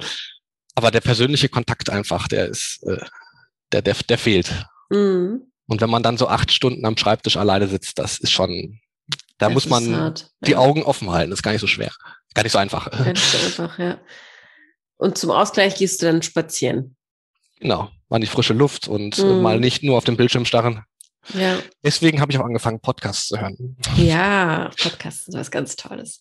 Aber 0.75 0.91
der 0.91 1.03
persönliche 1.03 1.49
Kontakt 1.49 1.91
einfach, 1.91 2.27
der 2.27 2.49
ist, 2.49 2.83
äh, 2.83 3.05
der, 3.71 3.83
der, 3.83 3.95
der 4.09 4.19
fehlt. 4.19 4.67
Mhm. 4.91 5.48
Und 5.69 5.81
wenn 5.81 5.91
man 5.91 6.03
dann 6.03 6.17
so 6.17 6.29
acht 6.29 6.51
Stunden 6.51 6.85
am 6.85 6.97
Schreibtisch 6.97 7.37
alleine 7.37 7.69
sitzt, 7.69 7.99
das 7.99 8.19
ist 8.19 8.33
schon, 8.33 8.81
da 9.37 9.47
das 9.47 9.55
muss 9.55 9.69
man 9.69 9.95
hart, 9.95 10.31
die 10.41 10.53
ja. 10.53 10.59
Augen 10.59 10.83
offen 10.83 11.11
halten. 11.11 11.31
Das 11.31 11.41
ist 11.41 11.43
gar 11.43 11.53
nicht 11.53 11.61
so 11.61 11.67
schwer. 11.67 11.93
Gar 12.35 12.43
nicht 12.43 12.53
so 12.53 12.59
einfach. 12.59 12.91
Gar 12.91 13.13
nicht 13.13 13.19
so 13.19 13.39
einfach, 13.39 13.79
ja. 13.79 13.99
Und 14.97 15.19
zum 15.19 15.31
Ausgleich 15.31 15.77
gehst 15.77 16.03
du 16.03 16.07
dann 16.07 16.23
spazieren. 16.23 16.97
Genau, 17.61 17.91
mal 18.09 18.17
in 18.17 18.23
die 18.23 18.29
frische 18.29 18.55
Luft 18.55 18.89
und 18.89 19.19
mhm. 19.19 19.43
mal 19.43 19.61
nicht 19.61 19.83
nur 19.83 19.97
auf 19.97 20.05
dem 20.05 20.17
Bildschirm 20.17 20.45
starren. 20.45 20.85
Ja. 21.35 21.59
Deswegen 21.85 22.21
habe 22.21 22.33
ich 22.33 22.39
auch 22.39 22.45
angefangen, 22.45 22.81
Podcasts 22.81 23.29
zu 23.29 23.39
hören. 23.39 23.77
Ja, 23.97 24.71
Podcasts 24.81 25.27
sind 25.27 25.39
was 25.39 25.51
ganz 25.51 25.77
Tolles. 25.77 26.21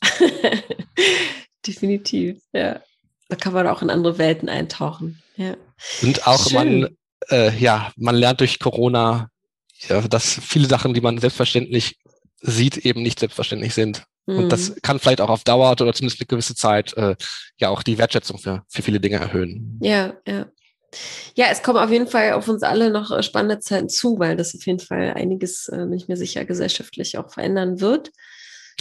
Definitiv, 1.68 2.42
ja. 2.52 2.82
Da 3.30 3.36
kann 3.36 3.54
man 3.54 3.68
auch 3.68 3.82
in 3.82 3.90
andere 3.90 4.18
Welten 4.18 4.50
eintauchen. 4.50 5.22
Ja. 5.36 5.56
Und 6.02 6.28
auch 6.28 6.50
Schön. 6.50 6.82
man, 6.82 6.98
äh, 7.30 7.58
ja, 7.58 7.92
man 7.98 8.16
lernt 8.16 8.40
durch 8.40 8.60
Corona 8.60 9.30
ja, 9.88 10.02
dass 10.02 10.40
viele 10.42 10.68
Sachen, 10.68 10.94
die 10.94 11.02
man 11.02 11.18
selbstverständlich 11.18 12.00
sieht, 12.42 12.78
eben 12.78 13.02
nicht 13.02 13.20
selbstverständlich 13.20 13.74
sind. 13.74 14.04
Mhm. 14.26 14.40
Und 14.40 14.52
das 14.52 14.70
mhm. 14.70 14.76
kann 14.82 15.00
vielleicht 15.00 15.22
auch 15.22 15.30
auf 15.30 15.44
Dauer 15.44 15.72
oder 15.72 15.94
zumindest 15.94 16.22
eine 16.22 16.28
gewisse 16.28 16.56
Zeit 16.56 16.96
äh, 16.98 17.16
ja 17.58 17.70
auch 17.70 17.84
die 17.84 17.98
Wertschätzung 17.98 18.38
für, 18.38 18.64
für 18.68 18.82
viele 18.82 19.00
Dinge 19.00 19.18
erhöhen. 19.18 19.80
Ja, 19.82 20.14
ja. 20.28 20.48
Ja, 21.36 21.48
es 21.52 21.62
kommen 21.64 21.80
auf 21.80 21.92
jeden 21.92 22.08
Fall 22.08 22.32
auf 22.34 22.48
uns 22.48 22.64
alle 22.64 22.90
noch 22.90 23.12
äh, 23.12 23.22
spannende 23.22 23.60
Zeiten 23.60 23.90
zu, 23.90 24.18
weil 24.20 24.38
das 24.38 24.56
auf 24.56 24.66
jeden 24.66 24.80
Fall 24.80 25.14
einiges, 25.16 25.68
äh, 25.68 25.78
bin 25.78 25.94
ich 25.94 26.08
mir 26.08 26.18
sicher, 26.18 26.46
gesellschaftlich 26.46 27.18
auch 27.18 27.32
verändern 27.32 27.82
wird. 27.82 28.12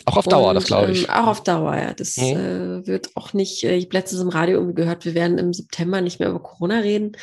Auch 0.05 0.17
auf 0.17 0.27
Dauer, 0.27 0.51
Und, 0.51 0.55
das 0.55 0.67
glaube 0.67 0.93
ich. 0.93 1.05
Ähm, 1.05 1.11
auch 1.11 1.27
auf 1.27 1.43
Dauer, 1.43 1.77
ja. 1.77 1.95
Das 1.95 2.17
mhm. 2.17 2.25
äh, 2.25 2.87
wird 2.87 3.11
auch 3.17 3.33
nicht, 3.33 3.65
äh, 3.65 3.77
ich 3.77 3.87
habe 3.87 3.97
letztens 3.97 4.23
im 4.23 4.29
Radio 4.29 4.59
irgendwie 4.59 4.75
gehört, 4.75 5.05
wir 5.05 5.15
werden 5.15 5.39
im 5.39 5.53
September 5.53 6.01
nicht 6.01 6.21
mehr 6.21 6.29
über 6.29 6.41
Corona 6.41 6.79
reden 6.79 7.17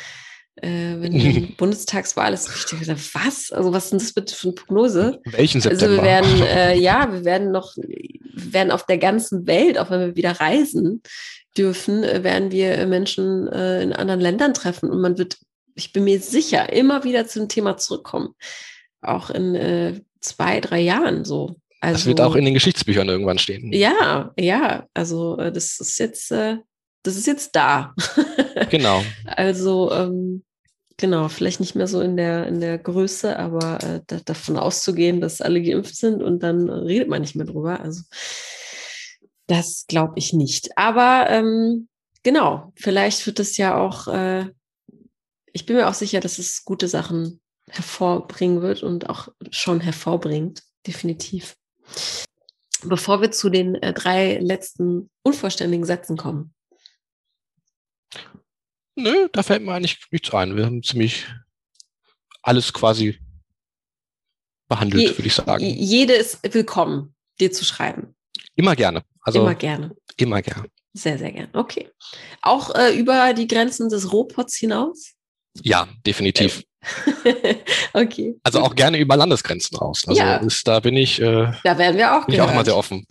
äh, 0.56 1.00
wenn 1.00 1.12
die 1.12 1.40
Bundestagswahl 1.58 2.32
ist, 2.32 2.48
ich 2.48 2.64
dachte, 2.64 2.96
was? 3.12 3.50
Also 3.50 3.72
was 3.72 3.84
ist 3.84 3.90
denn 3.90 3.98
das 3.98 4.12
bitte 4.12 4.34
für 4.34 4.48
eine 4.48 4.54
Prognose? 4.54 5.20
Welchen 5.24 5.60
September? 5.60 5.84
Also 5.84 5.96
wir 5.96 6.02
werden, 6.02 6.42
äh, 6.42 6.78
ja, 6.78 7.12
wir 7.12 7.24
werden 7.24 7.50
noch, 7.50 7.76
wir 7.76 8.52
werden 8.52 8.70
auf 8.70 8.86
der 8.86 8.98
ganzen 8.98 9.46
Welt, 9.46 9.78
auch 9.78 9.90
wenn 9.90 10.00
wir 10.00 10.16
wieder 10.16 10.32
reisen 10.32 11.02
dürfen, 11.56 12.04
äh, 12.04 12.22
werden 12.22 12.52
wir 12.52 12.86
Menschen 12.86 13.48
äh, 13.48 13.82
in 13.82 13.92
anderen 13.92 14.20
Ländern 14.20 14.54
treffen 14.54 14.90
und 14.90 15.00
man 15.00 15.18
wird, 15.18 15.38
ich 15.74 15.92
bin 15.92 16.04
mir 16.04 16.20
sicher, 16.20 16.72
immer 16.72 17.04
wieder 17.04 17.26
zum 17.26 17.48
Thema 17.48 17.76
zurückkommen. 17.76 18.34
Auch 19.02 19.30
in 19.30 19.54
äh, 19.54 20.00
zwei, 20.20 20.60
drei 20.60 20.80
Jahren 20.80 21.24
so. 21.24 21.56
Also, 21.80 21.96
das 21.96 22.06
wird 22.06 22.20
auch 22.20 22.36
in 22.36 22.44
den 22.46 22.54
Geschichtsbüchern 22.54 23.08
irgendwann 23.08 23.38
stehen. 23.38 23.70
Ja, 23.72 24.32
ja, 24.38 24.86
also 24.94 25.36
äh, 25.36 25.52
das 25.52 25.80
ist 25.80 25.98
jetzt, 25.98 26.30
das 26.30 26.62
ist 27.16 27.26
jetzt 27.26 27.54
da. 27.54 27.94
Genau. 28.70 29.02
also, 29.26 29.92
ähm, 29.92 30.44
genau, 30.96 31.28
vielleicht 31.28 31.60
nicht 31.60 31.74
mehr 31.74 31.86
so 31.86 32.00
in 32.00 32.16
der, 32.16 32.46
in 32.46 32.60
der 32.60 32.78
Größe, 32.78 33.38
aber 33.38 33.82
äh, 33.82 34.00
da, 34.06 34.20
davon 34.24 34.56
auszugehen, 34.56 35.20
dass 35.20 35.40
alle 35.40 35.62
geimpft 35.62 35.96
sind 35.96 36.22
und 36.22 36.42
dann 36.42 36.68
redet 36.68 37.08
man 37.08 37.20
nicht 37.20 37.36
mehr 37.36 37.46
drüber. 37.46 37.80
Also, 37.80 38.02
das 39.46 39.84
glaube 39.88 40.14
ich 40.16 40.32
nicht. 40.32 40.76
Aber 40.76 41.26
ähm, 41.28 41.88
genau, 42.22 42.72
vielleicht 42.76 43.26
wird 43.26 43.40
es 43.40 43.56
ja 43.56 43.76
auch, 43.76 44.08
äh, 44.08 44.46
ich 45.52 45.66
bin 45.66 45.76
mir 45.76 45.88
auch 45.88 45.94
sicher, 45.94 46.20
dass 46.20 46.38
es 46.38 46.64
gute 46.64 46.88
Sachen 46.88 47.40
hervorbringen 47.70 48.62
wird 48.62 48.82
und 48.82 49.08
auch 49.08 49.28
schon 49.50 49.80
hervorbringt, 49.80 50.62
definitiv. 50.86 51.56
Bevor 52.82 53.20
wir 53.20 53.30
zu 53.30 53.48
den 53.48 53.74
äh, 53.76 53.92
drei 53.92 54.38
letzten 54.38 55.10
unvollständigen 55.22 55.86
Sätzen 55.86 56.16
kommen, 56.16 56.54
Nö, 58.96 59.28
da 59.32 59.42
fällt 59.42 59.62
mir 59.62 59.72
eigentlich 59.72 59.98
nichts 60.10 60.32
ein. 60.32 60.56
Wir 60.56 60.66
haben 60.66 60.82
ziemlich 60.82 61.26
alles 62.42 62.72
quasi 62.72 63.18
behandelt, 64.68 65.02
Je, 65.02 65.18
würde 65.18 65.26
ich 65.26 65.34
sagen. 65.34 65.64
Jede 65.64 66.14
ist 66.14 66.38
willkommen, 66.54 67.14
dir 67.40 67.52
zu 67.52 67.64
schreiben. 67.64 68.14
Immer 68.54 68.76
gerne. 68.76 69.02
Also 69.22 69.40
immer 69.40 69.54
gerne. 69.54 69.96
Immer 70.16 70.42
gerne. 70.42 70.68
Sehr, 70.92 71.18
sehr 71.18 71.32
gerne. 71.32 71.48
Okay. 71.54 71.90
Auch 72.42 72.74
äh, 72.74 72.96
über 72.96 73.34
die 73.34 73.48
Grenzen 73.48 73.88
des 73.88 74.12
Rohpots 74.12 74.56
hinaus? 74.56 75.12
Ja, 75.62 75.88
definitiv. 76.06 76.62
okay. 77.94 78.36
Also 78.42 78.60
auch 78.60 78.74
gerne 78.74 78.98
über 78.98 79.16
Landesgrenzen 79.16 79.76
raus. 79.76 80.04
Also 80.06 80.20
ja. 80.20 80.36
ist, 80.36 80.68
da 80.68 80.80
bin 80.80 80.96
ich, 80.96 81.20
äh, 81.20 81.52
da 81.64 81.78
werden 81.78 81.96
wir 81.96 82.16
auch, 82.16 82.26
bin 82.26 82.36
ich 82.36 82.40
auch 82.40 82.54
mal 82.54 82.64
sehr 82.64 82.76
offen. 82.76 83.06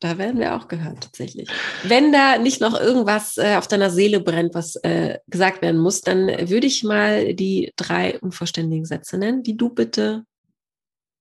Da 0.00 0.16
werden 0.16 0.38
wir 0.38 0.54
auch 0.54 0.68
gehört, 0.68 1.02
tatsächlich. 1.02 1.48
Wenn 1.82 2.12
da 2.12 2.38
nicht 2.38 2.60
noch 2.60 2.78
irgendwas 2.78 3.36
äh, 3.36 3.56
auf 3.56 3.66
deiner 3.66 3.90
Seele 3.90 4.20
brennt, 4.20 4.54
was 4.54 4.76
äh, 4.76 5.18
gesagt 5.26 5.60
werden 5.60 5.80
muss, 5.80 6.02
dann 6.02 6.28
würde 6.48 6.66
ich 6.66 6.84
mal 6.84 7.34
die 7.34 7.72
drei 7.76 8.18
unvollständigen 8.20 8.84
Sätze 8.84 9.18
nennen, 9.18 9.42
die 9.42 9.56
du 9.56 9.70
bitte 9.70 10.24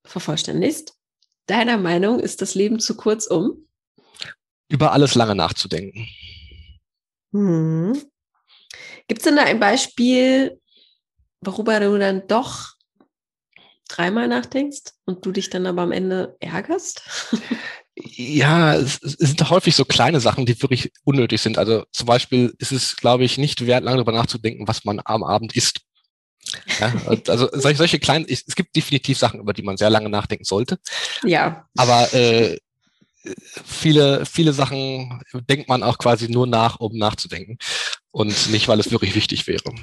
vervollständigst. 0.06 0.94
Deiner 1.48 1.78
Meinung 1.78 2.20
ist 2.20 2.42
das 2.42 2.56
Leben 2.56 2.80
zu 2.80 2.96
kurz, 2.96 3.26
um? 3.26 3.68
Über 4.70 4.92
alles 4.92 5.16
lange 5.16 5.34
nachzudenken. 5.34 6.08
Hm. 7.32 8.00
Gibt 9.08 9.22
es 9.22 9.24
denn 9.24 9.38
da 9.38 9.44
ein 9.44 9.60
Beispiel, 9.60 10.60
worüber 11.42 11.80
du 11.80 11.98
dann 11.98 12.28
doch 12.28 12.76
dreimal 13.88 14.28
nachdenkst 14.28 14.94
und 15.06 15.26
du 15.26 15.32
dich 15.32 15.50
dann 15.50 15.66
aber 15.66 15.82
am 15.82 15.92
Ende 15.92 16.36
ärgerst? 16.40 17.02
Ja, 18.00 18.76
es, 18.76 19.02
es, 19.02 19.14
sind 19.14 19.50
häufig 19.50 19.76
so 19.76 19.84
kleine 19.84 20.20
Sachen, 20.20 20.46
die 20.46 20.62
wirklich 20.62 20.92
unnötig 21.04 21.42
sind. 21.42 21.58
Also 21.58 21.86
zum 21.92 22.06
Beispiel 22.06 22.54
ist 22.60 22.72
es, 22.72 22.96
glaube 22.96 23.24
ich, 23.24 23.38
nicht 23.38 23.66
wert, 23.66 23.84
lange 23.84 23.98
darüber 23.98 24.12
nachzudenken, 24.12 24.68
was 24.68 24.86
man 24.86 25.02
am 25.04 25.24
Abend 25.24 25.56
isst. 25.56 25.82
Ja, 26.80 26.94
also 27.28 27.50
solche, 27.54 27.78
solche 27.78 28.00
kleinen, 28.00 28.26
es 28.30 28.56
gibt 28.56 28.76
definitiv 28.76 29.18
Sachen, 29.18 29.40
über 29.40 29.54
die 29.54 29.64
man 29.64 29.78
sehr 29.78 29.90
lange 29.90 30.10
nachdenken 30.10 30.46
sollte. 30.46 30.78
Ja. 31.24 31.68
Aber 31.76 32.14
äh, 32.14 32.58
viele, 33.66 34.26
viele 34.26 34.54
Sachen 34.54 35.22
denkt 35.50 35.68
man 35.68 35.84
auch 35.84 35.98
quasi 35.98 36.30
nur 36.30 36.46
nach, 36.48 36.80
um 36.80 36.98
nachzudenken 36.98 37.58
und 38.12 38.52
nicht, 38.52 38.68
weil 38.68 38.80
es 38.80 38.92
wirklich 38.92 39.16
wichtig 39.16 39.48
wäre. 39.48 39.74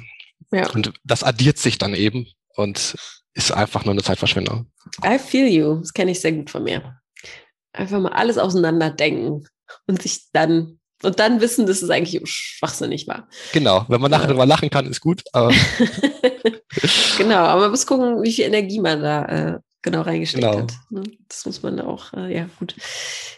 Ja. 0.51 0.69
Und 0.71 0.93
das 1.03 1.23
addiert 1.23 1.57
sich 1.57 1.77
dann 1.77 1.93
eben 1.93 2.27
und 2.55 2.95
ist 3.33 3.51
einfach 3.51 3.83
nur 3.83 3.93
eine 3.93 4.03
Zeitverschwendung. 4.03 4.71
I 5.03 5.19
feel 5.19 5.47
you. 5.47 5.79
Das 5.79 5.93
kenne 5.93 6.11
ich 6.11 6.21
sehr 6.21 6.31
gut 6.31 6.49
von 6.49 6.63
mir. 6.63 7.01
Einfach 7.75 7.99
mal 7.99 8.13
alles 8.13 8.37
auseinanderdenken 8.37 9.47
und 9.87 10.01
sich 10.01 10.31
dann 10.31 10.79
und 11.03 11.19
dann 11.19 11.41
wissen, 11.41 11.65
dass 11.67 11.81
es 11.81 11.89
eigentlich 11.89 12.21
schwachsinnig 12.25 13.07
war. 13.07 13.27
Genau, 13.51 13.85
wenn 13.89 14.01
man 14.01 14.09
nachher 14.09 14.23
ja. 14.23 14.27
darüber 14.29 14.45
lachen 14.45 14.69
kann, 14.69 14.85
ist 14.87 15.01
gut. 15.01 15.23
Aber 15.33 15.53
genau, 17.17 17.35
aber 17.35 17.61
man 17.61 17.71
muss 17.71 17.85
gucken, 17.85 18.23
wie 18.23 18.31
viel 18.31 18.45
Energie 18.45 18.79
man 18.79 19.01
da 19.01 19.25
äh, 19.25 19.59
genau 19.81 20.01
reingesteckt 20.01 20.43
genau. 20.43 20.59
hat. 20.59 20.73
Ne? 20.89 21.03
Das 21.27 21.45
muss 21.45 21.61
man 21.61 21.79
auch 21.81 22.13
äh, 22.13 22.33
ja, 22.33 22.49
gut, 22.59 22.75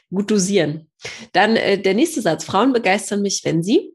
gut 0.09 0.31
dosieren. 0.31 0.89
Dann 1.33 1.55
äh, 1.55 1.81
der 1.81 1.93
nächste 1.93 2.21
Satz. 2.21 2.45
Frauen 2.45 2.73
begeistern 2.73 3.21
mich, 3.21 3.41
wenn 3.43 3.63
sie? 3.63 3.93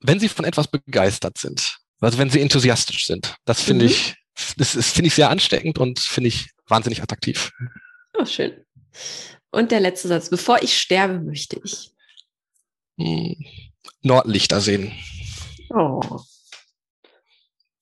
Wenn 0.00 0.20
sie 0.20 0.28
von 0.28 0.44
etwas 0.44 0.68
begeistert 0.68 1.36
sind. 1.38 1.78
Also 2.00 2.18
wenn 2.18 2.30
sie 2.30 2.40
enthusiastisch 2.40 3.06
sind. 3.06 3.34
Das 3.44 3.60
finde 3.60 3.84
mhm. 3.84 3.90
ich, 3.90 4.14
das 4.56 4.76
ist, 4.76 4.94
finde 4.94 5.08
ich 5.08 5.14
sehr 5.14 5.30
ansteckend 5.30 5.78
und 5.78 5.98
finde 5.98 6.28
ich 6.28 6.50
wahnsinnig 6.68 7.02
attraktiv. 7.02 7.50
Oh, 8.18 8.24
schön. 8.24 8.64
Und 9.50 9.70
der 9.70 9.80
letzte 9.80 10.08
Satz. 10.08 10.28
Bevor 10.28 10.62
ich 10.62 10.76
sterbe, 10.76 11.20
möchte 11.20 11.60
ich. 11.64 11.92
Hm. 12.98 13.36
Nordlichter 14.02 14.60
sehen. 14.60 14.92
Oh. 15.70 16.20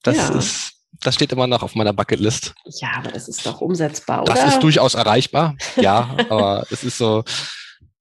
Das 0.03 0.17
ja. 0.17 0.39
ist, 0.39 0.73
das 1.03 1.15
steht 1.15 1.33
immer 1.33 1.47
noch 1.47 1.63
auf 1.63 1.75
meiner 1.75 1.93
Bucketlist. 1.93 2.55
Ja, 2.81 2.93
aber 2.97 3.11
das 3.11 3.29
ist 3.29 3.45
doch 3.45 3.61
umsetzbar, 3.61 4.23
oder? 4.23 4.35
Das 4.35 4.55
ist 4.55 4.63
durchaus 4.63 4.95
erreichbar. 4.95 5.57
Ja, 5.77 6.17
aber 6.29 6.67
es 6.71 6.85
ist 6.85 6.99
so, 6.99 7.25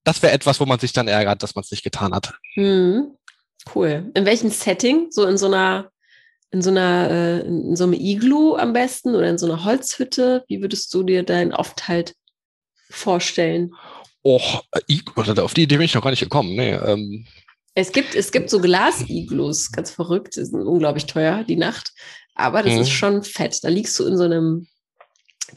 das 0.04 0.22
wäre 0.22 0.34
etwas, 0.34 0.60
wo 0.60 0.66
man 0.66 0.80
sich 0.80 0.94
dann 0.94 1.08
ärgert, 1.08 1.42
dass 1.42 1.56
man 1.56 1.64
es 1.64 1.72
nicht 1.72 1.84
getan 1.84 2.14
hat. 2.14 2.34
Hm. 2.54 3.16
Cool. 3.74 4.12
In 4.14 4.26
welchem 4.26 4.52
Setting? 4.52 5.08
So 5.10 5.26
in 5.26 5.38
so 5.38 5.48
einer 5.48 5.90
in 6.52 6.62
so 6.62 6.70
einer, 6.70 7.10
äh, 7.10 7.40
in 7.42 7.76
so 7.76 7.84
einem 7.84 7.94
Iglu 7.94 8.56
am 8.56 8.72
besten 8.72 9.14
oder 9.14 9.28
in 9.28 9.38
so 9.38 9.46
einer 9.46 9.66
Holzhütte? 9.66 10.46
Wie 10.48 10.62
würdest 10.62 10.94
du 10.94 11.04
dir 11.04 11.24
deinen 11.24 11.52
Aufenthalt 11.52 12.16
vorstellen? 12.90 13.74
Och, 14.24 14.64
auf 15.38 15.54
die 15.54 15.64
Idee 15.64 15.78
bin 15.78 15.86
ich 15.86 15.94
noch 15.94 16.04
gar 16.04 16.10
nicht 16.10 16.22
gekommen. 16.22 16.56
Nee, 16.56 16.74
ähm. 16.74 17.26
Es 17.76 17.92
gibt, 17.92 18.16
es 18.16 18.32
gibt 18.32 18.50
so 18.50 18.60
Glasiglus, 18.60 19.72
ganz 19.72 19.92
verrückt, 19.92 20.38
die 20.38 20.46
sind 20.46 20.62
unglaublich 20.62 21.06
teuer, 21.06 21.44
die 21.44 21.58
Nacht. 21.58 21.94
Aber 22.34 22.64
das 22.64 22.74
mhm. 22.74 22.82
ist 22.82 22.90
schon 22.90 23.24
fett. 23.24 23.64
Da 23.64 23.70
liegst 23.70 24.00
du 24.00 24.06
in 24.06 24.18
so 24.18 24.24
einem, 24.24 24.68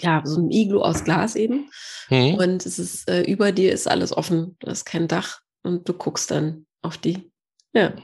ja, 0.00 0.22
so 0.24 0.38
einem 0.38 0.50
Iglu 0.50 0.80
aus 0.80 1.04
Glas 1.04 1.34
eben. 1.34 1.70
Mhm. 2.10 2.34
Und 2.34 2.66
es 2.66 2.78
ist, 2.78 3.08
äh, 3.08 3.22
über 3.22 3.52
dir 3.52 3.72
ist 3.72 3.88
alles 3.88 4.16
offen. 4.16 4.56
Du 4.58 4.68
hast 4.68 4.84
kein 4.84 5.08
Dach 5.08 5.40
und 5.62 5.88
du 5.88 5.92
guckst 5.92 6.30
dann 6.30 6.66
auf 6.82 6.98
die, 6.98 7.30
ja, 7.72 7.94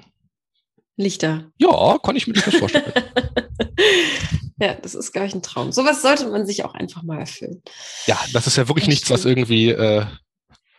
Lichter. 0.97 1.51
Ja, 1.59 1.99
kann 2.03 2.17
ich 2.17 2.27
mir 2.27 2.35
das 2.35 2.55
vorstellen. 2.55 2.93
ja, 4.65 4.75
das 4.75 4.95
ist, 4.95 5.13
glaube 5.13 5.29
ich, 5.29 5.35
ein 5.35 5.43
Traum. 5.43 5.73
Sowas 5.73 6.03
sollte 6.03 6.29
man 6.29 6.47
sich 6.47 6.65
auch 6.65 6.75
einfach 6.75 7.03
mal 7.03 7.21
erfüllen. 7.21 7.63
Ja, 8.07 8.19
das 8.33 8.47
ist 8.47 8.57
ja 8.57 8.69
wirklich 8.69 8.85
das 8.85 8.91
nichts, 8.91 9.07
stimmt. 9.07 9.21
was 9.21 9.25
irgendwie 9.25 9.71
äh, 9.71 10.07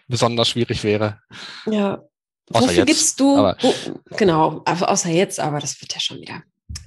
besonders 0.08 0.50
schwierig 0.50 0.84
wäre. 0.84 1.20
Ja. 1.66 2.04
Außer 2.52 2.68
Wofür 2.68 2.78
jetzt, 2.78 2.88
gibst 2.88 3.20
du, 3.20 3.38
wo, 3.38 3.74
genau, 4.18 4.64
außer 4.66 5.10
jetzt, 5.10 5.40
aber 5.40 5.60
das 5.60 5.82
wird 5.82 5.94
ja 5.94 6.00
schon 6.00 6.22
wieder. 6.22 6.44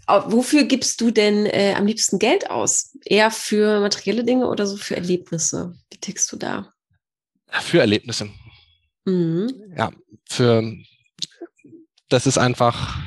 Wofür 0.06 0.64
gibst 0.64 1.00
du 1.00 1.10
denn 1.10 1.46
äh, 1.46 1.74
am 1.76 1.86
liebsten 1.86 2.18
Geld 2.18 2.50
aus? 2.50 2.96
Eher 3.04 3.30
für 3.30 3.80
materielle 3.80 4.24
Dinge 4.24 4.46
oder 4.48 4.66
so 4.66 4.76
für 4.76 4.96
Erlebnisse? 4.96 5.74
Wie 5.90 5.98
tickst 5.98 6.30
du 6.32 6.36
da? 6.36 6.72
Für 7.48 7.80
Erlebnisse. 7.80 8.30
Mhm. 9.04 9.52
Ja, 9.76 9.90
für 10.28 10.74
das 12.08 12.26
ist 12.26 12.38
einfach, 12.38 12.98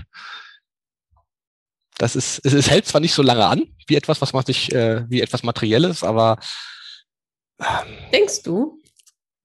das 2.02 2.16
ist, 2.16 2.41
es, 2.43 2.54
es, 2.54 2.70
hält 2.72 2.88
zwar 2.88 2.99
nicht 2.99 3.14
so 3.14 3.22
lange 3.22 3.45
an, 3.45 3.68
wie 3.86 3.95
etwas, 3.95 4.22
was 4.22 4.34
man 4.34 4.43
sich, 4.43 4.74
äh, 4.74 5.08
wie 5.08 5.22
etwas 5.22 5.43
Materielles, 5.43 6.04
aber 6.04 6.39
ähm, 7.60 7.95
Denkst 8.12 8.41
du? 8.41 8.80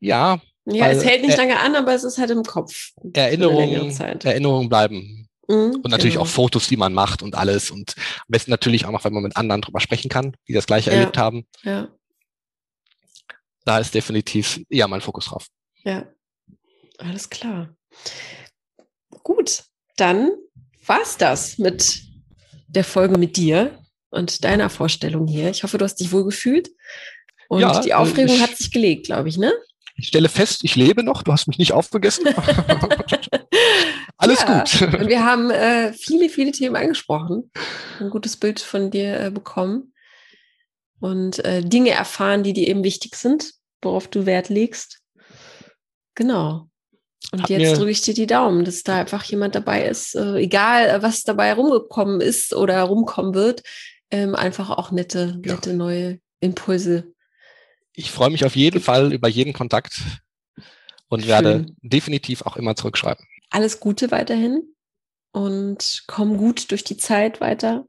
Ja. 0.00 0.40
Ja, 0.64 0.88
es 0.88 1.04
hält 1.04 1.20
nicht 1.20 1.36
lange 1.36 1.60
an, 1.60 1.76
aber 1.76 1.94
es 1.94 2.02
ist 2.02 2.16
halt 2.16 2.30
im 2.30 2.42
Kopf. 2.42 2.92
Erinnerungen, 3.12 3.94
Erinnerungen 4.00 4.70
bleiben. 4.70 5.28
Mhm, 5.48 5.80
und 5.82 5.90
natürlich 5.90 6.14
genau. 6.14 6.24
auch 6.24 6.28
Fotos, 6.28 6.66
die 6.66 6.78
man 6.78 6.94
macht 6.94 7.22
und 7.22 7.34
alles. 7.34 7.70
Und 7.70 7.94
am 7.98 8.24
besten 8.28 8.50
natürlich 8.50 8.86
auch 8.86 8.90
noch, 8.90 9.04
wenn 9.04 9.12
man 9.12 9.22
mit 9.22 9.36
anderen 9.36 9.60
drüber 9.60 9.80
sprechen 9.80 10.08
kann, 10.08 10.34
die 10.48 10.54
das 10.54 10.66
gleiche 10.66 10.90
ja. 10.90 10.96
erlebt 10.96 11.18
haben. 11.18 11.46
Ja. 11.62 11.88
Da 13.66 13.78
ist 13.78 13.94
definitiv 13.94 14.62
ja 14.70 14.88
mein 14.88 15.02
Fokus 15.02 15.26
drauf. 15.26 15.46
Ja. 15.84 16.06
Alles 16.96 17.28
klar. 17.28 17.68
Gut, 19.22 19.64
dann 19.96 20.30
war's 20.86 21.18
das 21.18 21.58
mit 21.58 22.05
der 22.76 22.84
Folge 22.84 23.18
mit 23.18 23.36
dir 23.36 23.78
und 24.10 24.44
deiner 24.44 24.70
Vorstellung 24.70 25.26
hier. 25.26 25.50
Ich 25.50 25.62
hoffe, 25.62 25.78
du 25.78 25.84
hast 25.84 25.96
dich 25.96 26.12
wohl 26.12 26.24
gefühlt. 26.24 26.70
Und 27.48 27.60
ja, 27.60 27.80
die 27.80 27.94
Aufregung 27.94 28.36
ich, 28.36 28.42
hat 28.42 28.56
sich 28.56 28.70
gelegt, 28.70 29.06
glaube 29.06 29.28
ich, 29.28 29.38
ne? 29.38 29.52
Ich 29.96 30.08
stelle 30.08 30.28
fest, 30.28 30.62
ich 30.62 30.76
lebe 30.76 31.02
noch. 31.02 31.22
Du 31.22 31.32
hast 31.32 31.48
mich 31.48 31.58
nicht 31.58 31.72
aufgegessen. 31.72 32.26
Alles 34.18 34.40
ja, 34.40 34.64
gut. 34.64 34.82
Und 35.00 35.08
wir 35.08 35.24
haben 35.24 35.50
äh, 35.50 35.92
viele, 35.92 36.28
viele 36.28 36.52
Themen 36.52 36.76
angesprochen. 36.76 37.50
Ein 37.98 38.10
gutes 38.10 38.36
Bild 38.36 38.60
von 38.60 38.90
dir 38.90 39.20
äh, 39.20 39.30
bekommen. 39.30 39.94
Und 41.00 41.44
äh, 41.44 41.62
Dinge 41.62 41.90
erfahren, 41.90 42.42
die 42.42 42.52
dir 42.52 42.68
eben 42.68 42.84
wichtig 42.84 43.16
sind, 43.16 43.52
worauf 43.82 44.08
du 44.08 44.26
Wert 44.26 44.48
legst. 44.48 45.00
Genau. 46.14 46.68
Und 47.32 47.48
jetzt 47.48 47.78
drücke 47.78 47.90
ich 47.90 48.02
dir 48.02 48.14
die 48.14 48.26
Daumen, 48.26 48.64
dass 48.64 48.82
da 48.82 49.00
einfach 49.00 49.24
jemand 49.24 49.54
dabei 49.54 49.86
ist, 49.86 50.14
äh, 50.14 50.36
egal 50.36 50.88
äh, 50.88 51.02
was 51.02 51.22
dabei 51.22 51.52
rumgekommen 51.52 52.20
ist 52.20 52.54
oder 52.54 52.80
rumkommen 52.82 53.34
wird, 53.34 53.62
ähm, 54.10 54.34
einfach 54.34 54.70
auch 54.70 54.90
nette, 54.90 55.40
ja. 55.44 55.54
nette 55.54 55.74
neue 55.74 56.20
Impulse. 56.40 57.12
Ich 57.92 58.10
freue 58.10 58.30
mich 58.30 58.44
auf 58.44 58.54
jeden 58.54 58.80
Fall 58.80 59.12
über 59.12 59.28
jeden 59.28 59.52
Kontakt 59.52 60.02
und 61.08 61.20
Schön. 61.20 61.28
werde 61.28 61.66
definitiv 61.82 62.42
auch 62.42 62.56
immer 62.56 62.76
zurückschreiben. 62.76 63.24
Alles 63.50 63.80
Gute 63.80 64.10
weiterhin 64.10 64.62
und 65.32 66.04
komm 66.06 66.36
gut 66.36 66.70
durch 66.70 66.84
die 66.84 66.96
Zeit 66.96 67.40
weiter. 67.40 67.86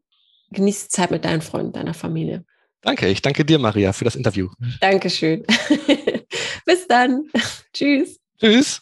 Genieß 0.51 0.83
die 0.83 0.89
Zeit 0.89 1.11
mit 1.11 1.25
deinen 1.25 1.41
Freunden, 1.41 1.73
deiner 1.73 1.93
Familie. 1.93 2.45
Danke, 2.81 3.07
ich 3.09 3.21
danke 3.21 3.43
dir, 3.43 3.59
Maria, 3.59 3.91
für 3.91 4.05
das 4.05 4.15
Interview. 4.15 4.49
Dankeschön. 4.79 5.45
Bis 6.65 6.87
dann. 6.87 7.29
Tschüss. 7.73 8.19
Tschüss. 8.39 8.81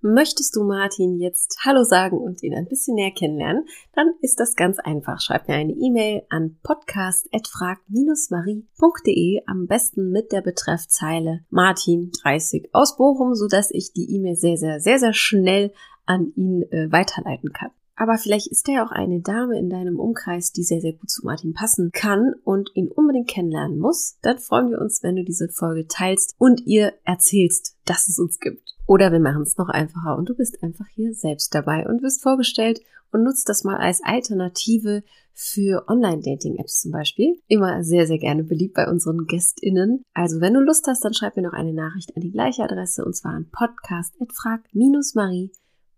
Möchtest 0.00 0.54
du 0.54 0.62
Martin 0.62 1.18
jetzt 1.18 1.58
Hallo 1.64 1.82
sagen 1.82 2.18
und 2.18 2.44
ihn 2.44 2.54
ein 2.54 2.68
bisschen 2.68 2.94
näher 2.94 3.10
kennenlernen? 3.10 3.64
Dann 3.94 4.12
ist 4.20 4.38
das 4.38 4.54
ganz 4.54 4.78
einfach. 4.78 5.20
Schreib 5.20 5.48
mir 5.48 5.54
eine 5.54 5.72
E-Mail 5.72 6.22
an 6.28 6.56
podcast.frag-marie.de, 6.62 9.42
am 9.46 9.66
besten 9.66 10.10
mit 10.10 10.30
der 10.30 10.42
Betreffzeile 10.42 11.40
Martin 11.50 12.12
30 12.22 12.68
aus 12.72 12.96
Bochum, 12.96 13.34
sodass 13.34 13.72
ich 13.72 13.92
die 13.92 14.14
E-Mail 14.14 14.36
sehr, 14.36 14.56
sehr, 14.56 14.78
sehr, 14.78 15.00
sehr 15.00 15.14
schnell 15.14 15.72
an 16.06 16.32
ihn 16.36 16.62
äh, 16.70 16.92
weiterleiten 16.92 17.52
kann. 17.52 17.72
Aber 17.98 18.16
vielleicht 18.16 18.46
ist 18.46 18.68
er 18.68 18.74
ja 18.74 18.86
auch 18.86 18.92
eine 18.92 19.20
Dame 19.20 19.58
in 19.58 19.68
deinem 19.68 19.98
Umkreis, 19.98 20.52
die 20.52 20.62
sehr, 20.62 20.80
sehr 20.80 20.92
gut 20.92 21.10
zu 21.10 21.26
Martin 21.26 21.52
passen 21.52 21.90
kann 21.92 22.32
und 22.44 22.70
ihn 22.74 22.86
unbedingt 22.86 23.28
kennenlernen 23.28 23.80
muss. 23.80 24.18
Dann 24.22 24.38
freuen 24.38 24.70
wir 24.70 24.80
uns, 24.80 25.02
wenn 25.02 25.16
du 25.16 25.24
diese 25.24 25.48
Folge 25.48 25.88
teilst 25.88 26.36
und 26.38 26.64
ihr 26.64 26.92
erzählst, 27.04 27.76
dass 27.84 28.06
es 28.06 28.20
uns 28.20 28.38
gibt. 28.38 28.76
Oder 28.86 29.10
wir 29.10 29.18
machen 29.18 29.42
es 29.42 29.56
noch 29.56 29.68
einfacher 29.68 30.16
und 30.16 30.28
du 30.28 30.36
bist 30.36 30.62
einfach 30.62 30.86
hier 30.94 31.12
selbst 31.12 31.52
dabei 31.56 31.88
und 31.88 32.00
wirst 32.00 32.22
vorgestellt 32.22 32.80
und 33.10 33.24
nutzt 33.24 33.48
das 33.48 33.64
mal 33.64 33.78
als 33.78 34.00
Alternative 34.04 35.02
für 35.34 35.88
Online-Dating-Apps 35.88 36.82
zum 36.82 36.92
Beispiel. 36.92 37.40
Immer 37.48 37.82
sehr, 37.82 38.06
sehr 38.06 38.18
gerne 38.18 38.44
beliebt 38.44 38.74
bei 38.74 38.88
unseren 38.88 39.26
GästInnen. 39.26 40.04
Also 40.14 40.40
wenn 40.40 40.54
du 40.54 40.60
Lust 40.60 40.86
hast, 40.86 41.04
dann 41.04 41.14
schreib 41.14 41.36
mir 41.36 41.42
noch 41.42 41.52
eine 41.52 41.72
Nachricht 41.72 42.14
an 42.14 42.22
die 42.22 42.30
gleiche 42.30 42.62
Adresse 42.62 43.04
und 43.04 43.16
zwar 43.16 43.32
an 43.32 43.50
podcast.frag-marie.de 43.50 45.50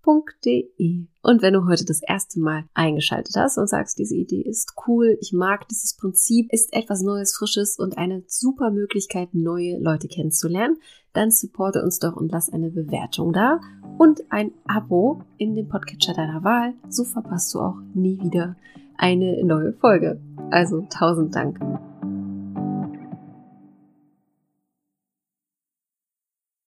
www.idee. 0.05 1.07
Und 1.23 1.43
wenn 1.43 1.55
du 1.55 1.67
heute 1.67 1.85
das 1.85 2.01
erste 2.03 2.41
Mal 2.41 2.65
eingeschaltet 2.75 3.35
hast 3.37 3.59
und 3.59 3.69
sagst, 3.69 3.99
diese 3.99 4.17
Idee 4.17 4.43
ist 4.43 4.75
cool, 4.87 5.19
ich 5.21 5.33
mag 5.33 5.69
dieses 5.69 5.97
Prinzip, 5.97 6.53
ist 6.53 6.73
etwas 6.73 7.03
Neues, 7.03 7.37
Frisches 7.37 7.79
und 7.79 7.99
eine 7.99 8.23
super 8.27 8.71
Möglichkeit, 8.71 9.29
neue 9.33 9.79
Leute 9.79 10.09
kennenzulernen, 10.09 10.79
dann 11.13 11.31
supporte 11.31 11.83
uns 11.83 11.99
doch 11.99 12.17
und 12.17 12.33
lass 12.33 12.53
eine 12.53 12.71
Bewertung 12.71 13.33
da 13.33 13.61
und 13.99 14.21
ein 14.31 14.53
Abo 14.67 15.23
in 15.39 15.55
dem 15.55 15.69
Podcatcher 15.69 16.15
deiner 16.15 16.45
Wahl. 16.45 16.75
So 16.89 17.05
verpasst 17.05 17.53
du 17.55 17.61
auch 17.61 17.77
nie 17.95 18.21
wieder 18.23 18.57
eine 18.97 19.43
neue 19.45 19.73
Folge. 19.73 20.21
Also 20.51 20.87
tausend 20.91 21.35
Dank. 21.35 21.59